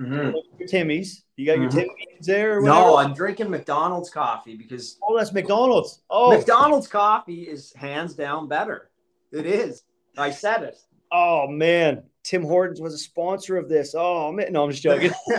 Mm-hmm. 0.00 0.36
Your 0.58 0.68
Timmy's. 0.68 1.24
You 1.36 1.46
got 1.46 1.58
your 1.58 1.68
mm-hmm. 1.68 1.78
Timmy's 1.78 2.26
there? 2.26 2.60
no, 2.60 2.96
I'm 2.96 3.14
drinking 3.14 3.50
McDonald's 3.50 4.10
coffee 4.10 4.56
because. 4.56 4.98
Oh, 5.02 5.16
that's 5.16 5.32
McDonald's. 5.32 6.02
Oh, 6.10 6.36
McDonald's 6.36 6.88
coffee 6.88 7.42
is 7.42 7.72
hands 7.74 8.14
down 8.14 8.48
better. 8.48 8.90
It 9.30 9.46
is. 9.46 9.84
I 10.16 10.30
said 10.30 10.62
it. 10.62 10.76
Oh 11.10 11.46
man, 11.46 12.04
Tim 12.32 12.44
Hortons 12.44 12.80
was 12.80 12.94
a 12.94 12.98
sponsor 12.98 13.58
of 13.58 13.68
this. 13.68 13.94
Oh 13.94 14.32
man, 14.32 14.54
no, 14.54 14.64
I'm 14.64 14.70
just 14.70 14.82
joking. 14.82 15.12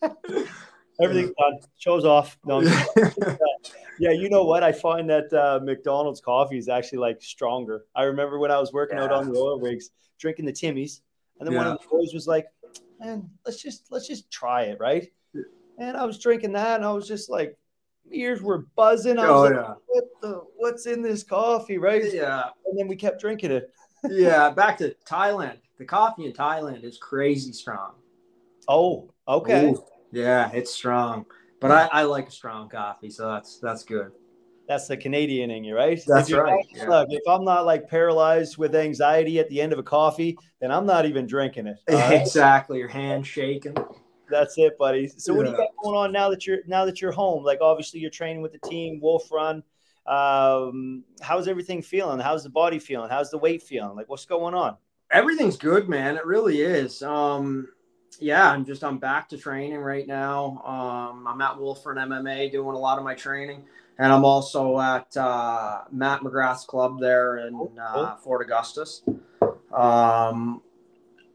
Everything's 1.00 1.32
done. 1.36 1.58
Shows 1.78 2.04
off. 2.04 2.38
No, 2.44 2.60
yeah, 3.98 4.12
you 4.12 4.30
know 4.30 4.44
what? 4.44 4.62
I 4.62 4.70
find 4.70 5.10
that 5.10 5.32
uh, 5.32 5.58
McDonald's 5.64 6.20
coffee 6.20 6.58
is 6.58 6.68
actually 6.68 6.98
like 6.98 7.20
stronger. 7.20 7.86
I 7.96 8.04
remember 8.04 8.38
when 8.38 8.52
I 8.52 8.60
was 8.60 8.72
working 8.72 8.98
yeah. 8.98 9.04
out 9.06 9.10
on 9.10 9.32
the 9.32 9.36
oil 9.36 9.58
rigs, 9.58 9.90
drinking 10.20 10.44
the 10.44 10.52
Timmy's, 10.52 11.02
and 11.40 11.46
then 11.48 11.54
yeah. 11.54 11.58
one 11.58 11.66
of 11.66 11.82
the 11.82 11.88
boys 11.88 12.14
was 12.14 12.28
like, 12.28 12.46
"Man, 13.00 13.28
let's 13.44 13.60
just 13.60 13.86
let's 13.90 14.06
just 14.06 14.30
try 14.30 14.62
it, 14.62 14.78
right?" 14.78 15.10
And 15.76 15.96
I 15.96 16.04
was 16.04 16.20
drinking 16.20 16.52
that, 16.52 16.76
and 16.76 16.84
I 16.84 16.92
was 16.92 17.08
just 17.08 17.28
like, 17.28 17.58
ears 18.12 18.40
were 18.40 18.68
buzzing. 18.76 19.18
I 19.18 19.28
was 19.28 19.50
oh, 19.50 19.54
like, 19.56 19.66
yeah. 19.66 19.74
what 19.88 20.04
the 20.22 20.40
what's 20.54 20.86
in 20.86 21.02
this 21.02 21.24
coffee, 21.24 21.78
right? 21.78 22.04
Yeah. 22.14 22.50
And 22.64 22.78
then 22.78 22.86
we 22.86 22.94
kept 22.94 23.20
drinking 23.20 23.50
it. 23.50 23.72
yeah, 24.08 24.50
back 24.50 24.78
to 24.78 24.94
Thailand. 25.04 25.58
The 25.78 25.84
coffee 25.84 26.24
in 26.24 26.32
Thailand 26.32 26.84
is 26.84 26.98
crazy 26.98 27.52
strong. 27.52 27.92
Oh, 28.68 29.10
okay. 29.28 29.70
Ooh, 29.70 29.84
yeah, 30.10 30.50
it's 30.52 30.72
strong. 30.72 31.26
But 31.60 31.70
I, 31.70 31.88
I 31.92 32.02
like 32.04 32.28
a 32.28 32.30
strong 32.30 32.68
coffee, 32.68 33.10
so 33.10 33.28
that's 33.28 33.58
that's 33.58 33.84
good. 33.84 34.12
That's 34.68 34.88
the 34.88 34.96
Canadian 34.96 35.50
in 35.50 35.62
you, 35.64 35.76
right? 35.76 36.00
That's 36.06 36.32
right. 36.32 36.64
yeah. 36.74 36.88
Look, 36.88 37.08
if 37.10 37.22
I'm 37.28 37.44
not 37.44 37.66
like 37.66 37.88
paralyzed 37.88 38.58
with 38.58 38.74
anxiety 38.74 39.38
at 39.38 39.48
the 39.48 39.60
end 39.60 39.72
of 39.72 39.78
a 39.78 39.82
coffee, 39.82 40.36
then 40.60 40.72
I'm 40.72 40.86
not 40.86 41.06
even 41.06 41.26
drinking 41.26 41.68
it. 41.68 41.78
Exactly. 41.88 42.78
Your 42.78 42.88
hand 42.88 43.26
shaking. 43.26 43.76
That's 44.28 44.58
it, 44.58 44.76
buddy. 44.76 45.08
So 45.16 45.32
yeah. 45.32 45.36
what 45.36 45.44
do 45.44 45.50
you 45.52 45.56
got 45.56 45.68
going 45.82 45.96
on 45.96 46.12
now 46.12 46.30
that 46.30 46.46
you're 46.46 46.58
now 46.66 46.84
that 46.84 47.00
you're 47.00 47.12
home? 47.12 47.44
Like 47.44 47.60
obviously 47.60 48.00
you're 48.00 48.10
training 48.10 48.42
with 48.42 48.52
the 48.52 48.68
team, 48.68 48.98
Wolf 49.00 49.30
Run. 49.30 49.62
Um, 50.06 51.04
how's 51.20 51.48
everything 51.48 51.82
feeling? 51.82 52.18
How's 52.18 52.42
the 52.42 52.50
body 52.50 52.78
feeling? 52.78 53.10
How's 53.10 53.30
the 53.30 53.38
weight 53.38 53.62
feeling? 53.62 53.96
Like 53.96 54.08
what's 54.08 54.24
going 54.24 54.54
on? 54.54 54.76
Everything's 55.12 55.56
good, 55.56 55.88
man. 55.88 56.16
It 56.16 56.26
really 56.26 56.60
is. 56.60 57.02
Um, 57.02 57.68
yeah, 58.18 58.50
I'm 58.50 58.64
just 58.64 58.82
I'm 58.82 58.98
back 58.98 59.28
to 59.30 59.38
training 59.38 59.78
right 59.78 60.06
now. 60.06 60.62
Um, 60.64 61.26
I'm 61.26 61.40
at 61.40 61.58
Wolf 61.58 61.84
Run 61.84 61.96
MMA 61.96 62.50
doing 62.50 62.74
a 62.74 62.78
lot 62.78 62.98
of 62.98 63.04
my 63.04 63.14
training, 63.14 63.64
and 63.98 64.12
I'm 64.12 64.24
also 64.24 64.80
at 64.80 65.16
uh, 65.16 65.82
Matt 65.92 66.20
McGrath's 66.20 66.64
club 66.64 66.98
there 67.00 67.46
in 67.46 67.68
uh, 67.80 68.16
Fort 68.16 68.42
Augustus. 68.42 69.02
Um, 69.74 70.62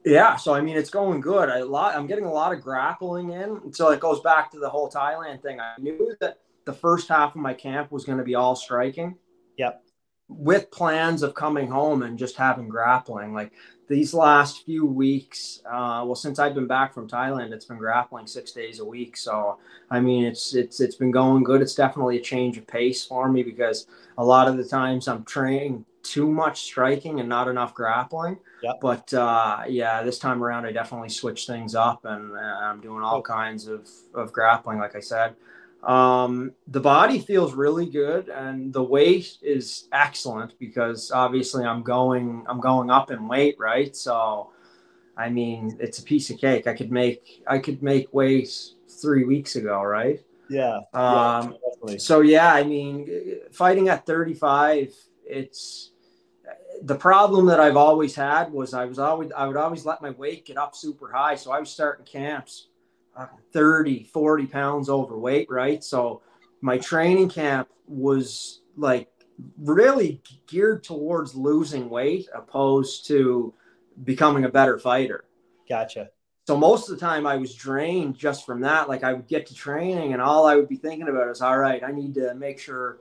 Yeah, 0.04 0.36
so 0.36 0.54
I 0.54 0.62
mean, 0.62 0.78
it's 0.78 0.90
going 0.90 1.22
good. 1.22 1.50
I 1.50 1.62
lot, 1.62 1.96
I'm 1.96 2.08
getting 2.08 2.26
a 2.26 2.32
lot 2.32 2.54
of 2.54 2.62
grappling 2.62 3.32
in. 3.32 3.72
So 3.72 3.90
it 3.92 4.00
goes 4.00 4.20
back 4.22 4.52
to 4.52 4.60
the 4.60 4.70
whole 4.70 4.90
Thailand 4.90 5.44
thing. 5.44 5.60
I 5.60 5.74
knew 5.80 6.16
that 6.20 6.40
the 6.66 6.74
first 6.74 7.08
half 7.08 7.36
of 7.36 7.42
my 7.42 7.54
camp 7.54 7.92
was 7.92 8.04
going 8.04 8.18
to 8.18 8.24
be 8.24 8.36
all 8.36 8.56
striking. 8.56 9.16
Yep. 9.58 9.84
With 10.32 10.72
plans 10.72 11.24
of 11.24 11.34
coming 11.36 11.70
home 11.70 12.04
and 12.04 12.18
just 12.18 12.36
having 12.36 12.70
grappling. 12.70 13.34
Like 13.34 13.52
these 13.88 14.14
last 14.14 14.66
few 14.66 14.86
weeks, 14.86 15.62
uh, 15.66 16.04
well, 16.06 16.16
since 16.16 16.40
I've 16.40 16.56
been 16.56 16.68
back 16.68 16.94
from 16.94 17.08
Thailand, 17.08 17.52
it's 17.52 17.66
been 17.66 17.78
grappling 17.78 18.26
six 18.26 18.52
days 18.52 18.80
a 18.80 18.86
week. 18.86 19.18
So 19.18 19.60
I 19.90 20.00
mean, 20.00 20.24
it's 20.26 20.56
it's 20.56 20.80
it's 20.80 20.96
been 20.96 21.12
going 21.12 21.44
good. 21.44 21.62
It's 21.62 21.76
definitely 21.76 22.18
a 22.18 22.22
change 22.22 22.58
of 22.58 22.66
pace 22.66 23.06
for 23.06 23.30
me 23.30 23.44
because 23.44 23.88
a 24.18 24.24
lot 24.24 24.48
of 24.48 24.58
the 24.58 24.64
times 24.64 25.08
I'm 25.08 25.24
training 25.26 25.86
too 26.04 26.28
much 26.28 26.62
striking 26.62 27.20
and 27.20 27.30
not 27.30 27.48
enough 27.48 27.74
grappling. 27.74 28.38
Yep. 28.64 28.80
But 28.82 29.14
uh, 29.14 29.64
yeah, 29.68 30.04
this 30.04 30.20
time 30.20 30.44
around, 30.44 30.66
I 30.66 30.72
definitely 30.72 31.10
switched 31.10 31.48
things 31.48 31.76
up 31.76 32.06
and 32.06 32.36
uh, 32.36 32.40
I'm 32.40 32.82
doing 32.82 33.04
all 33.04 33.22
kinds 33.22 33.68
of, 33.68 33.88
of 34.14 34.32
grappling, 34.32 34.80
like 34.80 34.96
I 34.96 35.00
said. 35.00 35.36
Um, 35.84 36.52
the 36.68 36.80
body 36.80 37.20
feels 37.20 37.54
really 37.54 37.88
good 37.88 38.30
and 38.30 38.72
the 38.72 38.84
weight 38.84 39.38
is 39.42 39.88
excellent 39.92 40.58
because 40.60 41.12
obviously 41.12 41.66
I'm 41.66 41.82
going 41.82 42.46
I'm 42.48 42.60
going 42.60 42.92
up 42.92 43.10
in 43.10 43.28
weight, 43.28 43.56
right? 43.58 43.96
So 43.96 44.52
I 45.18 45.30
mean, 45.30 45.78
it's 45.80 46.00
a 46.00 46.04
piece 46.04 46.30
of 46.30 46.38
cake. 46.38 46.68
I 46.68 46.74
could 46.74 46.92
make 46.92 47.44
I 47.48 47.58
could 47.58 47.82
make 47.82 48.14
weight 48.14 48.50
3 49.02 49.24
weeks 49.24 49.56
ago, 49.56 49.82
right? 49.82 50.20
Yeah. 50.50 50.82
Um, 50.94 51.56
yeah 51.84 51.98
so 51.98 52.22
yeah, 52.22 52.54
I 52.54 52.64
mean, 52.64 53.40
fighting 53.52 53.90
at 53.90 54.06
35, 54.06 54.94
it's 55.26 55.92
the 56.84 56.96
problem 56.96 57.46
that 57.48 57.60
I've 57.60 57.78
always 57.78 58.16
had 58.16 58.52
was 58.52 58.74
I 58.74 58.86
was 58.86 59.00
always 59.00 59.32
I 59.32 59.48
would 59.48 59.58
always 59.58 59.86
let 59.86 60.02
my 60.02 60.12
weight 60.12 60.46
get 60.46 60.58
up 60.58 60.76
super 60.76 61.12
high. 61.12 61.36
So 61.36 61.52
I 61.52 61.60
was 61.60 61.70
starting 61.70 62.06
camps 62.06 62.68
30, 63.54 64.04
40 64.06 64.48
pounds 64.48 64.90
overweight, 64.90 65.50
right? 65.50 65.84
So 65.84 66.22
my 66.62 66.78
training 66.78 67.30
camp 67.30 67.70
was 67.88 68.62
like 68.78 69.10
really 69.58 70.22
geared 70.48 70.84
towards 70.84 71.36
losing 71.36 71.90
weight 71.90 72.28
opposed 72.34 73.08
to 73.08 73.54
becoming 74.04 74.46
a 74.46 74.50
better 74.50 74.78
fighter. 74.78 75.26
Gotcha. 75.68 76.10
So 76.48 76.58
most 76.58 76.90
of 76.90 76.96
the 77.00 77.06
time 77.06 77.28
I 77.28 77.38
was 77.38 77.54
drained 77.54 78.18
just 78.18 78.46
from 78.46 78.62
that. 78.62 78.90
Like 78.90 79.04
I 79.04 79.14
would 79.14 79.28
get 79.28 79.46
to 79.48 79.56
training 79.56 80.14
and 80.14 80.22
all 80.22 80.46
I 80.46 80.56
would 80.56 80.70
be 80.70 80.76
thinking 80.76 81.08
about 81.08 81.30
is, 81.30 81.42
all 81.42 81.58
right, 81.58 81.84
I 81.84 81.92
need 81.92 82.14
to 82.16 82.34
make 82.36 82.60
sure 82.60 83.00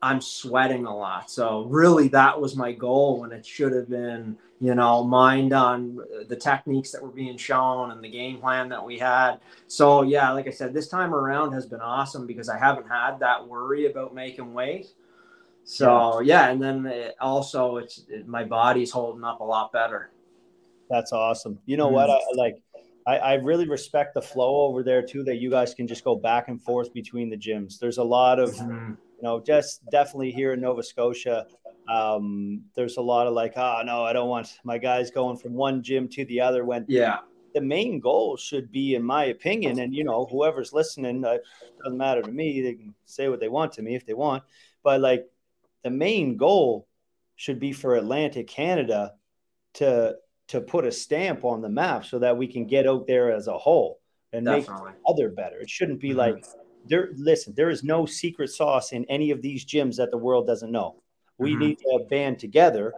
I'm 0.00 0.20
sweating 0.20 0.86
a 0.86 0.96
lot. 0.96 1.30
So 1.30 1.64
really 1.64 2.08
that 2.08 2.40
was 2.40 2.56
my 2.56 2.72
goal 2.72 3.20
when 3.20 3.32
it 3.32 3.44
should 3.44 3.72
have 3.72 3.88
been, 3.88 4.36
you 4.60 4.74
know, 4.74 5.02
mind 5.02 5.52
on 5.52 5.98
the 6.28 6.36
techniques 6.36 6.92
that 6.92 7.02
were 7.02 7.10
being 7.10 7.36
shown 7.36 7.90
and 7.90 8.02
the 8.02 8.08
game 8.08 8.38
plan 8.38 8.68
that 8.68 8.84
we 8.84 8.98
had. 8.98 9.40
So 9.66 10.02
yeah, 10.02 10.30
like 10.30 10.46
I 10.46 10.50
said, 10.50 10.72
this 10.72 10.88
time 10.88 11.14
around 11.14 11.52
has 11.52 11.66
been 11.66 11.80
awesome 11.80 12.26
because 12.26 12.48
I 12.48 12.58
haven't 12.58 12.88
had 12.88 13.18
that 13.20 13.46
worry 13.46 13.86
about 13.86 14.14
making 14.14 14.54
weight. 14.54 14.88
So 15.64 16.20
yeah, 16.20 16.48
and 16.48 16.62
then 16.62 16.86
it 16.86 17.16
also 17.20 17.76
it's 17.76 18.04
it, 18.08 18.26
my 18.26 18.44
body's 18.44 18.90
holding 18.90 19.24
up 19.24 19.40
a 19.40 19.44
lot 19.44 19.70
better. 19.72 20.10
That's 20.88 21.12
awesome. 21.12 21.58
You 21.66 21.76
know 21.76 21.86
mm-hmm. 21.86 21.94
what? 21.94 22.10
I, 22.10 22.20
like 22.36 22.62
I, 23.06 23.18
I, 23.18 23.34
really 23.34 23.68
respect 23.68 24.14
the 24.14 24.22
flow 24.22 24.62
over 24.62 24.82
there 24.82 25.02
too. 25.02 25.24
That 25.24 25.36
you 25.36 25.50
guys 25.50 25.74
can 25.74 25.86
just 25.86 26.04
go 26.04 26.16
back 26.16 26.48
and 26.48 26.62
forth 26.62 26.94
between 26.94 27.28
the 27.28 27.36
gyms. 27.36 27.78
There's 27.78 27.98
a 27.98 28.02
lot 28.02 28.38
of 28.38 28.54
mm-hmm 28.54 28.94
you 29.18 29.24
know, 29.26 29.40
just 29.40 29.84
definitely 29.90 30.30
here 30.30 30.52
in 30.52 30.60
Nova 30.60 30.82
Scotia, 30.82 31.46
um, 31.92 32.62
there's 32.76 32.98
a 32.98 33.02
lot 33.02 33.26
of 33.26 33.34
like, 33.34 33.54
oh 33.56 33.82
no, 33.84 34.04
I 34.04 34.12
don't 34.12 34.28
want 34.28 34.58
my 34.64 34.78
guys 34.78 35.10
going 35.10 35.36
from 35.36 35.54
one 35.54 35.82
gym 35.82 36.08
to 36.10 36.24
the 36.26 36.40
other. 36.40 36.64
When 36.64 36.84
yeah, 36.88 37.18
the 37.54 37.60
main 37.60 37.98
goal 37.98 38.36
should 38.36 38.70
be, 38.70 38.94
in 38.94 39.02
my 39.02 39.24
opinion, 39.26 39.80
and 39.80 39.92
you 39.94 40.04
know, 40.04 40.26
whoever's 40.30 40.72
listening, 40.72 41.24
uh, 41.24 41.38
doesn't 41.82 41.98
matter 41.98 42.22
to 42.22 42.30
me. 42.30 42.60
They 42.60 42.74
can 42.74 42.94
say 43.06 43.28
what 43.28 43.40
they 43.40 43.48
want 43.48 43.72
to 43.72 43.82
me 43.82 43.96
if 43.96 44.06
they 44.06 44.14
want, 44.14 44.44
but 44.84 45.00
like 45.00 45.26
the 45.82 45.90
main 45.90 46.36
goal 46.36 46.86
should 47.36 47.58
be 47.58 47.72
for 47.72 47.96
Atlantic 47.96 48.46
Canada 48.46 49.14
to 49.74 50.16
to 50.48 50.60
put 50.60 50.84
a 50.84 50.92
stamp 50.92 51.44
on 51.44 51.60
the 51.60 51.68
map 51.68 52.04
so 52.04 52.18
that 52.18 52.36
we 52.36 52.46
can 52.46 52.66
get 52.66 52.86
out 52.86 53.06
there 53.06 53.32
as 53.32 53.48
a 53.48 53.58
whole 53.58 54.00
and 54.32 54.46
Definitely. 54.46 54.90
make 54.90 55.00
other 55.06 55.28
better. 55.28 55.58
It 55.58 55.70
shouldn't 55.70 56.00
be 56.00 56.10
mm-hmm. 56.10 56.18
like 56.18 56.44
there 56.88 57.10
listen 57.16 57.54
there 57.56 57.70
is 57.70 57.84
no 57.84 58.06
secret 58.06 58.48
sauce 58.48 58.92
in 58.92 59.04
any 59.06 59.30
of 59.30 59.42
these 59.42 59.64
gyms 59.64 59.96
that 59.96 60.10
the 60.10 60.18
world 60.18 60.46
doesn't 60.46 60.72
know 60.72 60.96
we 61.38 61.52
mm-hmm. 61.52 61.60
need 61.60 61.78
to 61.78 62.06
band 62.10 62.38
together 62.38 62.92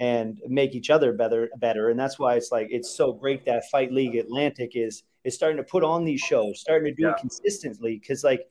and 0.00 0.40
make 0.48 0.74
each 0.74 0.90
other 0.90 1.12
better 1.12 1.48
better 1.58 1.90
and 1.90 1.98
that's 1.98 2.18
why 2.18 2.34
it's 2.34 2.50
like 2.50 2.66
it's 2.70 2.96
so 2.96 3.12
great 3.12 3.44
that 3.44 3.68
fight 3.70 3.92
league 3.92 4.16
atlantic 4.16 4.72
is 4.74 5.04
is 5.22 5.34
starting 5.34 5.56
to 5.56 5.62
put 5.62 5.84
on 5.84 6.04
these 6.04 6.20
shows 6.20 6.60
starting 6.60 6.92
to 6.92 6.94
do 6.94 7.04
yeah. 7.04 7.12
it 7.12 7.18
consistently 7.18 7.98
because 8.00 8.24
like 8.24 8.48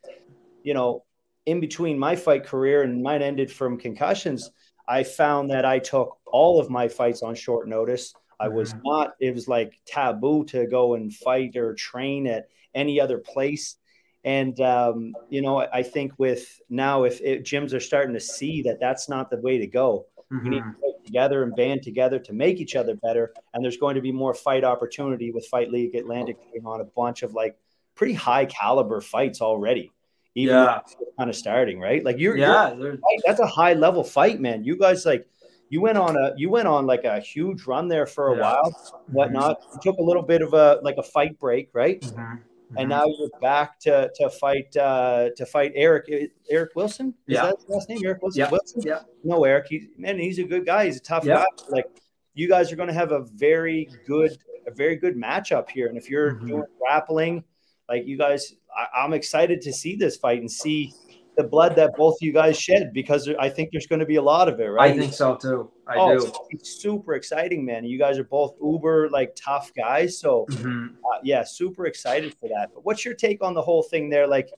you 0.64 0.74
know 0.74 1.04
in 1.46 1.60
between 1.60 2.00
my 2.00 2.16
fight 2.16 2.46
career 2.46 2.84
and 2.84 3.04
mine 3.04 3.22
ended 3.22 3.52
from 3.52 3.78
concussions 3.78 4.52
i 4.88 5.04
found 5.04 5.52
that 5.52 5.66
i 5.66 5.78
took 5.78 6.18
all 6.28 6.60
of 6.60 6.70
my 6.70 6.88
fights 6.88 7.22
on 7.22 7.36
short 7.36 7.68
notice 7.68 8.14
i 8.40 8.48
was 8.48 8.74
mm-hmm. 8.74 8.82
not 8.86 9.12
it 9.20 9.34
was 9.34 9.48
like 9.48 9.74
taboo 9.86 10.46
to 10.46 10.66
go 10.68 10.94
and 10.94 11.14
fight 11.14 11.58
or 11.58 11.74
train 11.74 12.26
at 12.26 12.46
any 12.74 13.02
other 13.02 13.18
place 13.18 13.76
and 14.24 14.60
um, 14.62 15.14
you 15.30 15.42
know, 15.42 15.60
I 15.60 15.84
think 15.84 16.14
with 16.18 16.62
now, 16.70 17.04
if 17.04 17.20
it, 17.22 17.44
gyms 17.44 17.74
are 17.74 17.80
starting 17.80 18.14
to 18.14 18.20
see 18.20 18.62
that 18.64 18.80
that's 18.80 19.10
not 19.10 19.30
the 19.30 19.38
way 19.38 19.58
to 19.58 19.68
go, 19.68 20.06
mm-hmm. 20.32 20.44
we 20.44 20.50
need 20.50 20.62
to 20.62 20.66
work 20.66 20.76
mm-hmm. 20.76 21.06
together 21.06 21.44
and 21.44 21.56
band 21.56 21.84
together 21.84 22.20
to 22.20 22.34
make 22.34 22.60
each 22.60 22.76
other 22.76 22.96
better. 22.96 23.34
And 23.54 23.64
there's 23.64 23.78
going 23.78 23.96
to 23.96 24.02
be 24.02 24.14
more 24.14 24.34
fight 24.34 24.64
opportunity 24.64 25.32
with 25.32 25.46
Fight 25.48 25.72
League 25.72 25.96
Atlantic 25.96 26.38
taking 26.42 26.66
on 26.66 26.80
a 26.80 26.86
bunch 26.86 27.24
of 27.24 27.34
like 27.34 27.58
pretty 27.96 28.14
high 28.14 28.46
caliber 28.46 29.02
fights 29.02 29.42
already. 29.42 29.92
Even 30.36 30.56
yeah. 30.56 30.80
kind 31.20 31.30
of 31.30 31.36
starting 31.36 31.80
right, 31.80 32.04
like 32.04 32.18
you're 32.18 32.36
yeah, 32.36 32.74
you're, 32.74 32.98
that's 33.24 33.40
a 33.40 33.46
high 33.46 33.74
level 33.74 34.04
fight, 34.04 34.42
man. 34.42 34.64
You 34.64 34.76
guys 34.76 35.06
like 35.06 35.28
you 35.70 35.80
went 35.80 35.96
on 35.96 36.16
a 36.16 36.32
you 36.38 36.50
went 36.50 36.68
on 36.68 36.88
like 36.88 37.04
a 37.04 37.20
huge 37.20 37.68
run 37.68 37.88
there 37.88 38.08
for 38.08 38.34
a 38.34 38.36
yeah. 38.36 38.42
while, 38.42 39.02
whatnot. 39.12 39.62
You 39.74 39.80
took 39.84 39.98
a 40.00 40.02
little 40.02 40.24
bit 40.24 40.42
of 40.42 40.56
a 40.56 40.80
like 40.82 40.96
a 40.98 41.04
fight 41.04 41.38
break, 41.40 41.70
right? 41.74 42.02
Mm-hmm 42.02 42.36
and 42.78 42.90
now 42.90 43.06
you're 43.06 43.30
back 43.42 43.80
to 43.82 44.12
to 44.16 44.30
fight 44.30 44.76
uh, 44.76 45.30
to 45.36 45.46
fight 45.46 45.72
Eric 45.76 46.10
Eric 46.50 46.72
Wilson. 46.76 47.14
Is 47.28 47.36
yeah. 47.36 47.46
that 47.46 47.56
his 47.58 47.70
last 47.70 47.90
name? 47.90 48.00
Eric 48.04 48.22
Wilson. 48.22 48.40
Yeah. 48.40 48.50
Wilson? 48.50 48.82
Yeah. 48.84 49.00
No, 49.24 49.44
Eric. 49.44 49.68
He 49.70 49.88
man, 49.98 50.20
he's 50.20 50.40
a 50.40 50.44
good 50.44 50.66
guy. 50.66 50.86
He's 50.86 50.98
a 50.98 51.02
tough 51.02 51.26
yeah. 51.26 51.38
guy. 51.38 51.46
Like 51.70 51.86
you 52.34 52.48
guys 52.48 52.72
are 52.72 52.76
going 52.76 52.88
to 52.88 52.94
have 52.94 53.12
a 53.12 53.22
very 53.22 53.90
good 54.08 54.38
a 54.68 54.72
very 54.72 54.96
good 54.96 55.16
matchup 55.16 55.70
here. 55.70 55.88
And 55.88 55.98
if 55.98 56.10
you're 56.10 56.36
mm-hmm. 56.36 56.48
doing 56.48 56.64
grappling, 56.80 57.44
like 57.90 58.06
you 58.06 58.18
guys, 58.18 58.54
I, 58.76 59.04
I'm 59.04 59.14
excited 59.14 59.62
to 59.62 59.74
see 59.74 59.96
this 59.96 60.18
fight 60.18 60.40
and 60.40 60.52
see 60.52 60.94
the 61.36 61.44
blood 61.44 61.76
that 61.76 61.96
both 61.96 62.18
you 62.22 62.32
guys 62.32 62.60
shed 62.60 62.94
because 62.94 63.30
I 63.40 63.50
think 63.50 63.70
there's 63.72 63.88
going 63.88 64.00
to 64.00 64.06
be 64.06 64.18
a 64.18 64.22
lot 64.22 64.48
of 64.48 64.60
it, 64.60 64.68
right? 64.68 64.92
I 64.92 64.98
think 64.98 65.14
so 65.14 65.36
too. 65.36 65.72
I 65.88 65.96
oh, 65.98 66.20
do. 66.20 66.32
It's 66.52 66.82
super 66.82 67.16
exciting, 67.16 67.66
man. 67.66 67.84
You 67.86 67.98
guys 67.98 68.20
are 68.20 68.24
both 68.24 68.56
uber 68.62 69.10
like 69.10 69.36
tough 69.36 69.72
guys, 69.76 70.20
so 70.20 70.46
mm-hmm. 70.50 70.96
uh, 70.96 71.20
yeah, 71.24 71.44
super 71.44 71.88
excited 71.88 72.36
for 72.40 72.50
that. 72.50 72.70
But 72.74 72.86
what's 72.86 73.04
your 73.04 73.16
take 73.16 73.44
on 73.44 73.54
the 73.54 73.62
whole 73.62 73.84
thing 73.84 74.10
there, 74.10 74.28
like 74.28 74.50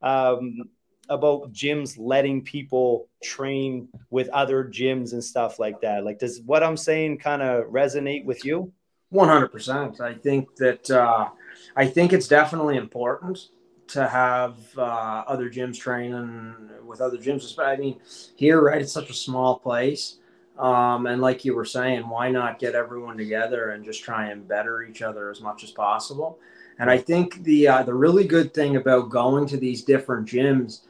um, 0.00 0.62
about 1.08 1.52
gyms 1.52 1.96
letting 1.98 2.42
people 2.42 3.08
train 3.22 3.88
with 4.10 4.28
other 4.30 4.64
gyms 4.64 5.12
and 5.12 5.22
stuff 5.22 5.58
like 5.58 5.80
that? 5.82 6.04
Like, 6.04 6.18
does 6.18 6.40
what 6.40 6.62
I'm 6.62 6.76
saying 6.76 7.18
kind 7.18 7.42
of 7.42 7.64
resonate 7.66 8.24
with 8.24 8.44
you? 8.44 8.72
One 9.10 9.28
hundred 9.28 9.48
percent. 9.48 10.00
I 10.00 10.14
think 10.14 10.56
that 10.56 10.90
uh, 10.90 11.28
I 11.76 11.86
think 11.86 12.14
it's 12.14 12.28
definitely 12.28 12.78
important 12.78 13.38
to 13.92 14.08
have 14.08 14.56
uh, 14.76 15.24
other 15.26 15.50
gyms 15.50 15.78
training 15.78 16.54
with 16.84 17.00
other 17.00 17.18
gyms. 17.18 17.54
But 17.56 17.66
I 17.66 17.76
mean, 17.76 18.00
here, 18.36 18.60
right, 18.60 18.82
it's 18.82 18.92
such 18.92 19.10
a 19.10 19.14
small 19.14 19.58
place. 19.58 20.16
Um, 20.58 21.06
and 21.06 21.20
like 21.20 21.44
you 21.44 21.54
were 21.54 21.64
saying, 21.64 22.08
why 22.08 22.30
not 22.30 22.58
get 22.58 22.74
everyone 22.74 23.16
together 23.16 23.70
and 23.70 23.84
just 23.84 24.04
try 24.04 24.28
and 24.28 24.46
better 24.46 24.82
each 24.82 25.02
other 25.02 25.30
as 25.30 25.40
much 25.40 25.64
as 25.64 25.70
possible? 25.70 26.38
And 26.78 26.90
I 26.90 26.98
think 26.98 27.42
the 27.44 27.68
uh, 27.68 27.82
the 27.82 27.94
really 27.94 28.24
good 28.24 28.54
thing 28.54 28.76
about 28.76 29.10
going 29.10 29.46
to 29.48 29.56
these 29.56 29.82
different 29.82 30.28
gyms 30.28 30.82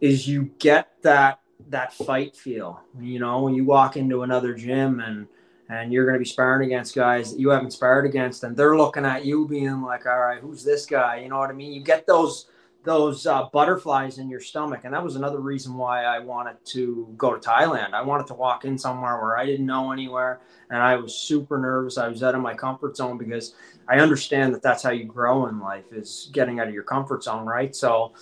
is 0.00 0.28
you 0.28 0.50
get 0.58 0.90
that 1.02 1.40
that 1.68 1.92
fight 1.92 2.36
feel. 2.36 2.80
You 2.98 3.18
know, 3.18 3.42
when 3.42 3.54
you 3.54 3.64
walk 3.64 3.96
into 3.96 4.22
another 4.22 4.54
gym 4.54 5.00
and 5.00 5.26
and 5.68 5.92
you're 5.92 6.04
going 6.04 6.14
to 6.14 6.18
be 6.18 6.28
sparring 6.28 6.66
against 6.66 6.96
guys 6.96 7.32
that 7.32 7.40
you 7.40 7.50
haven't 7.50 7.70
sparred 7.70 8.04
against, 8.04 8.42
and 8.42 8.56
they're 8.56 8.76
looking 8.76 9.04
at 9.04 9.24
you 9.24 9.46
being 9.46 9.82
like, 9.82 10.06
"All 10.06 10.18
right, 10.18 10.40
who's 10.40 10.64
this 10.64 10.84
guy?" 10.84 11.20
You 11.20 11.28
know 11.28 11.38
what 11.38 11.50
I 11.50 11.52
mean? 11.52 11.72
You 11.72 11.80
get 11.80 12.06
those 12.06 12.46
those 12.82 13.26
uh, 13.26 13.44
butterflies 13.52 14.18
in 14.18 14.30
your 14.30 14.40
stomach, 14.40 14.80
and 14.84 14.94
that 14.94 15.02
was 15.02 15.16
another 15.16 15.40
reason 15.40 15.74
why 15.74 16.04
I 16.04 16.18
wanted 16.18 16.56
to 16.66 17.12
go 17.18 17.34
to 17.34 17.40
Thailand. 17.40 17.92
I 17.92 18.02
wanted 18.02 18.26
to 18.28 18.34
walk 18.34 18.64
in 18.64 18.78
somewhere 18.78 19.20
where 19.20 19.36
I 19.36 19.44
didn't 19.44 19.66
know 19.66 19.92
anywhere, 19.92 20.40
and 20.70 20.82
I 20.82 20.96
was 20.96 21.14
super 21.14 21.58
nervous. 21.58 21.98
I 21.98 22.08
was 22.08 22.22
out 22.22 22.34
of 22.34 22.40
my 22.40 22.54
comfort 22.54 22.96
zone 22.96 23.18
because 23.18 23.54
I 23.88 23.98
understand 23.98 24.54
that 24.54 24.62
that's 24.62 24.82
how 24.82 24.90
you 24.90 25.04
grow 25.04 25.46
in 25.48 25.60
life 25.60 25.92
is 25.92 26.30
getting 26.32 26.60
out 26.60 26.68
of 26.68 26.74
your 26.74 26.84
comfort 26.84 27.24
zone, 27.24 27.44
right? 27.44 27.74
So 27.74 28.12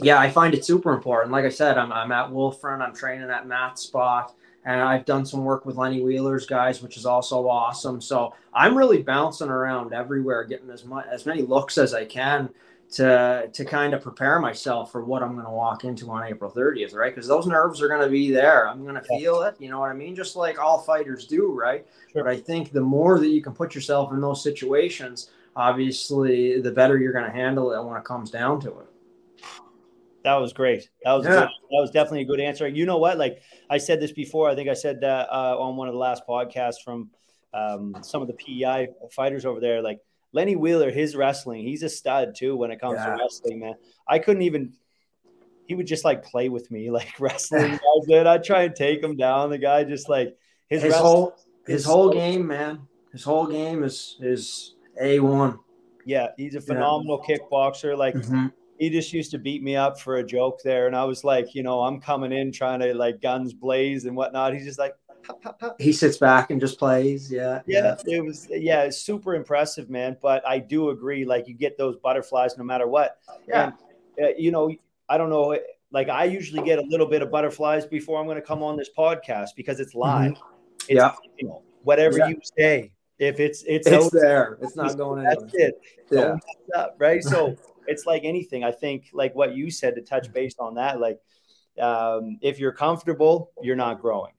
yeah, 0.00 0.18
I 0.18 0.30
find 0.30 0.54
it 0.54 0.64
super 0.64 0.92
important. 0.92 1.32
Like 1.32 1.44
I 1.44 1.50
said, 1.50 1.78
I'm, 1.78 1.92
I'm 1.92 2.12
at 2.12 2.30
Wolfrun, 2.30 2.80
I'm 2.80 2.94
training 2.94 3.30
at 3.30 3.46
Matt's 3.46 3.82
spot 3.82 4.34
and 4.64 4.80
I've 4.80 5.04
done 5.04 5.24
some 5.24 5.44
work 5.44 5.64
with 5.64 5.76
Lenny 5.76 6.02
Wheeler's 6.02 6.46
guys, 6.46 6.82
which 6.82 6.96
is 6.96 7.06
also 7.06 7.48
awesome. 7.48 8.00
So 8.00 8.34
I'm 8.52 8.76
really 8.76 9.02
bouncing 9.02 9.48
around 9.48 9.92
everywhere, 9.92 10.44
getting 10.44 10.70
as 10.70 10.84
much 10.84 11.06
as 11.10 11.26
many 11.26 11.42
looks 11.42 11.78
as 11.78 11.94
I 11.94 12.04
can 12.04 12.50
to 12.90 13.50
to 13.52 13.64
kind 13.64 13.92
of 13.92 14.02
prepare 14.02 14.40
myself 14.40 14.90
for 14.90 15.04
what 15.04 15.22
I'm 15.22 15.34
going 15.34 15.44
to 15.44 15.52
walk 15.52 15.84
into 15.84 16.10
on 16.10 16.24
April 16.24 16.50
30th, 16.50 16.94
right? 16.94 17.14
Because 17.14 17.28
those 17.28 17.46
nerves 17.46 17.82
are 17.82 17.88
going 17.88 18.00
to 18.00 18.08
be 18.08 18.30
there. 18.30 18.66
I'm 18.68 18.82
going 18.82 18.94
to 18.94 19.02
feel 19.02 19.42
it. 19.42 19.56
You 19.58 19.68
know 19.68 19.80
what 19.80 19.90
I 19.90 19.94
mean? 19.94 20.16
Just 20.16 20.36
like 20.36 20.58
all 20.58 20.78
fighters 20.78 21.26
do, 21.26 21.52
right? 21.52 21.86
Sure. 22.12 22.24
But 22.24 22.32
I 22.32 22.36
think 22.36 22.72
the 22.72 22.80
more 22.80 23.18
that 23.18 23.28
you 23.28 23.42
can 23.42 23.52
put 23.52 23.74
yourself 23.74 24.12
in 24.12 24.20
those 24.20 24.42
situations, 24.42 25.30
obviously, 25.54 26.60
the 26.60 26.70
better 26.70 26.96
you're 26.96 27.12
going 27.12 27.26
to 27.26 27.36
handle 27.36 27.72
it 27.72 27.84
when 27.84 27.96
it 27.96 28.04
comes 28.04 28.30
down 28.30 28.60
to 28.62 28.70
it. 28.70 28.86
That 30.24 30.36
was 30.36 30.52
great. 30.52 30.88
That 31.04 31.12
was 31.12 31.26
yeah. 31.26 31.40
that 31.40 31.50
was 31.70 31.90
definitely 31.90 32.22
a 32.22 32.26
good 32.26 32.40
answer. 32.40 32.66
You 32.66 32.86
know 32.86 32.98
what? 32.98 33.18
Like 33.18 33.42
I 33.70 33.78
said 33.78 34.00
this 34.00 34.12
before. 34.12 34.48
I 34.48 34.54
think 34.54 34.68
I 34.68 34.74
said 34.74 35.00
that 35.02 35.28
uh, 35.30 35.56
on 35.58 35.76
one 35.76 35.88
of 35.88 35.94
the 35.94 36.00
last 36.00 36.22
podcasts 36.28 36.82
from 36.84 37.10
um, 37.54 37.96
some 38.02 38.20
of 38.22 38.28
the 38.28 38.34
PEI 38.34 38.88
fighters 39.12 39.44
over 39.44 39.60
there. 39.60 39.80
Like 39.80 40.00
Lenny 40.32 40.56
Wheeler, 40.56 40.90
his 40.90 41.16
wrestling, 41.16 41.64
he's 41.64 41.82
a 41.82 41.88
stud 41.88 42.34
too 42.36 42.56
when 42.56 42.70
it 42.70 42.80
comes 42.80 42.96
yeah. 42.96 43.06
to 43.06 43.16
wrestling, 43.22 43.60
man. 43.60 43.74
I 44.06 44.18
couldn't 44.18 44.42
even. 44.42 44.74
He 45.66 45.74
would 45.74 45.86
just 45.86 46.04
like 46.04 46.24
play 46.24 46.48
with 46.48 46.70
me, 46.70 46.90
like 46.98 47.18
wrestling. 47.18 47.74
I 47.82 48.00
did. 48.06 48.26
I'd 48.26 48.44
try 48.44 48.62
and 48.62 48.74
take 48.74 49.02
him 49.02 49.16
down. 49.16 49.50
The 49.50 49.58
guy 49.58 49.84
just 49.84 50.08
like 50.08 50.36
his, 50.68 50.82
his 50.82 50.94
whole 50.94 51.34
his 51.66 51.84
whole 51.84 52.12
so, 52.12 52.18
game, 52.18 52.46
man. 52.46 52.80
His 53.12 53.24
whole 53.24 53.46
game 53.46 53.84
is 53.84 54.16
is 54.20 54.74
a 55.00 55.20
one. 55.20 55.58
Yeah, 56.04 56.28
he's 56.36 56.54
a 56.54 56.60
phenomenal 56.60 57.22
yeah. 57.28 57.36
kickboxer. 57.36 57.96
Like 57.96 58.14
mm-hmm. 58.14 58.46
he 58.78 58.90
just 58.90 59.12
used 59.12 59.30
to 59.32 59.38
beat 59.38 59.62
me 59.62 59.76
up 59.76 60.00
for 60.00 60.16
a 60.16 60.24
joke 60.24 60.60
there, 60.64 60.86
and 60.86 60.96
I 60.96 61.04
was 61.04 61.24
like, 61.24 61.54
you 61.54 61.62
know, 61.62 61.82
I'm 61.82 62.00
coming 62.00 62.32
in 62.32 62.52
trying 62.52 62.80
to 62.80 62.94
like 62.94 63.20
guns 63.20 63.52
blaze 63.52 64.04
and 64.04 64.16
whatnot. 64.16 64.54
He's 64.54 64.64
just 64.64 64.78
like, 64.78 64.94
pop, 65.22 65.42
pop, 65.42 65.60
pop. 65.60 65.80
He 65.80 65.92
sits 65.92 66.16
back 66.18 66.50
and 66.50 66.60
just 66.60 66.78
plays. 66.78 67.30
Yeah. 67.30 67.62
Yeah. 67.66 67.96
It 68.06 68.24
was, 68.24 68.48
yeah, 68.50 68.82
it's 68.82 68.98
super 68.98 69.34
impressive, 69.34 69.90
man. 69.90 70.16
But 70.20 70.46
I 70.46 70.58
do 70.58 70.90
agree. 70.90 71.24
Like, 71.24 71.48
you 71.48 71.54
get 71.54 71.76
those 71.76 71.96
butterflies 71.96 72.56
no 72.56 72.64
matter 72.64 72.86
what. 72.86 73.18
Yeah. 73.46 73.72
And, 74.18 74.26
uh, 74.26 74.30
you 74.36 74.50
know, 74.50 74.74
I 75.08 75.18
don't 75.18 75.30
know. 75.30 75.58
Like, 75.90 76.08
I 76.08 76.24
usually 76.24 76.62
get 76.62 76.78
a 76.78 76.82
little 76.82 77.06
bit 77.06 77.22
of 77.22 77.30
butterflies 77.30 77.86
before 77.86 78.20
I'm 78.20 78.26
going 78.26 78.36
to 78.36 78.46
come 78.46 78.62
on 78.62 78.76
this 78.76 78.90
podcast 78.96 79.50
because 79.56 79.80
it's 79.80 79.94
live. 79.94 80.32
Mm-hmm. 80.32 80.54
It's, 80.88 80.90
yeah. 80.90 81.12
You 81.36 81.48
know, 81.48 81.62
whatever 81.82 82.18
yeah. 82.18 82.28
you 82.28 82.40
say, 82.58 82.92
if 83.18 83.40
it's, 83.40 83.62
it's, 83.66 83.86
it's 83.86 84.06
out, 84.06 84.12
there, 84.12 84.58
it's 84.62 84.76
not 84.76 84.96
going 84.96 85.24
That's 85.24 85.42
anywhere. 85.42 85.68
it. 85.68 85.80
Yeah. 86.10 86.36
Up, 86.76 86.96
right. 86.98 87.22
So 87.22 87.56
it's 87.86 88.06
like 88.06 88.24
anything. 88.24 88.64
I 88.64 88.70
think, 88.70 89.10
like 89.12 89.34
what 89.34 89.54
you 89.54 89.70
said 89.70 89.94
to 89.96 90.02
touch 90.02 90.32
base 90.32 90.54
on 90.58 90.74
that, 90.74 91.00
like, 91.00 91.18
um, 91.80 92.38
if 92.42 92.58
you're 92.58 92.72
comfortable, 92.72 93.52
you're 93.62 93.76
not 93.76 94.00
growing 94.00 94.32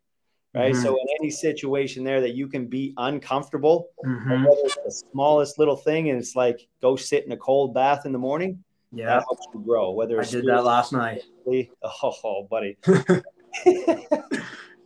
right? 0.53 0.73
Mm-hmm. 0.73 0.81
So 0.81 0.95
in 0.95 1.07
any 1.19 1.29
situation 1.29 2.03
there 2.03 2.21
that 2.21 2.33
you 2.35 2.47
can 2.47 2.67
be 2.67 2.93
uncomfortable, 2.97 3.89
mm-hmm. 4.05 4.43
whether 4.43 4.61
it's 4.63 4.77
the 4.85 4.91
smallest 5.11 5.59
little 5.59 5.75
thing, 5.75 6.09
and 6.09 6.19
it's 6.19 6.35
like 6.35 6.67
go 6.81 6.95
sit 6.95 7.25
in 7.25 7.31
a 7.31 7.37
cold 7.37 7.73
bath 7.73 8.05
in 8.05 8.11
the 8.11 8.19
morning. 8.19 8.63
Yeah, 8.91 9.05
that 9.05 9.23
helps 9.23 9.47
you 9.53 9.61
grow. 9.61 9.91
Whether 9.91 10.19
I 10.19 10.23
did 10.23 10.45
that 10.45 10.63
last 10.63 10.93
night. 10.93 11.21
Oh, 11.45 12.13
oh 12.23 12.47
buddy. 12.49 12.77
yeah. 12.87 13.99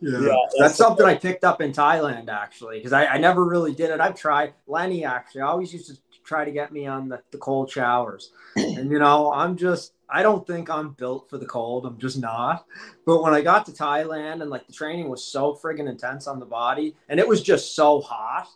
yeah. 0.00 0.36
that's, 0.58 0.76
something 0.76 1.06
I 1.06 1.14
picked 1.14 1.44
up 1.44 1.62
in 1.62 1.72
Thailand 1.72 2.28
actually, 2.28 2.78
because 2.78 2.92
I, 2.92 3.06
I 3.06 3.18
never 3.18 3.44
really 3.44 3.74
did 3.74 3.90
it. 3.90 4.00
I've 4.00 4.14
tried 4.14 4.52
Lenny 4.66 5.04
actually. 5.04 5.42
I 5.42 5.46
always 5.46 5.72
used 5.72 5.88
to 5.88 5.96
try 6.24 6.44
to 6.44 6.50
get 6.50 6.72
me 6.72 6.86
on 6.86 7.08
the, 7.08 7.22
the 7.30 7.38
cold 7.38 7.70
showers, 7.70 8.32
and 8.56 8.90
you 8.90 8.98
know 8.98 9.32
I'm 9.32 9.56
just 9.56 9.94
I 10.14 10.22
don't 10.22 10.46
think 10.46 10.70
I'm 10.70 10.90
built 10.92 11.28
for 11.28 11.38
the 11.38 11.46
cold. 11.46 11.84
I'm 11.84 11.98
just 11.98 12.20
not. 12.20 12.66
But 13.04 13.20
when 13.20 13.34
I 13.34 13.40
got 13.40 13.66
to 13.66 13.72
Thailand 13.72 14.42
and 14.42 14.48
like 14.48 14.64
the 14.68 14.72
training 14.72 15.08
was 15.08 15.24
so 15.24 15.58
friggin' 15.60 15.88
intense 15.88 16.28
on 16.28 16.38
the 16.38 16.46
body 16.46 16.94
and 17.08 17.18
it 17.18 17.26
was 17.26 17.42
just 17.42 17.74
so 17.74 18.00
hot, 18.00 18.46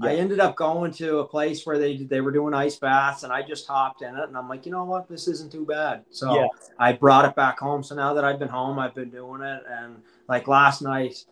yeah. 0.00 0.10
I 0.10 0.14
ended 0.14 0.38
up 0.38 0.54
going 0.54 0.92
to 0.92 1.18
a 1.18 1.26
place 1.26 1.66
where 1.66 1.76
they 1.76 1.96
they 2.04 2.20
were 2.20 2.30
doing 2.30 2.54
ice 2.54 2.76
baths 2.76 3.24
and 3.24 3.32
I 3.32 3.42
just 3.42 3.66
hopped 3.66 4.02
in 4.02 4.14
it 4.14 4.28
and 4.28 4.36
I'm 4.36 4.48
like, 4.48 4.64
you 4.64 4.70
know 4.70 4.84
what, 4.84 5.08
this 5.08 5.26
isn't 5.26 5.50
too 5.50 5.66
bad. 5.66 6.04
So 6.10 6.36
yeah. 6.36 6.46
I 6.78 6.92
brought 6.92 7.24
it 7.24 7.34
back 7.34 7.58
home. 7.58 7.82
So 7.82 7.96
now 7.96 8.14
that 8.14 8.24
I've 8.24 8.38
been 8.38 8.48
home, 8.48 8.78
I've 8.78 8.94
been 8.94 9.10
doing 9.10 9.42
it. 9.42 9.64
And 9.68 10.00
like 10.28 10.46
last 10.46 10.82
night, 10.82 11.24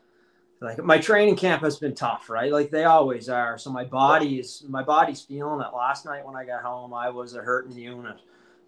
like 0.60 0.82
my 0.82 0.98
training 0.98 1.36
camp 1.36 1.62
has 1.62 1.76
been 1.76 1.94
tough, 1.94 2.28
right? 2.28 2.50
Like 2.50 2.72
they 2.72 2.84
always 2.84 3.28
are. 3.28 3.56
So 3.56 3.70
my 3.70 3.84
body 3.84 4.40
is 4.40 4.64
my 4.68 4.82
body's 4.82 5.22
feeling 5.22 5.60
it. 5.60 5.72
Last 5.72 6.04
night 6.04 6.26
when 6.26 6.34
I 6.34 6.44
got 6.44 6.62
home, 6.62 6.92
I 6.92 7.08
was 7.08 7.34
a 7.34 7.40
hurting 7.40 7.78
unit. 7.78 8.16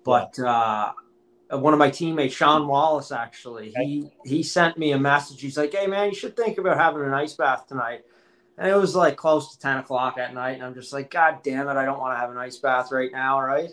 But 0.05 0.39
uh, 0.39 0.93
one 1.51 1.73
of 1.73 1.79
my 1.79 1.91
teammates, 1.91 2.35
Sean 2.35 2.67
Wallace, 2.67 3.11
actually, 3.11 3.73
he 3.77 4.11
he 4.25 4.43
sent 4.43 4.77
me 4.77 4.93
a 4.93 4.99
message. 4.99 5.41
He's 5.41 5.57
like, 5.57 5.73
"Hey 5.73 5.87
man, 5.87 6.11
you 6.11 6.15
should 6.15 6.37
think 6.37 6.59
about 6.59 6.77
having 6.77 7.03
an 7.03 7.15
ice 7.15 7.35
bath 7.35 7.67
tonight." 7.67 8.05
And 8.59 8.69
it 8.69 8.77
was 8.77 8.95
like 8.95 9.17
close 9.17 9.53
to 9.53 9.59
ten 9.59 9.79
o'clock 9.79 10.19
at 10.19 10.35
night, 10.35 10.53
and 10.53 10.63
I'm 10.63 10.75
just 10.75 10.93
like, 10.93 11.11
"God 11.11 11.39
damn 11.43 11.69
it, 11.69 11.77
I 11.77 11.85
don't 11.85 11.99
want 11.99 12.15
to 12.15 12.21
have 12.21 12.31
an 12.31 12.37
ice 12.37 12.59
bath 12.59 12.93
right 12.93 13.11
now, 13.11 13.41
right?" 13.41 13.71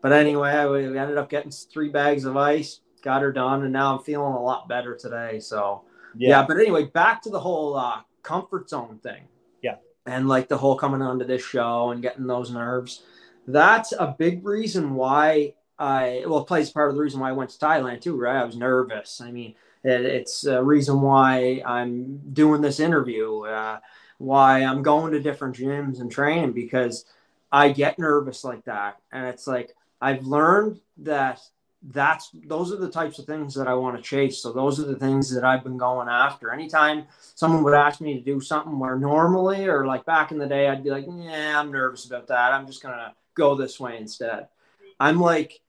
But 0.00 0.12
anyway, 0.12 0.64
we 0.66 0.98
ended 0.98 1.18
up 1.18 1.28
getting 1.28 1.50
three 1.50 1.90
bags 1.90 2.24
of 2.24 2.36
ice, 2.36 2.80
got 3.02 3.22
her 3.22 3.32
done, 3.32 3.62
and 3.64 3.72
now 3.72 3.96
I'm 3.96 4.04
feeling 4.04 4.32
a 4.32 4.42
lot 4.42 4.68
better 4.68 4.96
today. 4.96 5.38
So 5.40 5.82
yeah, 6.16 6.30
yeah 6.30 6.46
but 6.46 6.56
anyway, 6.58 6.84
back 6.84 7.20
to 7.22 7.30
the 7.30 7.40
whole 7.40 7.76
uh, 7.76 8.00
comfort 8.22 8.70
zone 8.70 9.00
thing. 9.02 9.24
Yeah, 9.62 9.76
and 10.06 10.28
like 10.28 10.48
the 10.48 10.56
whole 10.56 10.76
coming 10.76 11.02
onto 11.02 11.26
this 11.26 11.44
show 11.44 11.90
and 11.90 12.00
getting 12.00 12.26
those 12.26 12.50
nerves. 12.50 13.02
That's 13.46 13.92
a 13.92 14.14
big 14.18 14.46
reason 14.46 14.94
why 14.94 15.54
I 15.78 16.24
well, 16.26 16.40
it 16.40 16.46
plays 16.46 16.70
part 16.70 16.90
of 16.90 16.96
the 16.96 17.02
reason 17.02 17.20
why 17.20 17.30
I 17.30 17.32
went 17.32 17.50
to 17.50 17.58
Thailand 17.58 18.00
too, 18.00 18.16
right? 18.16 18.36
I 18.36 18.44
was 18.44 18.56
nervous. 18.56 19.20
I 19.20 19.30
mean, 19.30 19.54
it, 19.84 20.04
it's 20.04 20.44
a 20.44 20.62
reason 20.62 21.00
why 21.00 21.62
I'm 21.64 22.20
doing 22.32 22.60
this 22.60 22.80
interview, 22.80 23.42
uh, 23.42 23.78
why 24.18 24.64
I'm 24.64 24.82
going 24.82 25.12
to 25.12 25.20
different 25.20 25.56
gyms 25.56 26.00
and 26.00 26.10
training 26.10 26.52
because 26.52 27.04
I 27.52 27.70
get 27.70 27.98
nervous 27.98 28.44
like 28.44 28.64
that, 28.64 28.98
and 29.12 29.26
it's 29.26 29.46
like 29.46 29.74
I've 30.00 30.26
learned 30.26 30.80
that 30.98 31.40
that's 31.82 32.30
those 32.46 32.72
are 32.72 32.76
the 32.76 32.90
types 32.90 33.20
of 33.20 33.26
things 33.26 33.54
that 33.54 33.68
I 33.68 33.74
want 33.74 33.96
to 33.96 34.02
chase. 34.02 34.38
So 34.42 34.52
those 34.52 34.80
are 34.80 34.84
the 34.84 34.96
things 34.96 35.32
that 35.32 35.44
I've 35.44 35.62
been 35.62 35.78
going 35.78 36.08
after. 36.08 36.52
Anytime 36.52 37.06
someone 37.36 37.62
would 37.62 37.74
ask 37.74 38.00
me 38.00 38.14
to 38.14 38.20
do 38.20 38.40
something 38.40 38.78
where 38.78 38.98
normally 38.98 39.66
or 39.66 39.86
like 39.86 40.04
back 40.04 40.32
in 40.32 40.38
the 40.38 40.46
day 40.46 40.68
I'd 40.68 40.82
be 40.82 40.90
like, 40.90 41.06
yeah, 41.08 41.60
I'm 41.60 41.70
nervous 41.70 42.04
about 42.04 42.26
that. 42.28 42.52
I'm 42.52 42.66
just 42.66 42.82
gonna 42.82 43.14
go 43.34 43.54
this 43.54 43.78
way 43.78 43.96
instead. 43.96 44.48
I'm 44.98 45.20
like 45.20 45.60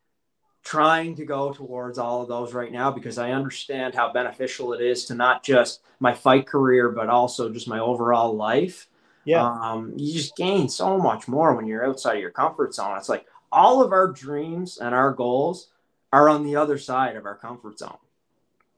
trying 0.63 1.15
to 1.15 1.25
go 1.25 1.51
towards 1.51 1.97
all 1.97 2.21
of 2.21 2.27
those 2.27 2.53
right 2.53 2.71
now 2.71 2.91
because 2.91 3.17
I 3.17 3.31
understand 3.31 3.95
how 3.95 4.11
beneficial 4.11 4.73
it 4.73 4.81
is 4.81 5.05
to 5.05 5.15
not 5.15 5.43
just 5.43 5.81
my 5.99 6.13
fight 6.13 6.47
career, 6.47 6.89
but 6.89 7.09
also 7.09 7.49
just 7.49 7.67
my 7.67 7.79
overall 7.79 8.35
life. 8.35 8.87
Yeah. 9.25 9.45
Um, 9.45 9.93
you 9.95 10.13
just 10.13 10.35
gain 10.35 10.69
so 10.69 10.97
much 10.97 11.27
more 11.27 11.55
when 11.55 11.65
you're 11.65 11.85
outside 11.85 12.15
of 12.15 12.21
your 12.21 12.31
comfort 12.31 12.73
zone. 12.73 12.97
It's 12.97 13.09
like 13.09 13.25
all 13.51 13.83
of 13.83 13.91
our 13.91 14.07
dreams 14.07 14.77
and 14.79 14.93
our 14.93 15.11
goals 15.11 15.69
are 16.11 16.29
on 16.29 16.43
the 16.43 16.55
other 16.55 16.77
side 16.77 17.15
of 17.15 17.25
our 17.25 17.35
comfort 17.35 17.79
zone. 17.79 17.97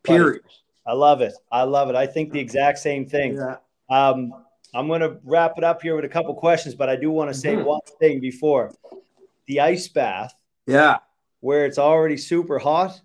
Period. 0.04 0.42
I 0.86 0.94
love 0.94 1.22
it. 1.22 1.34
I 1.52 1.64
love 1.64 1.90
it. 1.90 1.96
I 1.96 2.08
think 2.08 2.32
the 2.32 2.40
exact 2.40 2.80
same 2.80 3.06
thing. 3.06 3.36
Yeah. 3.36 3.58
Um, 3.90 4.34
I'm 4.74 4.88
going 4.88 5.02
to 5.02 5.18
wrap 5.24 5.58
it 5.58 5.64
up 5.64 5.82
here 5.82 5.96
with 5.96 6.06
a 6.06 6.10
couple 6.10 6.34
questions, 6.34 6.76
but 6.76 6.90
I 6.90 6.96
do 6.96 7.12
want 7.12 7.32
to 7.32 7.38
say 7.38 7.56
mm-hmm. 7.56 7.66
one 7.66 7.82
thing 8.00 8.20
before 8.20 8.74
the 9.46 9.60
ice 9.60 9.88
bath. 9.88 10.34
Yeah 10.66 10.98
where 11.42 11.66
it's 11.66 11.78
already 11.78 12.18
super 12.18 12.58
hot 12.58 13.00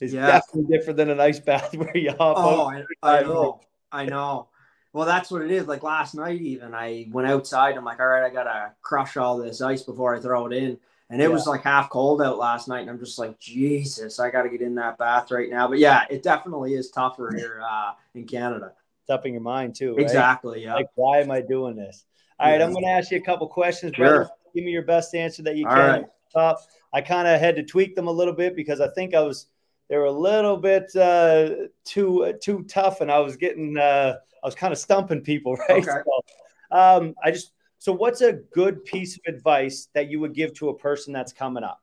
is 0.00 0.12
yeah. 0.12 0.26
definitely 0.26 0.76
different 0.76 0.96
than 0.96 1.10
an 1.10 1.20
ice 1.20 1.38
bath 1.38 1.74
where 1.76 1.96
you 1.96 2.10
hop 2.10 2.36
oh, 2.36 2.70
I, 3.02 3.18
I 3.18 3.22
know. 3.22 3.60
I 3.92 4.06
know. 4.06 4.48
Well, 4.92 5.06
that's 5.06 5.30
what 5.30 5.42
it 5.42 5.50
is. 5.50 5.66
Like 5.66 5.82
last 5.82 6.14
night, 6.14 6.40
even 6.40 6.74
I 6.74 7.08
went 7.10 7.28
outside. 7.28 7.76
I'm 7.76 7.84
like, 7.84 8.00
all 8.00 8.06
right, 8.06 8.24
I 8.24 8.30
gotta 8.30 8.72
crush 8.82 9.16
all 9.16 9.38
this 9.38 9.60
ice 9.60 9.82
before 9.82 10.14
I 10.14 10.20
throw 10.20 10.46
it 10.46 10.52
in. 10.52 10.78
And 11.10 11.20
it 11.20 11.24
yeah. 11.24 11.30
was 11.30 11.46
like 11.46 11.62
half 11.62 11.90
cold 11.90 12.22
out 12.22 12.38
last 12.38 12.66
night, 12.66 12.80
and 12.80 12.90
I'm 12.90 12.98
just 12.98 13.18
like, 13.18 13.38
Jesus, 13.38 14.18
I 14.18 14.30
gotta 14.30 14.48
get 14.48 14.62
in 14.62 14.74
that 14.76 14.96
bath 14.96 15.30
right 15.30 15.50
now. 15.50 15.68
But 15.68 15.78
yeah, 15.78 16.04
it 16.08 16.22
definitely 16.22 16.74
is 16.74 16.90
tougher 16.90 17.32
here 17.36 17.60
uh, 17.68 17.92
in 18.14 18.24
Canada. 18.24 18.72
It's 19.02 19.10
up 19.10 19.26
in 19.26 19.32
your 19.32 19.42
mind 19.42 19.74
too. 19.74 19.94
Right? 19.94 20.02
Exactly. 20.02 20.62
Yeah. 20.62 20.74
Like, 20.74 20.88
why 20.94 21.18
am 21.20 21.30
I 21.30 21.40
doing 21.40 21.76
this? 21.76 22.04
All 22.38 22.46
yeah. 22.46 22.52
right, 22.54 22.62
I'm 22.62 22.72
gonna 22.72 22.86
ask 22.86 23.10
you 23.10 23.18
a 23.18 23.22
couple 23.22 23.46
questions, 23.48 23.94
sure. 23.94 24.06
brother. 24.06 24.30
Give 24.54 24.64
me 24.64 24.70
your 24.70 24.82
best 24.82 25.14
answer 25.14 25.42
that 25.42 25.56
you 25.56 25.66
all 25.66 25.74
can. 25.74 25.90
Right. 25.90 26.04
Top. 26.34 26.58
I 26.92 27.00
kind 27.00 27.26
of 27.26 27.40
had 27.40 27.56
to 27.56 27.62
tweak 27.62 27.96
them 27.96 28.08
a 28.08 28.12
little 28.12 28.34
bit 28.34 28.54
because 28.56 28.80
I 28.80 28.88
think 28.88 29.14
I 29.14 29.20
was 29.20 29.46
they 29.88 29.96
were 29.96 30.04
a 30.04 30.12
little 30.12 30.56
bit 30.56 30.94
uh, 30.96 31.50
too 31.84 32.24
uh, 32.24 32.32
too 32.40 32.64
tough, 32.64 33.00
and 33.00 33.10
I 33.10 33.20
was 33.20 33.36
getting 33.36 33.76
uh, 33.76 34.14
I 34.42 34.46
was 34.46 34.54
kind 34.54 34.72
of 34.72 34.78
stumping 34.78 35.20
people, 35.20 35.56
right? 35.68 35.86
Okay. 35.86 35.90
So, 35.90 36.76
um, 36.76 37.14
I 37.22 37.30
just 37.30 37.52
so 37.78 37.92
what's 37.92 38.20
a 38.20 38.32
good 38.32 38.84
piece 38.84 39.16
of 39.16 39.34
advice 39.34 39.88
that 39.94 40.10
you 40.10 40.20
would 40.20 40.34
give 40.34 40.54
to 40.54 40.70
a 40.70 40.78
person 40.78 41.12
that's 41.12 41.32
coming 41.32 41.64
up? 41.64 41.80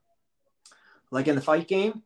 Like 1.11 1.27
in 1.27 1.35
the 1.35 1.41
fight 1.41 1.67
game? 1.67 2.01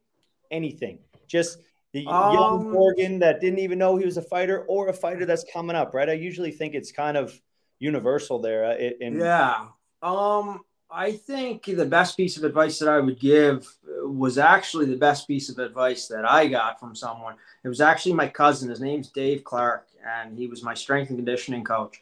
Anything. 0.52 1.00
Just 1.28 1.60
the 1.94 2.06
um, 2.08 2.34
young 2.34 2.72
Morgan 2.72 3.20
that 3.20 3.40
didn't 3.40 3.60
even 3.60 3.80
know 3.80 3.96
he 3.96 4.06
was 4.06 4.18
a 4.18 4.22
fighter, 4.22 4.66
or 4.68 4.90
a 4.90 4.94
fighter 4.94 5.26
that's 5.26 5.46
coming 5.52 5.76
up, 5.76 5.94
right? 5.94 6.10
I 6.10 6.14
usually 6.14 6.52
think 6.52 6.74
it's 6.74 6.92
kind 6.92 7.16
of 7.16 7.40
universal 7.80 8.40
there. 8.40 8.66
Uh, 8.66 8.76
in, 9.00 9.18
yeah. 9.18 9.68
Um, 10.02 10.62
I 10.90 11.12
think 11.12 11.66
the 11.66 11.86
best 11.86 12.16
piece 12.16 12.38
of 12.38 12.44
advice 12.44 12.80
that 12.80 12.90
I 12.90 13.00
would 13.00 13.20
give 13.20 13.68
was 14.04 14.38
actually 14.38 14.86
the 14.86 14.98
best 14.98 15.28
piece 15.28 15.50
of 15.50 15.60
advice 15.60 16.08
that 16.08 16.30
I 16.30 16.48
got 16.48 16.80
from 16.80 16.96
someone. 16.96 17.36
It 17.64 17.68
was 17.68 17.82
actually 17.82 18.14
my 18.14 18.28
cousin. 18.28 18.70
His 18.70 18.82
name's 18.82 19.10
Dave 19.10 19.44
Clark, 19.44 19.88
and 20.06 20.38
he 20.38 20.48
was 20.48 20.64
my 20.64 20.74
strength 20.74 21.10
and 21.10 21.18
conditioning 21.18 21.64
coach. 21.64 22.02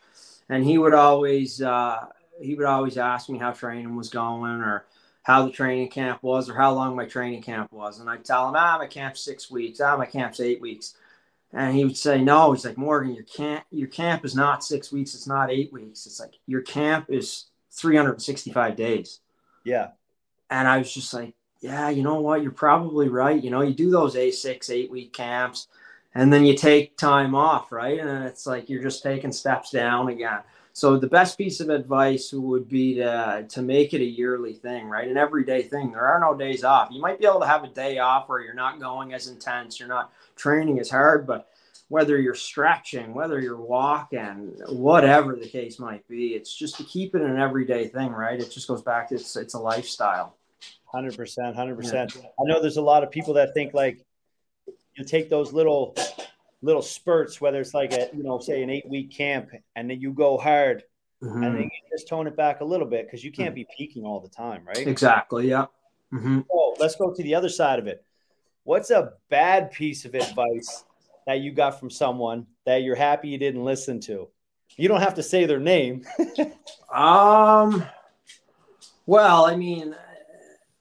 And 0.50 0.64
he 0.64 0.78
would 0.78 0.94
always 0.94 1.62
uh, 1.62 2.06
he 2.42 2.56
would 2.56 2.66
always 2.66 2.98
ask 2.98 3.30
me 3.30 3.40
how 3.40 3.52
training 3.52 3.96
was 3.96 4.10
going, 4.10 4.62
or 4.62 4.86
how 5.24 5.46
the 5.46 5.52
training 5.52 5.90
camp 5.90 6.22
was, 6.22 6.50
or 6.50 6.56
how 6.56 6.74
long 6.74 6.96
my 6.96 7.06
training 7.06 7.42
camp 7.42 7.72
was. 7.72 8.00
And 8.00 8.10
I'd 8.10 8.26
tell 8.26 8.50
him, 8.50 8.56
ah, 8.58 8.78
my 8.78 8.88
camp's 8.88 9.22
six 9.22 9.50
weeks. 9.50 9.80
Ah, 9.80 9.96
my 9.96 10.06
camp's 10.06 10.42
eight 10.42 10.62
weeks. 10.62 10.96
And 11.54 11.76
he 11.76 11.86
would 11.86 11.98
say, 11.98 12.22
no. 12.22 12.52
He's 12.52 12.66
like, 12.66 12.78
Morgan, 12.78 13.16
your 13.16 13.24
camp 13.24 13.64
your 13.72 13.88
camp 13.88 14.26
is 14.26 14.36
not 14.36 14.64
six 14.64 14.92
weeks. 14.92 15.16
It's 15.16 15.28
not 15.28 15.50
eight 15.50 15.72
weeks. 15.72 16.06
It's 16.06 16.20
like 16.20 16.34
your 16.48 16.62
camp 16.62 17.06
is 17.10 17.46
365 17.74 18.76
days. 18.76 19.20
Yeah. 19.64 19.90
And 20.50 20.68
I 20.68 20.78
was 20.78 20.94
just 20.94 21.14
like, 21.14 21.34
yeah, 21.62 21.90
you 21.90 22.04
know 22.04 22.20
what? 22.20 22.42
You're 22.42 22.52
probably 22.52 23.08
right. 23.08 23.42
You 23.42 23.50
know, 23.50 23.62
you 23.62 23.74
do 23.74 23.90
those 23.90 24.16
A6, 24.16 24.70
eight 24.70 24.92
week 24.92 25.14
camps, 25.14 25.68
and 26.14 26.32
then 26.32 26.46
you 26.46 26.56
take 26.56 26.98
time 26.98 27.34
off, 27.34 27.72
right? 27.72 28.00
And 28.00 28.26
it's 28.26 28.46
like 28.46 28.70
you're 28.70 28.84
just 28.84 29.02
taking 29.02 29.32
steps 29.32 29.72
down 29.72 30.10
again. 30.10 30.40
So 30.74 30.98
the 30.98 31.08
best 31.08 31.38
piece 31.38 31.60
of 31.60 31.70
advice 31.70 32.34
would 32.34 32.68
be 32.68 32.96
to 32.96 33.46
to 33.48 33.62
make 33.62 33.94
it 33.94 34.02
a 34.02 34.06
yearly 34.06 34.54
thing, 34.54 34.88
right? 34.88 35.08
An 35.08 35.18
everyday 35.18 35.62
thing. 35.62 35.92
There 35.92 36.06
are 36.06 36.20
no 36.20 36.36
days 36.36 36.64
off. 36.64 36.90
You 36.92 37.00
might 37.00 37.20
be 37.20 37.28
able 37.28 37.42
to 37.42 37.48
have 37.48 37.64
a 37.64 37.68
day 37.68 38.00
off 38.00 38.28
where 38.28 38.42
you're 38.42 38.56
not 38.56 38.80
going 38.80 39.14
as 39.14 39.28
intense, 39.28 39.80
you're 39.80 39.88
not 39.88 40.12
training 40.36 40.80
as 40.80 40.90
hard, 40.90 41.26
but 41.28 41.50
whether 41.94 42.20
you're 42.20 42.34
stretching, 42.34 43.14
whether 43.14 43.40
you're 43.40 43.62
walking, 43.62 44.52
whatever 44.68 45.36
the 45.36 45.48
case 45.48 45.78
might 45.78 46.08
be, 46.08 46.30
it's 46.30 46.52
just 46.52 46.76
to 46.76 46.84
keep 46.84 47.14
it 47.14 47.22
an 47.22 47.38
everyday 47.38 47.88
thing, 47.88 48.10
right? 48.10 48.40
It 48.40 48.50
just 48.50 48.68
goes 48.68 48.82
back 48.82 49.10
to 49.10 49.16
it's 49.16 49.36
it's 49.36 49.54
a 49.54 49.60
lifestyle. 49.60 50.36
Hundred 50.86 51.16
percent, 51.16 51.56
hundred 51.56 51.76
percent. 51.76 52.18
I 52.18 52.46
know 52.46 52.60
there's 52.60 52.78
a 52.78 52.82
lot 52.82 53.04
of 53.04 53.12
people 53.12 53.36
that 53.36 53.54
think 53.54 53.76
like 53.76 54.04
you 54.96 55.06
take 55.06 55.30
those 55.30 55.54
little 55.54 55.96
little 56.64 56.82
spurts, 56.82 57.40
whether 57.40 57.62
it's 57.62 57.76
like 57.76 57.94
a 57.94 58.10
you 58.12 58.24
know 58.24 58.40
say 58.40 58.64
an 58.64 58.72
eight 58.72 58.90
week 58.90 59.16
camp, 59.16 59.52
and 59.76 59.88
then 59.88 60.02
you 60.02 60.14
go 60.14 60.40
hard, 60.40 60.82
mm-hmm. 61.22 61.44
and 61.44 61.56
then 61.56 61.62
you 61.62 61.96
just 61.96 62.08
tone 62.08 62.26
it 62.26 62.36
back 62.36 62.62
a 62.62 62.66
little 62.66 62.88
bit 62.88 63.06
because 63.06 63.24
you 63.24 63.32
can't 63.32 63.54
be 63.54 63.68
peaking 63.78 64.04
all 64.04 64.20
the 64.20 64.30
time, 64.30 64.64
right? 64.66 64.88
Exactly. 64.88 65.48
Yeah. 65.48 65.66
Mm-hmm. 66.12 66.40
So 66.50 66.76
let's 66.80 66.96
go 66.96 67.14
to 67.14 67.22
the 67.22 67.36
other 67.36 67.50
side 67.50 67.78
of 67.78 67.86
it. 67.86 68.04
What's 68.64 68.90
a 68.90 69.14
bad 69.30 69.72
piece 69.72 70.06
of 70.06 70.16
advice 70.16 70.86
that 71.26 71.42
you 71.42 71.52
got 71.52 71.80
from 71.80 71.90
someone 71.90 72.48
that 72.66 72.84
you're 72.84 72.96
happy 72.96 73.30
you 73.30 73.38
didn't 73.38 73.64
listen 73.64 74.00
to? 74.02 74.28
You 74.76 74.88
don't 74.88 75.02
have 75.02 75.16
to 75.16 75.24
say 75.24 75.46
their 75.46 75.60
name. 75.60 76.04
um. 76.94 77.86
Well, 79.06 79.46
I 79.46 79.56
mean, 79.58 79.96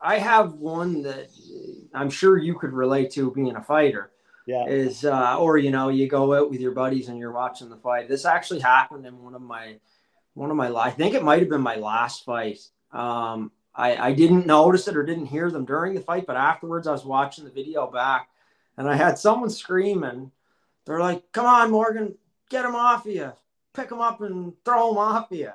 I 0.01 0.19
have 0.19 0.55
one 0.55 1.03
that 1.03 1.29
I'm 1.95 2.11
sure 2.11 2.37
you 2.37 2.59
could 2.59 2.73
relate 2.73 3.11
to 3.13 3.31
being 3.31 3.57
a 3.57 3.63
fighter. 3.63 4.11
Yeah. 4.47 4.67
Is 4.67 5.05
uh, 5.05 5.39
or 5.39 5.57
you 5.59 5.71
know 5.71 5.89
you 5.89 6.09
go 6.09 6.35
out 6.35 6.51
with 6.51 6.61
your 6.61 6.73
buddies 6.73 7.09
and 7.09 7.19
you're 7.19 7.33
watching 7.33 7.69
the 7.69 7.77
fight. 7.77 8.09
This 8.09 8.25
actually 8.25 8.61
happened 8.61 9.07
in 9.07 9.23
one 9.23 9.35
of 9.35 9.43
my 9.43 9.77
one 10.35 10.51
of 10.51 10.57
my 10.57 10.75
I 10.75 10.91
think 10.91 11.15
it 11.15 11.23
might 11.23 11.41
have 11.41 11.49
been 11.49 11.61
my 11.61 11.77
last 11.77 12.25
fight. 12.25 12.59
Um, 12.91 13.53
I 13.75 13.97
I 13.97 14.13
didn't 14.13 14.47
notice 14.47 14.89
it 14.89 14.97
or 14.97 15.05
didn't 15.05 15.27
hear 15.27 15.51
them 15.51 15.65
during 15.65 15.95
the 15.95 16.01
fight, 16.01 16.27
but 16.27 16.37
afterwards 16.37 16.89
I 16.89 16.93
was 16.93 17.05
watching 17.05 17.45
the 17.45 17.53
video 17.53 17.87
back, 17.87 18.29
and 18.77 18.89
I 18.89 18.97
had 18.97 19.19
someone 19.19 19.51
screaming. 19.51 20.31
They're 20.85 21.01
like, 21.01 21.31
"Come 21.33 21.47
on, 21.47 21.71
Morgan, 21.71 22.17
get 22.49 22.65
him 22.65 22.75
off 22.75 23.07
of 23.07 23.13
you, 23.13 23.33
pick 23.73 23.91
him 23.91 24.01
up 24.01 24.21
and 24.21 24.53
throw 24.65 24.91
him 24.91 24.99
off 24.99 25.31
of 25.31 25.39
you." 25.39 25.53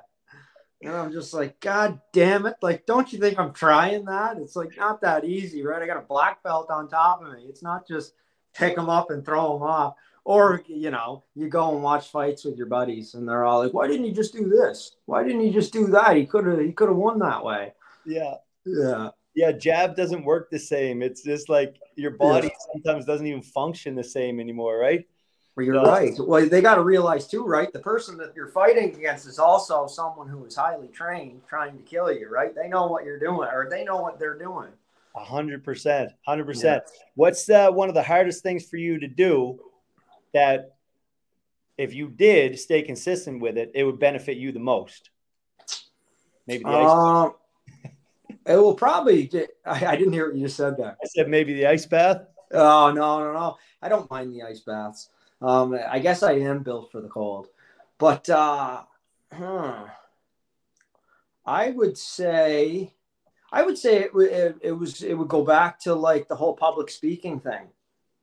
And 0.83 0.95
I'm 0.95 1.11
just 1.11 1.33
like, 1.33 1.59
God 1.59 1.99
damn 2.13 2.45
it. 2.45 2.55
Like, 2.61 2.85
don't 2.85 3.11
you 3.11 3.19
think 3.19 3.39
I'm 3.39 3.51
trying 3.51 4.05
that? 4.05 4.37
It's 4.37 4.55
like 4.55 4.77
not 4.77 5.01
that 5.01 5.25
easy, 5.25 5.63
right? 5.63 5.81
I 5.81 5.87
got 5.87 5.97
a 5.97 6.01
black 6.01 6.43
belt 6.43 6.69
on 6.69 6.87
top 6.87 7.23
of 7.23 7.33
me. 7.33 7.45
It's 7.49 7.63
not 7.63 7.87
just 7.87 8.13
pick 8.53 8.75
them 8.75 8.89
up 8.89 9.09
and 9.09 9.25
throw 9.25 9.53
them 9.53 9.63
off. 9.63 9.95
Or, 10.23 10.61
you 10.67 10.91
know, 10.91 11.23
you 11.35 11.47
go 11.47 11.73
and 11.73 11.81
watch 11.81 12.11
fights 12.11 12.43
with 12.43 12.57
your 12.57 12.67
buddies 12.67 13.13
and 13.13 13.27
they're 13.27 13.45
all 13.45 13.63
like, 13.63 13.73
why 13.73 13.87
didn't 13.87 14.05
he 14.05 14.11
just 14.11 14.33
do 14.33 14.49
this? 14.49 14.97
Why 15.05 15.23
didn't 15.23 15.41
he 15.41 15.51
just 15.51 15.73
do 15.73 15.87
that? 15.87 16.15
He 16.15 16.25
could 16.25 16.45
have, 16.45 16.59
he 16.59 16.73
could 16.73 16.89
have 16.89 16.97
won 16.97 17.17
that 17.19 17.43
way. 17.43 17.73
Yeah. 18.05 18.35
Yeah. 18.65 19.09
Yeah. 19.37 19.51
Jab 19.53 19.95
doesn't 19.95 20.25
work 20.25 20.49
the 20.49 20.59
same. 20.59 21.01
It's 21.01 21.23
just 21.23 21.47
like 21.47 21.79
your 21.95 22.11
body 22.11 22.47
yeah. 22.47 22.73
sometimes 22.73 23.05
doesn't 23.05 23.25
even 23.25 23.41
function 23.41 23.95
the 23.95 24.03
same 24.03 24.39
anymore, 24.39 24.77
right? 24.77 25.07
Well, 25.55 25.65
you're 25.65 25.81
right. 25.81 26.13
Well, 26.19 26.47
they 26.47 26.61
got 26.61 26.75
to 26.75 26.83
realize 26.83 27.27
too, 27.27 27.43
right? 27.43 27.73
The 27.73 27.79
person 27.79 28.15
that 28.17 28.33
you're 28.35 28.49
fighting 28.49 28.93
against 28.95 29.27
is 29.27 29.39
also 29.39 29.87
someone 29.87 30.27
who 30.27 30.45
is 30.45 30.55
highly 30.55 30.87
trained, 30.87 31.41
trying 31.47 31.75
to 31.77 31.83
kill 31.83 32.11
you, 32.11 32.29
right? 32.29 32.53
They 32.53 32.67
know 32.67 32.85
what 32.85 33.05
you're 33.05 33.17
doing, 33.17 33.49
or 33.51 33.67
they 33.67 33.83
know 33.83 33.97
what 33.97 34.19
they're 34.19 34.37
doing. 34.37 34.69
A 35.15 35.23
hundred 35.23 35.63
percent, 35.63 36.11
hundred 36.27 36.45
percent. 36.45 36.83
What's 37.15 37.49
uh, 37.49 37.71
one 37.71 37.89
of 37.89 37.95
the 37.95 38.03
hardest 38.03 38.43
things 38.43 38.65
for 38.67 38.77
you 38.77 38.99
to 38.99 39.07
do 39.07 39.59
that, 40.35 40.75
if 41.75 41.95
you 41.95 42.09
did 42.09 42.59
stay 42.59 42.83
consistent 42.83 43.41
with 43.41 43.57
it, 43.57 43.71
it 43.73 43.83
would 43.83 43.99
benefit 43.99 44.37
you 44.37 44.51
the 44.51 44.59
most? 44.59 45.09
Maybe 46.45 46.65
the 46.65 46.69
ice. 46.69 46.87
Um, 46.87 47.33
it 48.47 48.55
will 48.55 48.73
probably. 48.73 49.29
I, 49.65 49.85
I 49.85 49.95
didn't 49.95 50.13
hear 50.13 50.27
what 50.27 50.35
you 50.37 50.45
just 50.45 50.57
said 50.57 50.77
there. 50.77 50.97
I 51.03 51.07
said 51.07 51.27
maybe 51.27 51.53
the 51.53 51.67
ice 51.67 51.85
bath. 51.85 52.21
Oh 52.51 52.91
no, 52.91 53.19
no, 53.19 53.33
no! 53.33 53.57
I 53.81 53.89
don't 53.89 54.09
mind 54.09 54.33
the 54.33 54.43
ice 54.43 54.61
baths. 54.61 55.09
Um, 55.41 55.77
I 55.89 55.99
guess 55.99 56.23
I 56.23 56.33
am 56.33 56.63
built 56.63 56.91
for 56.91 57.01
the 57.01 57.09
cold, 57.09 57.47
but 57.97 58.27
uh, 58.29 58.83
huh, 59.31 59.85
I 61.45 61.69
would 61.71 61.97
say, 61.97 62.93
I 63.51 63.63
would 63.63 63.77
say 63.77 64.03
it, 64.03 64.11
it, 64.15 64.55
it 64.61 64.71
was 64.71 65.03
it 65.03 65.13
would 65.13 65.27
go 65.27 65.43
back 65.43 65.79
to 65.81 65.93
like 65.93 66.27
the 66.27 66.35
whole 66.35 66.55
public 66.55 66.89
speaking 66.89 67.39
thing. 67.39 67.67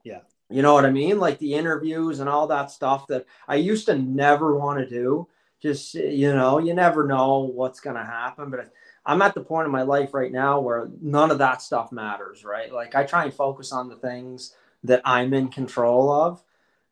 Yeah, 0.05 0.21
you 0.49 0.63
know 0.63 0.73
what 0.73 0.87
I 0.87 0.91
mean, 0.91 1.19
like 1.21 1.39
the 1.39 1.55
interviews 1.55 2.21
and 2.21 2.29
all 2.29 2.47
that 2.47 2.71
stuff 2.71 3.07
that 3.09 3.27
I 3.47 3.57
used 3.57 3.87
to 3.87 3.99
never 3.99 4.57
want 4.57 4.79
to 4.81 4.89
do. 4.89 5.29
Just 5.61 5.95
you 5.95 6.35
know, 6.35 6.59
you 6.59 6.73
never 6.73 7.07
know 7.07 7.41
what's 7.41 7.81
gonna 7.81 8.05
happen, 8.05 8.51
but. 8.51 8.73
I'm 9.07 9.23
at 9.23 9.35
the 9.35 9.41
point 9.43 9.67
in 9.67 9.73
my 9.73 9.83
life 9.83 10.15
right 10.15 10.33
now 10.33 10.61
where 10.61 10.89
none 11.01 11.31
of 11.31 11.39
that 11.39 11.63
stuff 11.63 11.93
matters, 11.93 12.45
right? 12.45 12.73
Like 12.73 12.95
I 12.95 13.05
try 13.05 13.25
and 13.25 13.35
focus 13.35 13.73
on 13.73 13.89
the 13.89 13.97
things 13.97 14.55
that 14.85 15.03
I'm 15.05 15.35
in 15.35 15.49
control 15.49 16.11
of. 16.11 16.43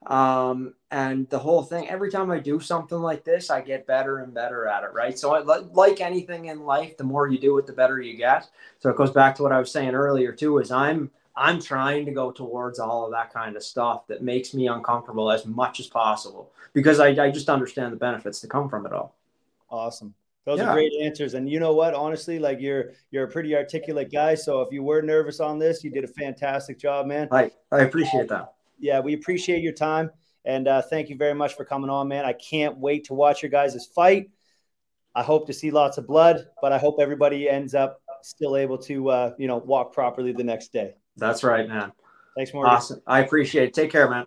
Um, 0.07 0.75
and 0.91 1.29
the 1.31 1.39
whole 1.39 1.63
thing 1.63 1.89
every 1.89 2.11
time 2.11 2.29
i 2.33 2.41
do 2.41 2.59
something 2.59 2.99
like 2.99 3.23
this 3.23 3.51
i 3.51 3.61
get 3.61 3.87
better 3.87 4.19
and 4.19 4.35
better 4.35 4.67
at 4.67 4.83
it 4.83 4.93
right? 4.93 5.17
So 5.17 5.33
I, 5.33 5.59
like 5.73 6.01
anything 6.01 6.47
in 6.47 6.65
life 6.65 6.97
the 6.97 7.05
more 7.05 7.29
you 7.29 7.39
do 7.39 7.57
it 7.59 7.69
the 7.69 7.73
better 7.73 8.01
you 8.01 8.17
get. 8.17 8.51
So 8.81 8.91
it 8.91 8.97
goes 8.97 9.13
back 9.13 9.37
to 9.37 9.45
what 9.45 9.53
i 9.53 9.61
was 9.61 9.71
saying 9.71 9.95
earlier 9.95 10.33
too 10.33 10.59
is 10.59 10.73
i'm 10.73 11.09
i'm 11.37 11.61
trying 11.61 12.05
to 12.07 12.11
go 12.11 12.33
towards 12.33 12.81
all 12.81 13.05
of 13.05 13.13
that 13.13 13.33
kind 13.33 13.55
of 13.55 13.63
stuff 13.63 14.09
that 14.09 14.25
makes 14.25 14.53
me 14.55 14.67
uncomfortable 14.67 15.31
as 15.31 15.47
much 15.47 15.79
as 15.79 15.87
possible 15.87 16.51
because 16.73 16.99
i, 16.99 17.11
I 17.11 17.31
just 17.31 17.49
understand 17.49 17.93
the 17.93 17.97
benefits 17.97 18.41
to 18.41 18.49
come 18.49 18.69
from 18.69 18.87
it 18.87 18.93
all. 18.93 19.15
Awesome 19.71 20.15
those 20.45 20.59
yeah. 20.59 20.71
are 20.71 20.75
great 20.75 20.93
answers 21.01 21.35
and 21.35 21.49
you 21.49 21.61
know 21.61 21.73
what 21.73 21.95
honestly 21.95 22.39
like 22.39 22.61
you're 22.61 22.93
you're 23.11 23.25
a 23.25 23.31
pretty 23.31 23.55
articulate 23.55 24.11
guy 24.11 24.35
so 24.35 24.61
if 24.61 24.69
you 24.73 24.83
were 24.83 25.03
nervous 25.03 25.41
on 25.41 25.59
this 25.59 25.83
you 25.85 25.91
did 25.91 26.05
a 26.05 26.09
fantastic 26.09 26.79
job 26.79 27.07
man 27.07 27.29
i 27.31 27.51
i 27.71 27.81
appreciate 27.81 28.29
that 28.29 28.55
yeah, 28.83 29.01
we 29.01 29.15
appreciate 29.15 29.63
your 29.63 29.73
time. 29.73 30.11
And 30.45 30.69
uh, 30.69 30.83
thank 30.83 31.09
you 31.09 31.17
very 31.17 31.35
much 31.35 31.55
for 31.55 31.65
coming 31.65 31.89
on, 31.89 32.09
man. 32.09 32.27
I 32.27 32.35
can't 32.35 32.77
wait 32.77 33.05
to 33.05 33.15
watch 33.15 33.43
your 33.43 33.51
guys' 33.51 33.87
fight. 33.95 34.31
I 35.15 35.23
hope 35.23 35.47
to 35.47 35.53
see 35.53 35.71
lots 35.71 35.99
of 35.99 36.07
blood, 36.07 36.49
but 36.61 36.73
I 36.73 36.79
hope 36.79 36.97
everybody 36.99 37.49
ends 37.49 37.75
up 37.75 38.01
still 38.23 38.57
able 38.57 38.79
to, 38.79 39.09
uh, 39.11 39.35
you 39.39 39.47
know, 39.47 39.59
walk 39.59 39.93
properly 39.93 40.33
the 40.33 40.45
next 40.45 40.73
day. 40.73 40.95
That's 41.17 41.45
right, 41.45 41.69
man. 41.69 41.93
Thanks, 42.37 42.53
Morgan. 42.53 42.75
Awesome. 42.75 43.03
I 43.07 43.21
appreciate 43.21 43.69
it. 43.69 43.75
Take 43.75 43.93
care, 43.93 44.11
man. 44.11 44.27